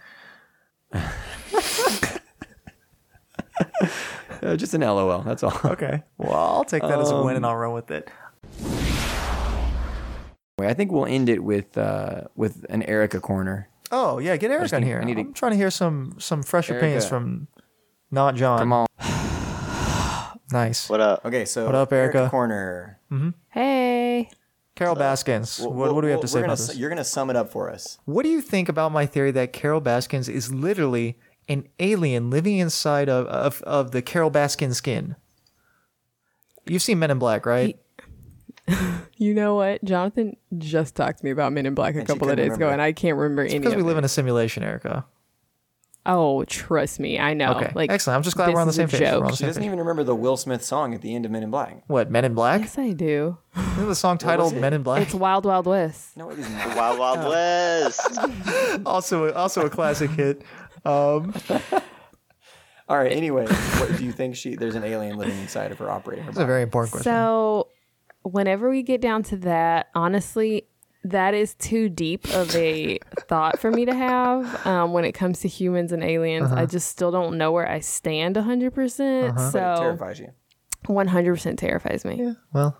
Uh, 4.45 4.55
just 4.55 4.73
an 4.73 4.81
LOL. 4.81 5.21
That's 5.21 5.43
all. 5.43 5.53
Okay. 5.65 6.03
Well, 6.17 6.33
I'll 6.33 6.63
take 6.65 6.81
that 6.83 6.99
as 6.99 7.09
a 7.11 7.21
win, 7.21 7.35
and 7.35 7.45
I'll 7.45 7.55
run 7.55 7.73
with 7.73 7.89
it. 7.91 8.09
I 10.59 10.73
think 10.73 10.91
we'll 10.91 11.05
end 11.05 11.29
it 11.29 11.43
with 11.43 11.77
uh, 11.77 12.21
with 12.35 12.65
an 12.69 12.83
Erica 12.83 13.19
corner. 13.19 13.69
Oh 13.91 14.19
yeah, 14.19 14.35
get 14.37 14.51
Eric 14.51 14.73
on 14.73 14.83
here. 14.83 14.99
I 14.99 15.03
need 15.03 15.15
to- 15.15 15.21
I'm 15.21 15.33
trying 15.33 15.51
to 15.51 15.57
hear 15.57 15.69
some 15.69 16.15
some 16.17 16.41
fresh 16.43 16.69
opinions 16.69 17.03
Erica. 17.03 17.09
from 17.09 17.47
not 18.11 18.35
John. 18.35 18.59
Come 18.59 18.73
on. 18.73 18.87
Nice. 20.51 20.89
what 20.89 20.99
up? 21.01 21.25
Okay, 21.25 21.43
so 21.43 21.65
What 21.65 21.73
up, 21.73 21.91
Erica? 21.91 22.29
corner. 22.29 22.99
Hmm. 23.09 23.29
Hey. 23.49 24.29
Carol 24.75 24.93
Baskins. 24.95 25.59
Well, 25.59 25.71
what, 25.73 25.95
what 25.95 26.01
do 26.01 26.05
we 26.05 26.11
have 26.11 26.17
well, 26.17 26.21
to 26.21 26.27
say 26.27 26.39
we're 26.39 26.45
about 26.45 26.59
s- 26.59 26.67
this? 26.67 26.77
You're 26.77 26.89
gonna 26.89 27.03
sum 27.03 27.31
it 27.31 27.35
up 27.35 27.49
for 27.51 27.71
us. 27.71 27.97
What 28.05 28.21
do 28.23 28.29
you 28.29 28.41
think 28.41 28.69
about 28.69 28.91
my 28.91 29.07
theory 29.07 29.31
that 29.31 29.53
Carol 29.53 29.81
Baskins 29.81 30.29
is 30.29 30.53
literally 30.53 31.17
an 31.47 31.67
alien 31.79 32.29
living 32.29 32.57
inside 32.57 33.09
of 33.09 33.25
of, 33.27 33.61
of 33.63 33.91
the 33.91 34.01
Carol 34.01 34.31
Baskin 34.31 34.73
skin? 34.73 35.15
You've 36.67 36.81
seen 36.81 36.99
Men 36.99 37.11
in 37.11 37.19
Black, 37.19 37.45
right? 37.45 37.77
You 39.17 39.33
know 39.33 39.55
what? 39.55 39.81
Jonathan 39.85 40.35
just 40.57 40.93
talked 40.95 41.19
to 41.19 41.25
me 41.25 41.31
about 41.31 41.53
Men 41.53 41.65
in 41.65 41.73
Black 41.73 41.95
a 41.95 41.99
And 41.99 42.07
couple 42.07 42.27
of 42.27 42.31
couldn't 42.31 42.49
days 42.49 42.57
ago, 42.57 42.65
remember. 42.65 42.73
and 42.73 42.81
I 42.81 42.91
can't 42.91 43.15
remember 43.15 43.43
any 43.43 43.59
Because 43.59 43.71
of 43.71 43.77
we 43.77 43.83
live 43.83 43.95
it. 43.95 43.99
in 43.99 44.03
a 44.03 44.09
simulation, 44.09 44.61
Erica. 44.61 45.05
Oh, 46.05 46.43
trust 46.43 46.99
me, 46.99 47.17
I 47.17 47.33
know. 47.33 47.53
Okay, 47.53 47.71
Like, 47.73 47.89
excellent. 47.91 48.17
I'm 48.17 48.23
just 48.23 48.35
glad 48.35 48.53
we're 48.53 48.59
on 48.59 48.67
the 48.67 48.73
same 48.73 48.85
a 48.85 48.91
page. 48.91 48.99
We're 48.99 49.19
on 49.23 49.27
the 49.31 49.35
She 49.37 49.45
doesn't 49.45 49.61
page. 49.61 49.67
even 49.67 49.79
remember 49.79 50.03
the 50.03 50.13
Will 50.15 50.35
Smith 50.35 50.65
song 50.65 50.93
at 50.93 51.01
the 51.01 51.15
end 51.15 51.23
of 51.25 51.31
Men 51.31 51.43
in 51.43 51.49
Black. 51.49 51.83
What 51.87 52.11
Men 52.11 52.25
in 52.25 52.33
Black? 52.33 52.59
Yes, 52.61 52.77
I 52.77 52.91
do. 52.91 53.37
Isn't 53.55 53.87
the 53.87 53.95
song 53.95 54.17
titled? 54.17 54.53
Men 54.55 54.73
in 54.73 54.83
Black? 54.83 55.01
It's 55.03 55.13
Wild 55.15 55.45
Wild 55.45 55.65
West. 55.65 56.17
No, 56.17 56.29
it 56.29 56.37
is 56.39 56.49
not. 56.49 56.75
Wild 56.75 56.99
Wild 56.99 57.19
oh. 57.21 57.29
West. 57.29 58.19
also 58.85 59.31
also 59.33 59.65
a 59.65 59.69
classic 59.69 60.11
hit. 60.11 60.41
Um, 60.85 61.33
All 62.87 62.97
right. 62.97 63.11
Anyway, 63.11 63.45
what, 63.47 63.97
do 63.97 64.05
you 64.05 64.11
think 64.11 64.35
she? 64.35 64.55
There's 64.55 64.75
an 64.75 64.83
alien 64.83 65.17
living 65.17 65.37
inside 65.39 65.71
of 65.71 65.79
her 65.79 65.89
operating 65.89 66.25
her 66.25 66.31
That's 66.31 66.43
a 66.43 66.45
very 66.45 66.61
important 66.61 66.91
question. 66.91 67.11
So, 67.11 67.69
whenever 68.23 68.69
we 68.69 68.83
get 68.83 69.01
down 69.01 69.23
to 69.23 69.37
that, 69.37 69.87
honestly, 69.95 70.67
that 71.03 71.33
is 71.33 71.55
too 71.55 71.89
deep 71.89 72.27
of 72.35 72.55
a 72.55 72.99
thought 73.27 73.59
for 73.59 73.71
me 73.71 73.85
to 73.85 73.93
have 73.93 74.65
um, 74.67 74.93
when 74.93 75.03
it 75.05 75.13
comes 75.13 75.39
to 75.41 75.47
humans 75.47 75.91
and 75.91 76.03
aliens. 76.03 76.51
Uh-huh. 76.51 76.61
I 76.61 76.65
just 76.67 76.87
still 76.89 77.11
don't 77.11 77.37
know 77.39 77.51
where 77.51 77.67
I 77.69 77.79
stand 77.79 78.35
100%. 78.35 78.71
But 78.75 79.41
it 79.41 79.51
So, 79.51 79.75
terrifies 79.79 80.19
you. 80.19 80.29
100% 80.87 81.57
terrifies 81.57 82.05
me. 82.05 82.17
yeah. 82.21 82.33
Well, 82.53 82.77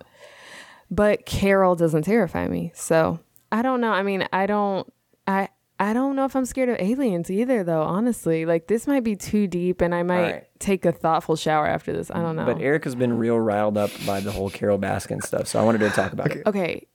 but 0.92 1.26
Carol 1.26 1.76
doesn't 1.76 2.04
terrify 2.04 2.48
me. 2.48 2.72
So 2.76 3.20
I 3.52 3.64
don't 3.64 3.82
know. 3.82 3.92
I 3.92 4.04
mean, 4.04 4.28
I 4.32 4.46
don't. 4.46 4.92
I 5.26 5.50
I 5.78 5.94
don't 5.94 6.16
know 6.16 6.24
if 6.26 6.36
I'm 6.36 6.46
scared 6.46 6.70
of 6.70 6.78
aliens 6.80 7.30
either, 7.30 7.64
though. 7.64 7.82
Honestly, 7.82 8.46
like 8.46 8.68
this 8.68 8.88
might 8.88 9.04
be 9.04 9.16
too 9.16 9.46
deep, 9.48 9.82
and 9.82 9.94
I 9.94 10.04
might 10.04 10.32
right. 10.32 10.48
take 10.60 10.86
a 10.86 10.92
thoughtful 10.92 11.36
shower 11.36 11.68
after 11.68 11.92
this. 11.92 12.10
I 12.10 12.22
don't 12.22 12.36
know. 12.38 12.46
But 12.46 12.62
Erica's 12.62 12.96
been 12.96 13.18
real 13.18 13.38
riled 13.38 13.78
up 13.78 13.92
by 14.06 14.22
the 14.22 14.32
whole 14.32 14.50
Carol 14.50 14.80
Baskin 14.80 15.22
stuff, 15.22 15.48
so 15.48 15.60
I 15.60 15.64
wanted 15.64 15.80
to 15.80 15.90
talk 15.90 16.14
about 16.14 16.32
it. 16.32 16.44
okay, 16.46 16.88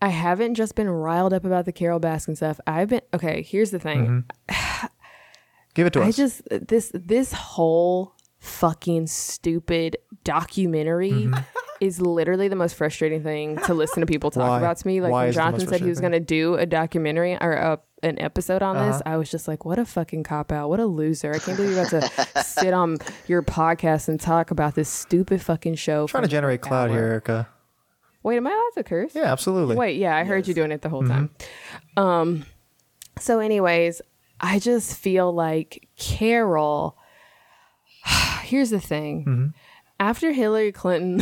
I 0.00 0.08
haven't 0.08 0.54
just 0.54 0.76
been 0.76 0.88
riled 0.88 1.32
up 1.32 1.44
about 1.44 1.64
the 1.64 1.72
Carol 1.72 1.98
Baskin 1.98 2.36
stuff. 2.36 2.60
I've 2.66 2.88
been 2.88 3.02
okay. 3.12 3.42
Here's 3.42 3.72
the 3.72 3.80
thing. 3.80 4.24
Mm-hmm. 4.48 4.86
give 5.74 5.86
it 5.88 5.92
to 5.94 6.00
I 6.00 6.08
us. 6.08 6.08
I 6.08 6.16
just 6.16 6.42
this 6.50 6.92
this 6.94 7.32
whole 7.32 8.14
fucking 8.38 9.08
stupid 9.08 9.96
documentary 10.22 11.10
mm-hmm. 11.10 11.40
is 11.80 12.00
literally 12.00 12.46
the 12.46 12.56
most 12.56 12.74
frustrating 12.74 13.22
thing 13.22 13.56
to 13.64 13.74
listen 13.74 14.00
to 14.00 14.06
people 14.06 14.30
talk 14.30 14.48
Why? 14.48 14.58
about 14.58 14.76
to 14.76 14.86
me. 14.86 15.00
Like 15.00 15.10
Why 15.10 15.22
when 15.22 15.28
is 15.30 15.36
it 15.36 15.38
the 15.38 15.44
most 15.44 15.50
Jonathan 15.50 15.68
said 15.68 15.80
he 15.80 15.88
was 15.88 16.00
going 16.00 16.12
to 16.12 16.20
do 16.20 16.54
a 16.54 16.66
documentary 16.66 17.36
or 17.40 17.52
a, 17.52 17.80
an 18.02 18.18
episode 18.20 18.62
on 18.62 18.76
this, 18.76 18.96
Uh-huh. 18.96 19.14
I 19.14 19.16
was 19.16 19.30
just 19.30 19.48
like, 19.48 19.64
what 19.64 19.78
a 19.78 19.84
fucking 19.84 20.22
cop 20.22 20.52
out. 20.52 20.68
What 20.68 20.78
a 20.80 20.86
loser. 20.86 21.34
I 21.34 21.38
can't 21.38 21.56
believe 21.56 21.74
you're 21.76 21.86
about 21.86 22.02
to 22.34 22.42
sit 22.44 22.72
on 22.72 22.98
your 23.26 23.42
podcast 23.42 24.08
and 24.08 24.20
talk 24.20 24.50
about 24.50 24.74
this 24.74 24.88
stupid 24.88 25.42
fucking 25.42 25.74
show. 25.74 26.06
Trying 26.06 26.22
to 26.24 26.28
generate 26.28 26.60
cloud 26.60 26.90
hour. 26.90 26.96
here, 26.96 27.06
Erica. 27.06 27.48
Wait, 28.22 28.36
am 28.36 28.46
I 28.46 28.50
allowed 28.50 28.82
to 28.82 28.84
curse? 28.84 29.14
Yeah, 29.14 29.32
absolutely. 29.32 29.76
Wait, 29.76 29.96
yeah, 29.98 30.16
I 30.16 30.24
heard 30.24 30.46
you 30.48 30.54
doing 30.54 30.70
it 30.72 30.82
the 30.82 30.88
whole 30.88 31.06
time. 31.06 31.30
Mm-hmm. 31.96 32.02
Um, 32.02 32.46
so, 33.18 33.38
anyways, 33.40 34.02
I 34.40 34.58
just 34.58 34.96
feel 34.96 35.32
like 35.32 35.88
Carol. 35.98 36.96
Here's 38.42 38.70
the 38.70 38.80
thing. 38.80 39.20
Mm-hmm. 39.24 39.46
After 40.00 40.30
Hillary 40.32 40.70
Clinton, 40.72 41.20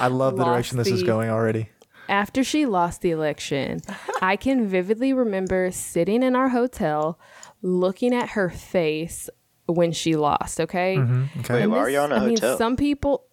I 0.00 0.08
love 0.08 0.36
the 0.36 0.44
direction 0.50 0.78
this 0.78 0.88
is 0.88 1.02
going 1.04 1.30
already. 1.30 1.68
After 2.08 2.42
she 2.44 2.66
lost 2.66 3.00
the 3.02 3.10
election, 3.10 3.80
I 4.22 4.36
can 4.36 4.66
vividly 4.66 5.12
remember 5.12 5.70
sitting 5.70 6.22
in 6.22 6.34
our 6.36 6.48
hotel, 6.48 7.18
looking 7.62 8.14
at 8.14 8.30
her 8.30 8.48
face 8.50 9.28
when 9.66 9.92
she 9.92 10.16
lost. 10.16 10.60
Okay. 10.60 10.96
Mm-hmm. 10.96 11.40
Okay. 11.40 11.54
Wait, 11.54 11.62
And 11.62 11.72
why 11.72 11.78
are 11.78 11.90
you 11.90 11.98
on 11.98 12.12
a 12.12 12.16
I 12.16 12.20
mean, 12.20 12.30
hotel? 12.36 12.56
some 12.56 12.76
people, 12.76 13.24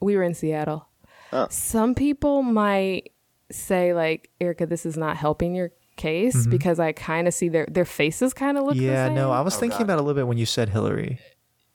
we 0.00 0.16
were 0.16 0.22
in 0.22 0.34
Seattle. 0.34 0.88
Oh. 1.32 1.46
Some 1.50 1.94
people 1.94 2.42
might 2.42 3.12
say, 3.50 3.92
like, 3.92 4.30
Erica, 4.40 4.66
this 4.66 4.86
is 4.86 4.96
not 4.96 5.16
helping 5.16 5.54
your 5.54 5.70
case 5.96 6.46
because 6.46 6.80
I 6.80 6.90
kind 6.92 7.28
of 7.28 7.34
see 7.34 7.48
their 7.48 7.66
their 7.70 7.84
faces 7.84 8.34
kind 8.34 8.58
of 8.58 8.64
look 8.64 8.74
the 8.74 8.80
Mm-hmm. 8.80 8.90
yeah, 8.92 9.08
no, 9.10 9.30
I 9.30 9.42
was 9.42 9.56
thinking 9.56 9.82
about 9.82 9.98
it 9.98 10.00
a 10.00 10.02
little 10.02 10.18
bit 10.20 10.26
when 10.26 10.38
you 10.38 10.46
said 10.46 10.70
Hillary. 10.70 11.18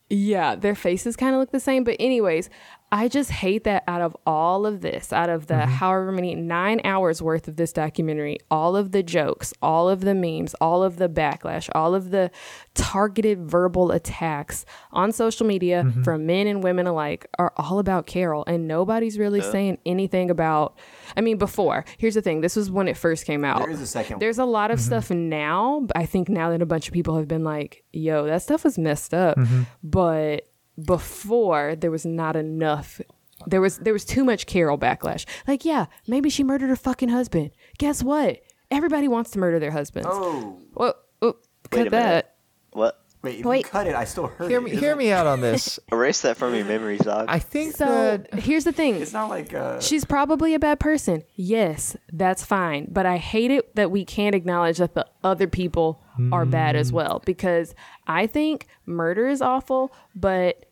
Yeah, 0.09 0.55
their 0.55 0.75
faces 0.75 1.15
kind 1.15 1.35
of 1.35 1.39
look 1.39 1.51
the 1.51 1.59
same. 1.59 1.83
But, 1.83 1.95
anyways, 1.99 2.49
I 2.91 3.07
just 3.07 3.29
hate 3.29 3.65
that 3.65 3.83
out 3.87 4.01
of 4.01 4.17
all 4.25 4.65
of 4.65 4.81
this, 4.81 5.13
out 5.13 5.29
of 5.29 5.45
the 5.47 5.53
Mm-hmm. 5.53 5.71
however 5.73 6.11
many 6.11 6.33
nine 6.35 6.81
hours 6.83 7.21
worth 7.21 7.47
of 7.47 7.55
this 7.55 7.71
documentary, 7.71 8.37
all 8.49 8.75
of 8.75 8.91
the 8.91 9.03
jokes, 9.03 9.53
all 9.61 9.87
of 9.89 10.01
the 10.01 10.15
memes, 10.15 10.55
all 10.59 10.81
of 10.83 10.97
the 10.97 11.07
backlash, 11.07 11.69
all 11.75 11.93
of 11.93 12.09
the 12.09 12.31
targeted 12.73 13.39
verbal 13.49 13.91
attacks 13.91 14.65
on 14.91 15.11
social 15.11 15.45
media 15.45 15.83
Mm-hmm. 15.85 16.01
from 16.03 16.25
men 16.25 16.47
and 16.47 16.63
women 16.63 16.87
alike 16.87 17.27
are 17.37 17.53
all 17.57 17.77
about 17.79 18.07
Carole. 18.07 18.43
And 18.47 18.67
nobody's 18.67 19.19
really 19.19 19.41
saying 19.41 19.77
anything 19.85 20.31
about, 20.31 20.77
I 21.15 21.21
mean, 21.21 21.37
before. 21.37 21.85
Here's 21.97 22.15
the 22.15 22.21
thing 22.21 22.41
this 22.41 22.55
was 22.55 22.71
when 22.71 22.87
it 22.87 22.97
first 22.97 23.25
came 23.25 23.45
out. 23.45 23.59
There 23.59 23.69
is 23.69 23.81
a 23.81 23.87
second. 23.87 24.19
There's 24.19 24.39
a 24.39 24.45
lot 24.45 24.71
of 24.71 24.79
Mm-hmm. 24.79 24.85
stuff 24.85 25.11
now, 25.11 25.81
but 25.85 25.95
I 25.97 26.05
think 26.05 26.27
now 26.29 26.49
that 26.51 26.61
a 26.61 26.65
bunch 26.65 26.87
of 26.87 26.93
people 26.93 27.17
have 27.17 27.27
been 27.27 27.43
like, 27.43 27.83
yo, 27.93 28.25
that 28.25 28.41
stuff 28.41 28.63
was 28.63 28.77
messed 28.79 29.13
up. 29.13 29.37
Mm-hmm. 29.37 29.63
But 29.83 30.48
before 30.85 31.75
there 31.75 31.91
was 31.91 32.05
not 32.05 32.35
enough 32.35 33.01
there 33.47 33.61
was 33.61 33.77
there 33.77 33.93
was 33.93 34.03
too 34.03 34.25
much 34.25 34.45
Carole 34.47 34.77
backlash. 34.77 35.25
Like, 35.47 35.63
yeah, 35.63 35.85
maybe 36.07 36.29
she 36.29 36.43
murdered 36.43 36.67
her 36.67 36.75
fucking 36.75 37.07
husband. 37.07 37.51
Guess 37.77 38.03
what? 38.03 38.41
Everybody 38.69 39.07
wants 39.07 39.31
to 39.31 39.39
murder 39.39 39.59
their 39.59 39.71
husbands. 39.71 40.09
Oh, 40.11 40.57
Well, 40.73 40.95
oh, 41.21 41.27
Wait 41.27 41.69
cut 41.71 41.87
a 41.87 41.89
minute. 41.89 41.91
that. 41.91 42.35
What? 42.71 43.01
wait, 43.21 43.39
if 43.39 43.45
Wait. 43.45 43.57
you 43.59 43.63
cut 43.63 43.87
it, 43.87 43.95
I 43.95 44.03
still 44.03 44.27
heard 44.27 44.49
Hear 44.49 44.59
it. 44.59 44.63
me, 44.63 44.71
It's 44.71 44.79
hear 44.81 44.89
like- 44.91 44.97
me 44.97 45.11
out 45.13 45.25
on 45.25 45.39
this. 45.39 45.79
Erase 45.91 46.21
that 46.21 46.35
from 46.35 46.53
your 46.53 46.65
memories, 46.65 46.99
dog. 46.99 47.25
I 47.29 47.39
think 47.39 47.77
So 47.77 47.85
that 47.85 48.33
here's 48.41 48.65
the 48.65 48.73
thing. 48.73 48.95
It's 48.95 49.13
not 49.13 49.29
like 49.29 49.53
uh, 49.53 49.79
She's 49.79 50.03
probably 50.03 50.53
a 50.53 50.59
bad 50.59 50.79
person. 50.81 51.23
Yes, 51.35 51.95
that's 52.11 52.43
fine. 52.43 52.87
But 52.91 53.05
I 53.05 53.17
hate 53.17 53.51
it 53.51 53.73
that 53.77 53.89
we 53.89 54.03
can't 54.03 54.35
acknowledge 54.35 54.77
that 54.79 54.95
the 54.95 55.05
other 55.23 55.47
people 55.47 56.01
are 56.33 56.45
bad 56.45 56.75
as 56.75 56.91
well 56.91 57.21
because 57.25 57.73
I 58.05 58.27
think 58.27 58.67
murder 58.85 59.29
is 59.29 59.41
awful, 59.41 59.93
but 60.13 60.65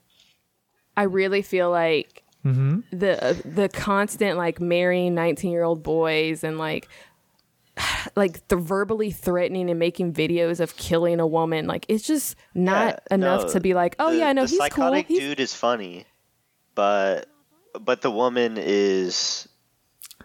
I 0.97 1.03
really 1.03 1.41
feel 1.43 1.69
like 1.71 2.23
the 2.91 3.23
uh, 3.23 3.33
the 3.45 3.69
constant 3.69 4.37
like 4.37 4.59
marrying 4.61 5.13
19-year-old 5.15 5.83
boys 5.83 6.43
and 6.43 6.57
like 6.57 6.87
like 8.15 8.47
the 8.47 8.55
verbally 8.55 9.11
threatening 9.11 9.69
and 9.69 9.77
making 9.79 10.13
videos 10.13 10.59
of 10.59 10.75
killing 10.77 11.19
a 11.19 11.27
woman 11.27 11.67
like 11.67 11.85
it's 11.89 12.07
just 12.07 12.35
not 12.55 13.01
Yeah, 13.09 13.15
enough 13.15 13.43
no, 13.43 13.49
to 13.49 13.59
be 13.59 13.73
like 13.73 13.95
oh 13.99 14.11
the, 14.11 14.17
yeah 14.17 14.33
no 14.33 14.43
the 14.43 14.49
he's 14.49 14.59
cool 14.59 14.67
psychotic 14.67 15.07
he's 15.07 15.19
dude 15.19 15.39
is 15.39 15.53
funny, 15.53 16.05
but 16.73 17.27
but 17.79 18.01
the 18.01 18.11
woman 18.11 18.57
is 18.57 19.47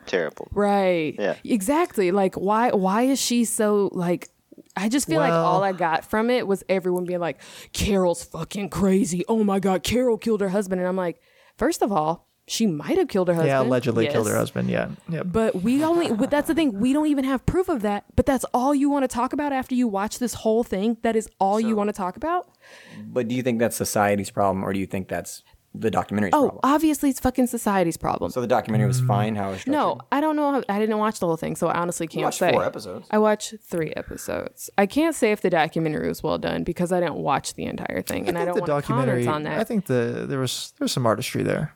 terrible. 0.06 0.48
Right. 0.52 1.14
Yeah. 1.18 1.34
Exactly. 1.44 2.12
Like 2.12 2.34
why 2.36 2.70
why 2.70 3.02
is 3.02 3.20
she 3.20 3.44
so 3.44 3.90
like 3.92 4.28
I 4.76 4.88
just 4.88 5.06
feel 5.06 5.20
like 5.20 5.32
all 5.32 5.62
I 5.62 5.72
got 5.72 6.04
from 6.04 6.30
it 6.30 6.46
was 6.46 6.64
everyone 6.68 7.04
being 7.04 7.20
like, 7.20 7.40
Carole's 7.72 8.24
fucking 8.24 8.70
crazy. 8.70 9.24
Oh 9.28 9.44
my 9.44 9.60
god, 9.60 9.82
Carole 9.82 10.18
killed 10.18 10.40
her 10.40 10.48
husband. 10.48 10.80
And 10.80 10.88
I'm 10.88 10.96
like, 10.96 11.20
first 11.56 11.82
of 11.82 11.92
all, 11.92 12.28
she 12.48 12.66
might 12.66 12.98
have 12.98 13.08
killed 13.08 13.28
her 13.28 13.34
husband. 13.34 13.48
yeah, 13.48 13.62
allegedly 13.62 14.08
killed 14.08 14.28
her 14.28 14.36
husband. 14.36 14.68
Yeah, 14.68 14.90
yep. 15.08 15.26
But 15.30 15.62
we 15.62 15.84
only 15.84 16.12
but 16.12 16.30
that's 16.30 16.48
the 16.48 16.54
thing, 16.54 16.80
we 16.80 16.92
don't 16.92 17.06
even 17.06 17.24
have 17.24 17.46
proof 17.46 17.68
of 17.68 17.82
that. 17.82 18.04
But 18.16 18.26
that's 18.26 18.44
all 18.52 18.74
you 18.74 18.90
want 18.90 19.04
to 19.04 19.08
talk 19.08 19.32
about 19.32 19.52
after 19.52 19.74
you 19.74 19.86
watch 19.86 20.18
this 20.18 20.34
whole 20.34 20.64
thing? 20.64 20.96
That 21.02 21.14
is 21.14 21.28
all 21.38 21.60
you 21.60 21.76
want 21.76 21.88
to 21.88 21.94
talk 21.94 22.16
about? 22.16 22.48
But 23.06 23.28
do 23.28 23.34
you 23.34 23.42
think 23.42 23.58
that's 23.58 23.76
society's 23.76 24.30
problem, 24.30 24.64
or 24.64 24.72
do 24.72 24.80
you 24.80 24.86
think 24.86 25.08
that's 25.08 25.42
the 25.74 25.90
documentary's 25.90 26.30
Oh, 26.34 26.50
problem? 26.50 26.60
obviously 26.64 27.08
it's 27.10 27.20
fucking 27.20 27.46
society's 27.46 27.96
problem. 27.96 28.30
So 28.30 28.40
the 28.40 28.46
documentary 28.46 28.86
was 28.88 29.00
fine. 29.00 29.34
How 29.36 29.48
it 29.48 29.52
was 29.52 29.66
no. 29.66 29.98
I 30.12 30.20
don't 30.20 30.36
know. 30.36 30.52
How, 30.52 30.62
I 30.68 30.78
didn't 30.78 30.98
watch 30.98 31.18
the 31.18 31.26
whole 31.26 31.36
thing, 31.36 31.56
so 31.56 31.68
I 31.68 31.78
honestly 31.80 32.06
can't 32.06 32.24
watched 32.24 32.38
say. 32.40 32.52
four 32.52 32.64
episodes. 32.64 33.06
I 33.10 33.18
watched 33.18 33.54
three 33.62 33.92
episodes. 33.96 34.68
I 34.76 34.86
can't 34.86 35.14
say 35.14 35.32
if 35.32 35.40
the 35.40 35.50
documentary 35.50 36.08
was 36.08 36.22
well 36.22 36.38
done 36.38 36.62
because 36.64 36.92
I 36.92 37.00
didn't 37.00 37.16
watch 37.16 37.54
the 37.54 37.64
entire 37.64 38.02
thing, 38.02 38.28
and 38.28 38.36
I, 38.38 38.44
don't 38.44 38.54
the 38.54 38.60
want 38.60 38.84
to 38.84 38.86
comment 38.86 39.06
documentary. 39.08 39.26
on 39.26 39.42
that. 39.44 39.58
I 39.60 39.64
think 39.64 39.86
the 39.86 40.26
there 40.28 40.38
was 40.40 40.74
there's 40.78 40.92
some 40.92 41.06
artistry 41.06 41.42
there. 41.42 41.74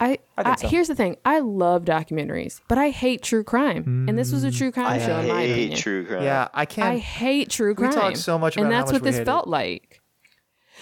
I, 0.00 0.18
I 0.36 0.52
I, 0.52 0.56
so. 0.56 0.68
here's 0.68 0.88
the 0.88 0.94
thing: 0.96 1.16
I 1.24 1.38
love 1.40 1.84
documentaries, 1.84 2.60
but 2.66 2.76
I 2.78 2.90
hate 2.90 3.22
true 3.22 3.44
crime, 3.44 4.06
and 4.08 4.18
this 4.18 4.32
was 4.32 4.42
a 4.42 4.50
true 4.50 4.72
crime 4.72 4.86
I 4.86 4.98
show, 4.98 5.18
in 5.18 5.28
my 5.28 5.42
hate 5.42 5.52
opinion. 5.52 5.78
true 5.78 6.06
crime. 6.06 6.22
Yeah, 6.24 6.48
I 6.54 6.64
can't. 6.64 6.88
I 6.88 6.96
hate 6.96 7.50
true 7.50 7.74
crime. 7.74 7.90
We 7.90 7.94
crime. 7.94 8.04
talked 8.12 8.18
so 8.18 8.38
much 8.38 8.56
and 8.56 8.66
about 8.66 8.72
how 8.74 8.80
that's 8.80 8.92
much 8.92 9.00
what 9.00 9.04
we 9.04 9.10
this 9.10 9.18
hate 9.18 9.26
felt 9.26 9.46
like. 9.48 9.91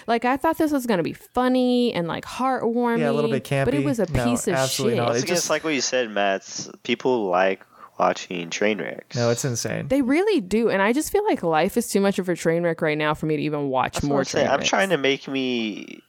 Like 0.07 0.25
I 0.25 0.37
thought 0.37 0.59
this 0.59 0.73
was 0.73 0.87
gonna 0.87 1.03
be 1.03 1.13
funny 1.13 1.93
and 1.93 2.07
like 2.09 2.25
heartwarming. 2.25 3.01
Yeah, 3.01 3.11
a 3.11 3.13
little 3.13 3.31
bit 3.31 3.45
campy. 3.45 3.65
but 3.67 3.75
it 3.75 3.85
was 3.85 3.99
a 3.99 4.11
No, 4.13 4.25
piece 4.25 4.47
of 4.49 4.55
absolutely 4.55 4.97
shit. 4.97 5.03
not. 5.05 5.11
Once 5.11 5.23
It 5.23 5.27
just- 5.27 5.51
like 5.51 5.65
what 5.65 5.75
you 5.75 5.81
said, 5.81 6.11
Matt. 6.11 6.69
People 6.83 7.27
like 7.27 7.65
watching 7.99 8.49
train 8.51 8.79
wrecks. 8.79 9.15
no, 9.17 9.29
it's 9.31 9.45
insane. 9.45 9.89
They 9.89 10.01
really 10.03 10.41
do, 10.41 10.71
and 10.71 10.81
I 10.81 10.93
just 10.95 11.13
feel 11.13 11.25
like 11.27 11.43
life 11.43 11.77
is 11.77 11.89
too 11.89 12.01
much 12.01 12.19
of 12.19 12.29
a 12.29 12.35
train 12.35 12.63
wreck 12.63 12.81
right 12.81 12.97
now 12.97 13.13
for 13.15 13.27
me 13.27 13.37
to 13.37 13.43
even 13.43 13.69
watch 13.69 13.95
That's 13.95 14.05
more 14.07 14.21
I'm 14.21 14.25
train 14.25 14.47
I'm 14.49 14.63
trying 14.63 14.89
to 14.91 14.97
make 14.97 15.29
me. 15.29 16.01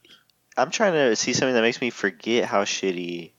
I'm 0.56 0.70
trying 0.70 0.92
to 0.94 1.14
see 1.16 1.32
something 1.32 1.54
that 1.54 1.62
makes 1.62 1.80
me 1.80 1.90
forget 1.90 2.44
how 2.44 2.64
shitty. 2.64 3.32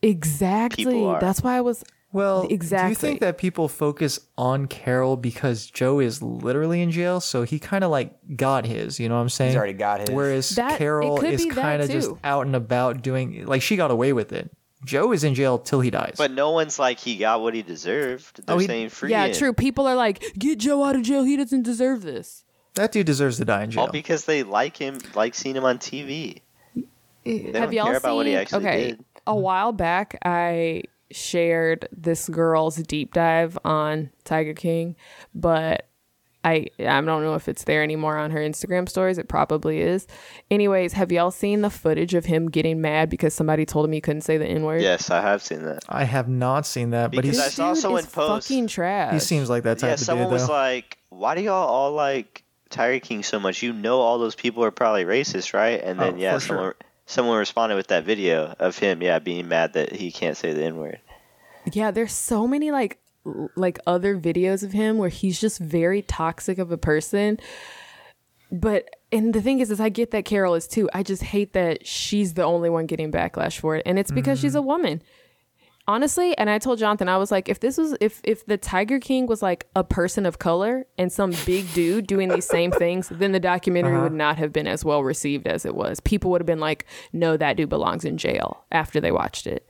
Exactly. 0.00 1.04
are. 1.04 1.20
That's 1.20 1.42
why 1.42 1.56
I 1.56 1.60
was. 1.60 1.84
Well, 2.12 2.46
exactly. 2.50 2.86
do 2.86 2.90
you 2.90 2.94
think 2.96 3.20
that 3.20 3.38
people 3.38 3.68
focus 3.68 4.20
on 4.36 4.66
Carole 4.66 5.16
because 5.16 5.66
Joe 5.66 5.98
is 5.98 6.20
literally 6.22 6.82
in 6.82 6.90
jail, 6.90 7.20
so 7.20 7.42
he 7.44 7.58
kind 7.58 7.82
of 7.84 7.90
like 7.90 8.14
got 8.36 8.66
his? 8.66 9.00
You 9.00 9.08
know 9.08 9.14
what 9.16 9.22
I'm 9.22 9.28
saying? 9.30 9.50
He's 9.52 9.56
already 9.56 9.72
got 9.72 10.00
his. 10.00 10.10
Whereas 10.10 10.50
That- 10.50 10.78
Carole 10.78 11.20
is 11.22 11.46
kind 11.46 11.80
of 11.80 11.88
just 11.90 12.10
out 12.22 12.46
and 12.46 12.54
about 12.54 13.02
doing 13.02 13.46
like 13.46 13.62
she 13.62 13.76
got 13.76 13.90
away 13.90 14.12
with 14.12 14.32
it. 14.32 14.50
Joe 14.84 15.12
is 15.12 15.22
in 15.24 15.34
jail 15.34 15.58
till 15.58 15.80
he 15.80 15.90
dies. 15.90 16.16
But 16.18 16.32
no 16.32 16.50
one's 16.50 16.78
like 16.78 16.98
he 16.98 17.16
got 17.16 17.40
what 17.40 17.54
he 17.54 17.62
deserved. 17.62 18.40
Oh, 18.40 18.42
They're 18.46 18.56
Oh, 18.56 18.58
he- 18.58 18.66
saying 18.66 18.88
free. 18.90 19.10
Yeah, 19.12 19.26
him. 19.26 19.34
true. 19.34 19.52
People 19.52 19.86
are 19.86 19.94
like, 19.94 20.22
get 20.38 20.58
Joe 20.58 20.82
out 20.84 20.96
of 20.96 21.02
jail. 21.02 21.22
He 21.22 21.36
doesn't 21.36 21.62
deserve 21.62 22.02
this. 22.02 22.44
that 22.74 22.90
dude 22.92 23.06
deserves 23.06 23.36
to 23.38 23.44
die 23.44 23.62
in 23.64 23.70
jail. 23.70 23.84
All 23.84 23.90
because 23.92 24.24
they 24.24 24.42
like 24.42 24.76
him, 24.76 24.98
like 25.14 25.34
seeing 25.34 25.54
him 25.56 25.64
on 25.64 25.78
TV. 25.78 26.40
They 27.24 27.38
Have 27.38 27.52
don't 27.52 27.72
y'all 27.72 27.84
care 27.84 27.94
seen? 27.94 27.96
about 27.98 28.16
what 28.16 28.26
he 28.26 28.34
actually 28.34 28.66
okay, 28.66 28.84
did. 28.88 29.04
a 29.26 29.36
while 29.36 29.70
back, 29.72 30.18
I 30.24 30.82
shared 31.14 31.88
this 31.92 32.28
girl's 32.28 32.76
deep 32.76 33.12
dive 33.14 33.58
on 33.64 34.10
Tiger 34.24 34.54
King, 34.54 34.96
but 35.34 35.88
I 36.44 36.66
I 36.80 37.00
don't 37.00 37.06
know 37.22 37.34
if 37.34 37.48
it's 37.48 37.62
there 37.64 37.84
anymore 37.84 38.16
on 38.18 38.32
her 38.32 38.40
Instagram 38.40 38.88
stories. 38.88 39.16
It 39.16 39.28
probably 39.28 39.80
is. 39.80 40.08
Anyways, 40.50 40.92
have 40.94 41.12
y'all 41.12 41.30
seen 41.30 41.60
the 41.60 41.70
footage 41.70 42.14
of 42.14 42.24
him 42.24 42.50
getting 42.50 42.80
mad 42.80 43.08
because 43.10 43.32
somebody 43.32 43.64
told 43.64 43.84
him 43.84 43.92
he 43.92 44.00
couldn't 44.00 44.22
say 44.22 44.38
the 44.38 44.46
N 44.46 44.64
word? 44.64 44.82
Yes, 44.82 45.08
I 45.08 45.20
have 45.20 45.40
seen 45.42 45.62
that. 45.62 45.84
I 45.88 46.02
have 46.04 46.28
not 46.28 46.66
seen 46.66 46.90
that, 46.90 47.12
but 47.12 47.22
Because 47.22 47.36
he's 47.36 47.46
I 47.46 47.48
saw 47.48 47.72
Dude 47.74 47.82
someone 47.82 48.00
is 48.00 48.06
post- 48.10 48.48
fucking 48.48 48.66
trash. 48.66 49.12
he 49.12 49.20
seems 49.20 49.48
like 49.48 49.62
that 49.62 49.78
type 49.78 49.88
Yeah, 49.88 49.94
of 49.94 50.00
someone 50.00 50.30
was 50.30 50.48
though. 50.48 50.52
like, 50.52 50.98
"Why 51.10 51.36
do 51.36 51.42
y'all 51.42 51.68
all 51.68 51.92
like 51.92 52.42
Tiger 52.70 52.98
King 52.98 53.22
so 53.22 53.38
much? 53.38 53.62
You 53.62 53.72
know, 53.72 54.00
all 54.00 54.18
those 54.18 54.34
people 54.34 54.64
are 54.64 54.72
probably 54.72 55.04
racist, 55.04 55.54
right?" 55.54 55.80
And 55.80 56.00
oh, 56.00 56.04
then 56.04 56.14
Oh, 56.14 56.18
yeah, 56.18 56.34
for 56.34 56.40
sure. 56.40 56.76
Someone 57.06 57.38
responded 57.38 57.76
with 57.76 57.88
that 57.88 58.04
video 58.04 58.54
of 58.58 58.78
him, 58.78 59.02
yeah, 59.02 59.18
being 59.18 59.48
mad 59.48 59.74
that 59.74 59.92
he 59.92 60.10
can't 60.12 60.36
say 60.36 60.52
the 60.52 60.64
N 60.64 60.76
word. 60.76 61.00
Yeah, 61.72 61.90
there's 61.90 62.12
so 62.12 62.46
many 62.46 62.70
like 62.70 62.98
like 63.56 63.78
other 63.86 64.18
videos 64.18 64.62
of 64.62 64.72
him 64.72 64.98
where 64.98 65.08
he's 65.08 65.40
just 65.40 65.58
very 65.58 66.02
toxic 66.02 66.58
of 66.58 66.72
a 66.72 66.78
person. 66.78 67.38
But 68.50 68.88
and 69.10 69.34
the 69.34 69.42
thing 69.42 69.60
is, 69.60 69.70
is 69.70 69.80
I 69.80 69.88
get 69.88 70.10
that 70.10 70.24
Carole 70.24 70.54
is 70.54 70.66
too. 70.66 70.88
I 70.92 71.02
just 71.02 71.22
hate 71.22 71.52
that 71.52 71.86
she's 71.86 72.34
the 72.34 72.42
only 72.42 72.70
one 72.70 72.86
getting 72.86 73.12
backlash 73.12 73.58
for 73.58 73.76
it, 73.76 73.82
and 73.86 73.98
it's 73.98 74.10
because 74.10 74.40
she's 74.40 74.52
mm-hmm. 74.52 74.58
a 74.58 74.62
woman. 74.62 75.02
Honestly, 75.92 76.36
and 76.38 76.48
I 76.50 76.58
told 76.58 76.78
Jonathan, 76.78 77.08
I 77.08 77.16
was 77.18 77.30
like, 77.30 77.48
if 77.48 77.60
this 77.60 77.76
was 77.78 77.94
if 78.00 78.20
if 78.24 78.46
the 78.46 78.56
Tiger 78.56 78.98
King 78.98 79.26
was 79.26 79.42
like 79.42 79.66
a 79.76 79.84
person 79.84 80.26
of 80.26 80.38
color 80.38 80.86
and 80.98 81.12
some 81.12 81.32
big 81.46 81.72
dude 81.74 82.06
doing 82.06 82.28
these 82.28 82.46
same 82.46 82.70
things, 82.72 83.08
then 83.10 83.32
the 83.32 83.40
documentary 83.40 83.94
Uh-huh. 83.94 84.04
would 84.04 84.12
not 84.12 84.36
have 84.38 84.52
been 84.52 84.66
as 84.66 84.84
well 84.84 85.02
received 85.04 85.46
as 85.46 85.64
it 85.64 85.74
was. 85.74 86.00
People 86.00 86.30
would 86.30 86.40
have 86.40 86.46
been 86.46 86.60
like, 86.60 86.86
no, 87.12 87.36
that 87.36 87.56
dude 87.56 87.68
belongs 87.68 88.04
in 88.04 88.16
jail 88.18 88.64
after 88.72 89.00
they 89.00 89.12
watched 89.12 89.46
it. 89.46 89.68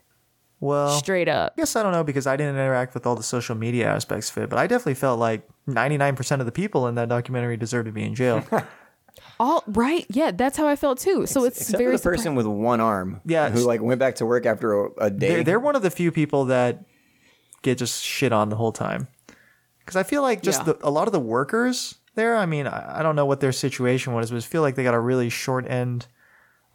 Well, 0.60 0.90
Straight 0.96 1.28
up. 1.28 1.54
I 1.56 1.62
guess 1.62 1.74
I 1.74 1.82
don't 1.82 1.90
know 1.90 2.04
because 2.04 2.26
I 2.28 2.36
didn't 2.36 2.54
interact 2.54 2.94
with 2.94 3.04
all 3.04 3.16
the 3.16 3.22
social 3.24 3.56
media 3.56 3.88
aspects 3.88 4.30
of 4.30 4.38
it, 4.44 4.48
but 4.48 4.60
I 4.60 4.68
definitely 4.68 4.94
felt 4.94 5.18
like 5.18 5.42
99% 5.68 6.38
of 6.38 6.46
the 6.46 6.52
people 6.52 6.86
in 6.86 6.94
that 6.94 7.08
documentary 7.08 7.56
deserve 7.56 7.86
to 7.86 7.92
be 7.92 8.04
in 8.04 8.14
jail. 8.14 8.46
All 9.40 9.62
right, 9.66 10.06
yeah, 10.08 10.30
that's 10.30 10.56
how 10.56 10.68
I 10.68 10.76
felt 10.76 10.98
too. 10.98 11.26
So 11.26 11.44
it's 11.44 11.60
Except 11.60 11.78
very 11.78 11.96
for 11.98 12.10
the 12.10 12.16
person 12.16 12.34
with 12.34 12.46
one 12.46 12.80
arm, 12.80 13.20
Yeah, 13.24 13.50
who 13.50 13.60
like 13.60 13.80
went 13.82 13.98
back 13.98 14.16
to 14.16 14.26
work 14.26 14.46
after 14.46 14.84
a, 14.86 14.90
a 14.98 15.10
day. 15.10 15.28
they're, 15.28 15.44
they're 15.44 15.60
one 15.60 15.74
of 15.76 15.82
the 15.82 15.90
few 15.90 16.12
people 16.12 16.46
that 16.46 16.84
get 17.62 17.78
just 17.78 18.02
shit 18.02 18.32
on 18.32 18.48
the 18.50 18.56
whole 18.56 18.72
time. 18.72 19.08
Because 19.80 19.96
I 19.96 20.02
feel 20.04 20.22
like 20.22 20.42
just 20.42 20.60
Yeah. 20.66 20.74
the, 20.74 20.86
a 20.86 20.90
lot 20.90 21.08
of 21.08 21.12
the 21.12 21.20
workers 21.20 21.96
there, 22.14 22.36
I 22.36 22.46
mean, 22.46 22.66
I, 22.66 23.00
I 23.00 23.02
don't 23.02 23.16
know 23.16 23.26
what 23.26 23.40
their 23.40 23.52
situation 23.52 24.12
was, 24.12 24.30
but 24.30 24.36
I 24.36 24.40
feel 24.40 24.62
like 24.62 24.74
they 24.76 24.84
got 24.84 24.94
a 24.94 25.00
really 25.00 25.28
short 25.28 25.68
end. 25.68 26.06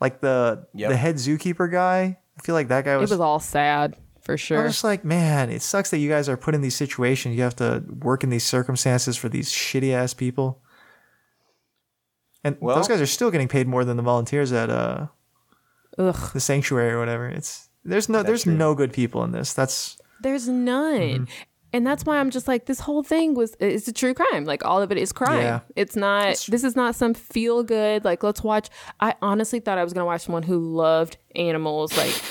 Like 0.01 0.19
the 0.21 0.67
Yep. 0.73 0.89
the 0.89 0.97
head 0.97 1.15
zookeeper 1.15 1.71
guy, 1.71 2.17
I 2.38 2.41
feel 2.43 2.53
like 2.55 2.67
that 2.67 2.85
guy 2.85 2.95
was. 2.97 3.09
It 3.11 3.13
was. 3.15 3.19
was 3.19 3.19
all 3.21 3.39
sad 3.39 3.95
for 4.21 4.33
I 4.33 4.35
sure. 4.35 4.63
was 4.63 4.73
just 4.73 4.83
like, 4.83 5.05
man, 5.05 5.49
it 5.49 5.61
sucks 5.61 5.89
that 5.91 5.97
you 5.99 6.09
guys 6.09 6.27
are 6.27 6.38
put 6.38 6.53
in 6.53 6.61
these 6.61 6.75
situations. 6.75 7.35
You 7.35 7.43
have 7.43 7.55
to 7.57 7.83
work 8.01 8.23
in 8.23 8.29
these 8.29 8.43
circumstances 8.43 9.15
for 9.15 9.29
these 9.29 9.49
shitty 9.51 9.93
ass 9.93 10.13
people. 10.13 10.61
And 12.43 12.57
Well- 12.59 12.75
those 12.75 12.88
guys 12.88 13.01
are 13.01 13.05
still 13.07 13.31
getting 13.31 13.47
paid 13.47 13.67
more 13.67 13.83
than 13.85 13.97
the 13.97 14.03
volunteers 14.03 14.51
at 14.51 14.69
uh 14.69 15.07
Ugh, 15.97 16.31
the 16.33 16.39
sanctuary 16.39 16.91
or 16.91 16.99
whatever. 16.99 17.27
It's 17.27 17.69
there's 17.83 18.07
no 18.09 18.21
there's 18.23 18.45
no 18.45 18.75
good 18.75 18.93
people 18.93 19.23
in 19.23 19.31
this. 19.31 19.53
That's 19.53 19.97
there's 20.21 20.47
none. 20.47 20.99
Mm-hmm. 20.99 21.23
And 21.73 21.85
that's 21.85 22.05
why 22.05 22.17
I'm 22.17 22.29
just 22.29 22.47
like 22.47 22.65
this 22.65 22.79
whole 22.79 23.03
thing 23.03 23.33
was 23.33 23.55
it's 23.59 23.88
a 23.88 23.93
true 23.93 24.13
crime. 24.13 24.45
Like 24.45 24.63
all 24.63 24.81
of 24.81 24.91
it 24.91 24.97
is 24.97 25.11
crime. 25.11 25.41
Yeah. 25.41 25.59
It's 25.75 25.95
not 25.95 26.45
this 26.49 26.63
is 26.63 26.75
not 26.75 26.95
some 26.95 27.13
feel 27.13 27.63
good 27.63 28.05
like 28.05 28.23
let's 28.23 28.43
watch 28.43 28.69
I 28.99 29.15
honestly 29.21 29.59
thought 29.59 29.77
I 29.77 29.83
was 29.83 29.93
going 29.93 30.01
to 30.03 30.05
watch 30.05 30.21
someone 30.21 30.43
who 30.43 30.59
loved 30.59 31.17
animals 31.35 31.97
like 31.97 32.21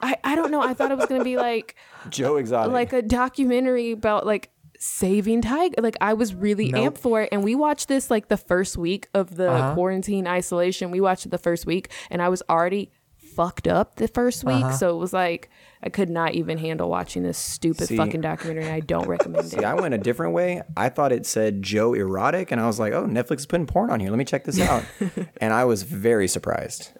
I 0.00 0.16
I 0.24 0.34
don't 0.36 0.50
know. 0.50 0.60
I 0.62 0.74
thought 0.74 0.90
it 0.92 0.96
was 0.96 1.06
going 1.06 1.20
to 1.20 1.24
be 1.24 1.36
like 1.36 1.74
Joe 2.10 2.36
Exotic. 2.36 2.72
like 2.72 2.92
a 2.92 3.02
documentary 3.02 3.90
about 3.92 4.24
like 4.26 4.50
saving 4.78 5.40
tiger 5.42 5.74
like 5.82 5.96
i 6.00 6.12
was 6.14 6.34
really 6.34 6.70
Nope. 6.70 6.94
amped 6.94 6.98
for 6.98 7.22
it 7.22 7.28
and 7.32 7.42
we 7.44 7.54
watched 7.54 7.88
this 7.88 8.10
like 8.10 8.28
the 8.28 8.36
first 8.36 8.76
week 8.76 9.08
of 9.14 9.36
the 9.36 9.50
Uh-huh. 9.50 9.74
quarantine 9.74 10.26
isolation 10.26 10.90
we 10.90 11.00
watched 11.00 11.24
it 11.26 11.30
the 11.30 11.38
first 11.38 11.66
week 11.66 11.88
and 12.10 12.20
i 12.22 12.28
was 12.28 12.42
already 12.50 12.90
fucked 13.34 13.68
up 13.68 13.96
the 13.96 14.08
first 14.08 14.44
week 14.44 14.64
Uh-huh. 14.64 14.72
so 14.72 14.94
it 14.96 14.98
was 14.98 15.12
like 15.12 15.50
i 15.82 15.88
could 15.88 16.08
not 16.08 16.34
even 16.34 16.56
handle 16.58 16.88
watching 16.88 17.22
this 17.22 17.36
stupid 17.36 17.88
See- 17.88 17.96
fucking 17.96 18.20
documentary 18.22 18.64
and 18.64 18.72
i 18.72 18.80
don't 18.80 19.06
recommend 19.08 19.46
See, 19.48 19.58
it 19.58 19.64
I 19.64 19.74
went 19.74 19.92
a 19.94 19.98
different 19.98 20.32
way. 20.32 20.62
I 20.76 20.88
thought 20.88 21.12
it 21.12 21.26
said 21.26 21.62
Joe 21.62 21.92
erotic, 21.94 22.50
and 22.50 22.60
I 22.60 22.66
was 22.66 22.78
like, 22.80 22.92
"Oh, 22.94 23.04
Netflix 23.06 23.38
is 23.40 23.46
putting 23.46 23.66
porn 23.66 23.90
on 23.90 24.00
here. 24.00 24.08
Let 24.10 24.16
me 24.18 24.24
check 24.24 24.44
this 24.44 24.58
out." 24.60 24.84
and 25.40 25.52
I 25.52 25.64
was 25.64 25.82
very 25.82 26.28
surprised. 26.28 26.92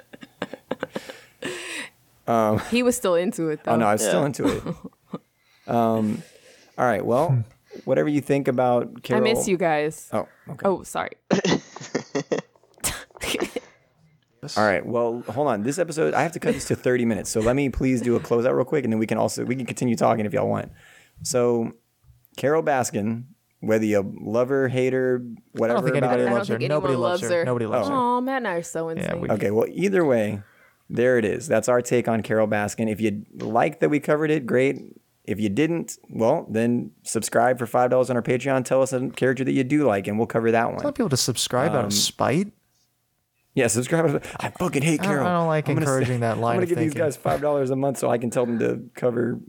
he 2.70 2.83
was 2.83 2.97
still 2.97 3.14
into 3.14 3.49
it 3.49 3.62
though 3.64 3.72
Oh 3.72 3.77
no, 3.77 3.87
I 3.87 3.93
was 3.95 4.03
still 4.03 4.24
into 4.24 4.47
it. 4.47 4.62
Um, 5.68 6.22
all 6.79 6.85
right. 6.85 7.05
Well, 7.05 7.43
whatever 7.87 8.09
you 8.11 8.20
think 8.20 8.47
about 8.49 9.03
Carole. 9.03 9.22
i 9.26 9.32
miss 9.32 9.49
you 9.49 9.57
guys 9.57 10.11
Oh, 10.12 10.28
okay. 10.51 10.66
oh 10.66 10.82
sorry 10.82 11.12
All 14.57 14.64
right. 14.64 14.84
Well, 14.87 15.24
hold 15.28 15.49
on. 15.49 15.62
This 15.64 15.76
episode, 15.78 16.14
I 16.14 16.22
have 16.22 16.30
to 16.32 16.39
cut 16.39 16.55
this 16.55 16.66
to 16.66 16.76
30 16.76 17.05
minutes. 17.05 17.30
So 17.30 17.41
let 17.41 17.57
me 17.57 17.68
please 17.68 18.01
do 18.01 18.14
a 18.14 18.20
closeout 18.20 18.55
real 18.55 18.64
quick, 18.64 18.84
and 18.84 18.93
then 18.93 19.01
we 19.01 19.07
can 19.07 19.18
also 19.18 19.45
we 19.45 19.57
can 19.57 19.66
continue 19.66 19.97
talking 19.97 20.24
if 20.24 20.32
y'all 20.32 20.49
want. 20.49 20.70
So, 21.24 21.72
Carole 22.37 22.62
Baskin, 22.62 23.24
whether 23.59 23.84
you 23.84 24.14
love 24.20 24.51
her, 24.51 24.68
hate 24.68 24.93
her, 24.93 25.20
I 25.24 25.59
whatever 25.59 25.80
don't 25.80 25.84
think 25.87 25.97
about 25.97 26.20
anybody 26.20 26.22
her. 26.22 26.26
I 26.28 26.30
don't 26.30 26.39
loves 26.39 26.49
her. 26.51 26.59
think 26.59 26.68
Nobody 26.68 26.93
anyone 26.93 27.11
loves 27.11 27.22
loves 27.22 27.32
her. 27.32 27.39
her. 27.41 27.45
Nobody 27.45 27.66
loves 27.66 27.89
her. 27.89 27.95
oh 27.95 28.20
matt 28.20 28.37
and 28.37 28.49
i 28.49 28.53
are 28.55 28.62
so 28.62 28.89
insane 28.91 29.20
we- 29.20 29.30
Okay, 29.30 29.51
well, 29.51 29.66
either 29.72 30.05
way, 30.05 30.43
there 30.89 31.18
it 31.18 31.24
is. 31.24 31.49
That's 31.49 31.68
our 31.68 31.82
take 31.82 32.07
on 32.07 32.22
Carole 32.22 32.47
Baskin. 32.47 32.89
If 32.89 33.01
you 33.01 33.24
like 33.34 33.80
that 33.80 33.89
we 33.89 33.99
covered 33.99 34.30
it, 34.30 34.47
great. 34.47 34.76
If 35.27 35.41
you 35.41 35.49
didn't, 35.49 35.99
well, 36.09 36.47
then 36.49 36.93
subscribe 37.03 37.59
for 37.59 37.66
five 37.66 37.91
dollars 37.91 38.11
on 38.11 38.16
our 38.16 38.22
Patreon. 38.22 38.64
Tell 38.64 38.81
us 38.83 38.93
a 38.93 39.09
character 39.11 39.43
that 39.45 39.53
you 39.53 39.64
do 39.64 39.85
like, 39.85 40.07
and 40.07 40.18
we'll 40.18 40.27
cover 40.29 40.51
that 40.53 40.66
one. 40.70 40.81
I 40.81 40.85
want 40.85 40.97
people 40.97 41.09
to 41.11 41.16
subscribe 41.16 41.72
out 41.72 41.79
Um, 41.81 41.85
of 41.87 41.93
spite. 41.93 42.53
Yeah, 43.55 43.68
subscribe. 43.68 44.22
I 44.39 44.51
fucking 44.51 44.83
hate 44.83 45.01
I 45.01 45.05
Carole. 45.07 45.27
I 45.27 45.33
don't 45.33 45.47
like 45.47 45.68
I'm 45.68 45.74
gonna 45.74 45.87
encouraging 45.87 46.20
that 46.20 46.39
line 46.39 46.53
I'm 46.53 46.57
gonna 46.59 46.62
of 46.64 46.68
give 46.68 46.79
these 46.79 46.95
guys 46.95 47.16
five 47.16 47.41
dollars 47.41 47.70
a 47.70 47.77
month 47.77 47.99
so 47.99 48.11
I 48.11 48.18
can 48.18 48.31
tell 48.31 48.45
them 48.47 48.59
to 48.61 48.83
cover 48.95 49.41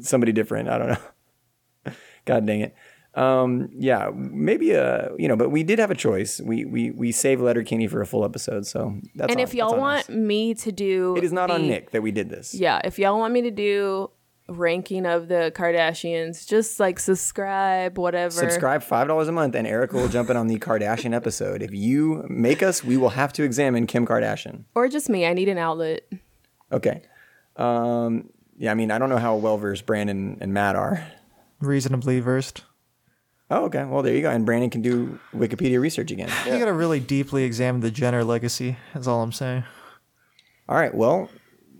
somebody 0.00 0.32
different. 0.32 0.68
I 0.68 0.78
don't 0.78 0.88
know. 0.88 1.92
God 2.26 2.46
dang 2.46 2.60
it. 2.60 2.74
Um, 3.14 3.70
yeah, 3.76 4.10
maybe 4.14 4.76
uh, 4.76 5.08
you 5.18 5.26
know, 5.28 5.34
but 5.36 5.48
we 5.48 5.62
did 5.64 5.78
have 5.80 5.90
a 5.90 5.94
choice. 5.94 6.40
We 6.40 6.64
we 6.66 6.90
we 6.92 7.10
saved 7.10 7.40
Letterkenny 7.40 7.88
for 7.88 8.00
a 8.02 8.06
full 8.06 8.24
episode, 8.24 8.66
so 8.66 8.94
that's 9.16 9.30
and 9.32 9.40
on- 9.40 9.42
if 9.42 9.54
y'all 9.54 9.76
want 9.76 10.00
us. 10.02 10.08
me 10.10 10.54
to 10.54 10.70
do 10.70 11.16
it 11.16 11.24
is 11.24 11.32
not 11.32 11.50
on 11.50 11.66
Nick 11.66 11.90
that 11.92 12.02
we 12.02 12.12
did 12.12 12.28
this. 12.28 12.54
Yeah, 12.54 12.80
if 12.84 12.98
y'all 12.98 13.18
want 13.18 13.32
me 13.32 13.42
to 13.42 13.50
do 13.50 14.10
ranking 14.48 15.06
of 15.06 15.28
the 15.28 15.52
Kardashians, 15.54 16.46
just 16.46 16.80
like 16.80 16.98
subscribe, 16.98 17.98
whatever. 17.98 18.30
Subscribe 18.30 18.82
five 18.82 19.08
dollars 19.08 19.28
a 19.28 19.32
month, 19.32 19.54
and 19.54 19.66
Erica 19.66 19.96
will 19.96 20.08
jump 20.08 20.30
in 20.30 20.36
on 20.36 20.46
the 20.46 20.58
Kardashian 20.58 21.14
episode. 21.14 21.62
If 21.62 21.72
you 21.72 22.24
make 22.28 22.62
us, 22.62 22.82
we 22.82 22.96
will 22.96 23.10
have 23.10 23.32
to 23.34 23.42
examine 23.42 23.86
Kim 23.86 24.06
Kardashian. 24.06 24.64
Or 24.74 24.88
just 24.88 25.08
me. 25.08 25.26
I 25.26 25.34
need 25.34 25.48
an 25.48 25.58
outlet. 25.58 26.10
Okay. 26.72 27.02
Um, 27.56 28.30
yeah, 28.56 28.70
I 28.70 28.74
mean, 28.74 28.90
I 28.90 28.98
don't 28.98 29.08
know 29.08 29.18
how 29.18 29.36
well 29.36 29.58
versed 29.58 29.86
Brandon 29.86 30.38
and 30.40 30.52
Matt 30.52 30.76
are. 30.76 31.06
Reasonably 31.60 32.20
versed. 32.20 32.62
Oh, 33.50 33.64
okay. 33.64 33.84
Well, 33.84 34.02
there 34.02 34.14
you 34.14 34.22
go. 34.22 34.30
And 34.30 34.44
Brandon 34.44 34.68
can 34.68 34.82
do 34.82 35.18
Wikipedia 35.34 35.80
research 35.80 36.10
again. 36.10 36.30
You 36.46 36.58
gotta 36.58 36.72
really 36.72 37.00
deeply 37.00 37.44
examine 37.44 37.80
the 37.80 37.90
Jenner 37.90 38.22
legacy. 38.22 38.76
That's 38.92 39.06
all 39.06 39.22
I'm 39.22 39.32
saying. 39.32 39.64
All 40.68 40.76
right. 40.76 40.94
Well, 40.94 41.30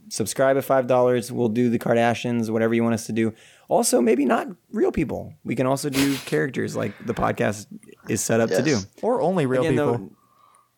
subscribe 0.08 0.56
at 0.56 0.64
five 0.64 0.86
dollars. 0.86 1.30
We'll 1.32 1.48
do 1.48 1.70
the 1.70 1.78
Kardashians, 1.78 2.50
whatever 2.50 2.74
you 2.74 2.82
want 2.82 2.94
us 2.94 3.06
to 3.06 3.12
do. 3.12 3.32
Also, 3.68 4.00
maybe 4.00 4.24
not 4.24 4.48
real 4.72 4.92
people. 4.92 5.34
We 5.44 5.54
can 5.54 5.66
also 5.66 5.90
do 5.90 6.16
characters 6.26 6.74
like 6.76 6.92
the 7.06 7.14
podcast 7.14 7.66
is 8.08 8.20
set 8.20 8.40
up 8.40 8.50
to 8.50 8.62
do. 8.62 8.78
Or 9.02 9.20
only 9.20 9.46
real 9.46 9.60
again, 9.62 9.72
people. 9.74 9.92
though, 9.98 10.10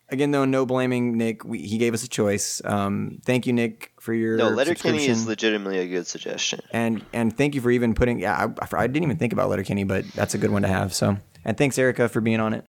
again, 0.09 0.31
though, 0.31 0.43
no 0.45 0.65
blaming 0.65 1.17
Nick. 1.17 1.45
We, 1.45 1.59
he 1.59 1.77
gave 1.77 1.93
us 1.93 2.03
a 2.03 2.09
choice. 2.09 2.61
Um, 2.65 3.19
thank 3.23 3.47
you, 3.47 3.53
Nick, 3.53 3.93
for 3.99 4.13
your 4.13 4.35
No, 4.37 4.49
Letterkenny 4.49 4.97
subscription. 4.99 5.11
is 5.11 5.27
legitimately 5.27 5.79
a 5.79 5.87
good 5.87 6.05
suggestion. 6.07 6.59
and 6.71 7.05
and 7.13 7.35
thank 7.35 7.55
you 7.55 7.61
for 7.61 7.71
even 7.71 7.93
putting. 7.93 8.19
Yeah, 8.19 8.53
I, 8.61 8.75
I 8.75 8.87
didn't 8.87 9.03
even 9.03 9.17
think 9.17 9.31
about 9.33 9.49
Letterkenny, 9.49 9.85
but 9.85 10.05
that's 10.13 10.33
a 10.33 10.37
good 10.37 10.51
one 10.51 10.63
to 10.63 10.67
have. 10.67 10.93
So, 10.93 11.17
and 11.45 11.57
thanks 11.57 11.77
Erica 11.79 12.09
for 12.09 12.19
being 12.19 12.39
on 12.41 12.53
it. 12.53 12.65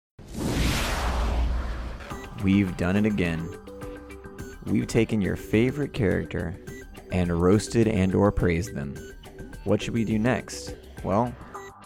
We've 2.43 2.77
done 2.77 2.97
it 2.97 3.07
again. 3.07 3.49
We've 4.67 4.87
taken 4.87 5.21
your 5.21 5.37
favorite 5.37 5.93
character 5.93 6.57
and 7.13 7.41
roasted 7.41 7.87
and 7.87 8.15
or 8.15 8.33
praised 8.33 8.75
them. 8.75 8.97
What 9.65 9.81
should 9.81 9.95
we 9.95 10.05
do 10.05 10.19
next? 10.19 10.75
Well, 11.05 11.33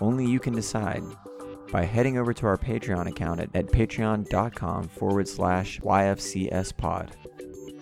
only 0.01 0.24
you 0.24 0.41
can 0.41 0.55
decide 0.55 1.03
by 1.70 1.85
heading 1.85 2.18
over 2.18 2.33
to 2.33 2.47
our 2.47 2.57
Patreon 2.57 3.07
account 3.07 3.41
at, 3.41 3.55
at 3.55 3.66
patreon.com 3.66 4.89
forward 4.89 5.28
slash 5.28 5.78
YFCS 5.81 6.76
pod, 6.76 7.14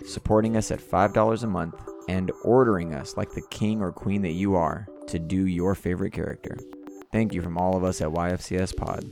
supporting 0.05 0.57
us 0.57 0.69
at 0.69 0.79
$5 0.79 1.43
a 1.43 1.47
month, 1.47 1.75
and 2.07 2.31
ordering 2.43 2.93
us 2.93 3.15
like 3.15 3.31
the 3.31 3.47
king 3.49 3.81
or 3.81 3.91
queen 3.91 4.21
that 4.23 4.31
you 4.31 4.55
are 4.55 4.87
to 5.07 5.17
do 5.17 5.47
your 5.47 5.75
favorite 5.75 6.11
character. 6.11 6.57
Thank 7.11 7.33
you 7.33 7.41
from 7.41 7.57
all 7.57 7.75
of 7.75 7.83
us 7.83 8.01
at 8.01 8.09
YFCS 8.09 8.75
pod. 8.75 9.05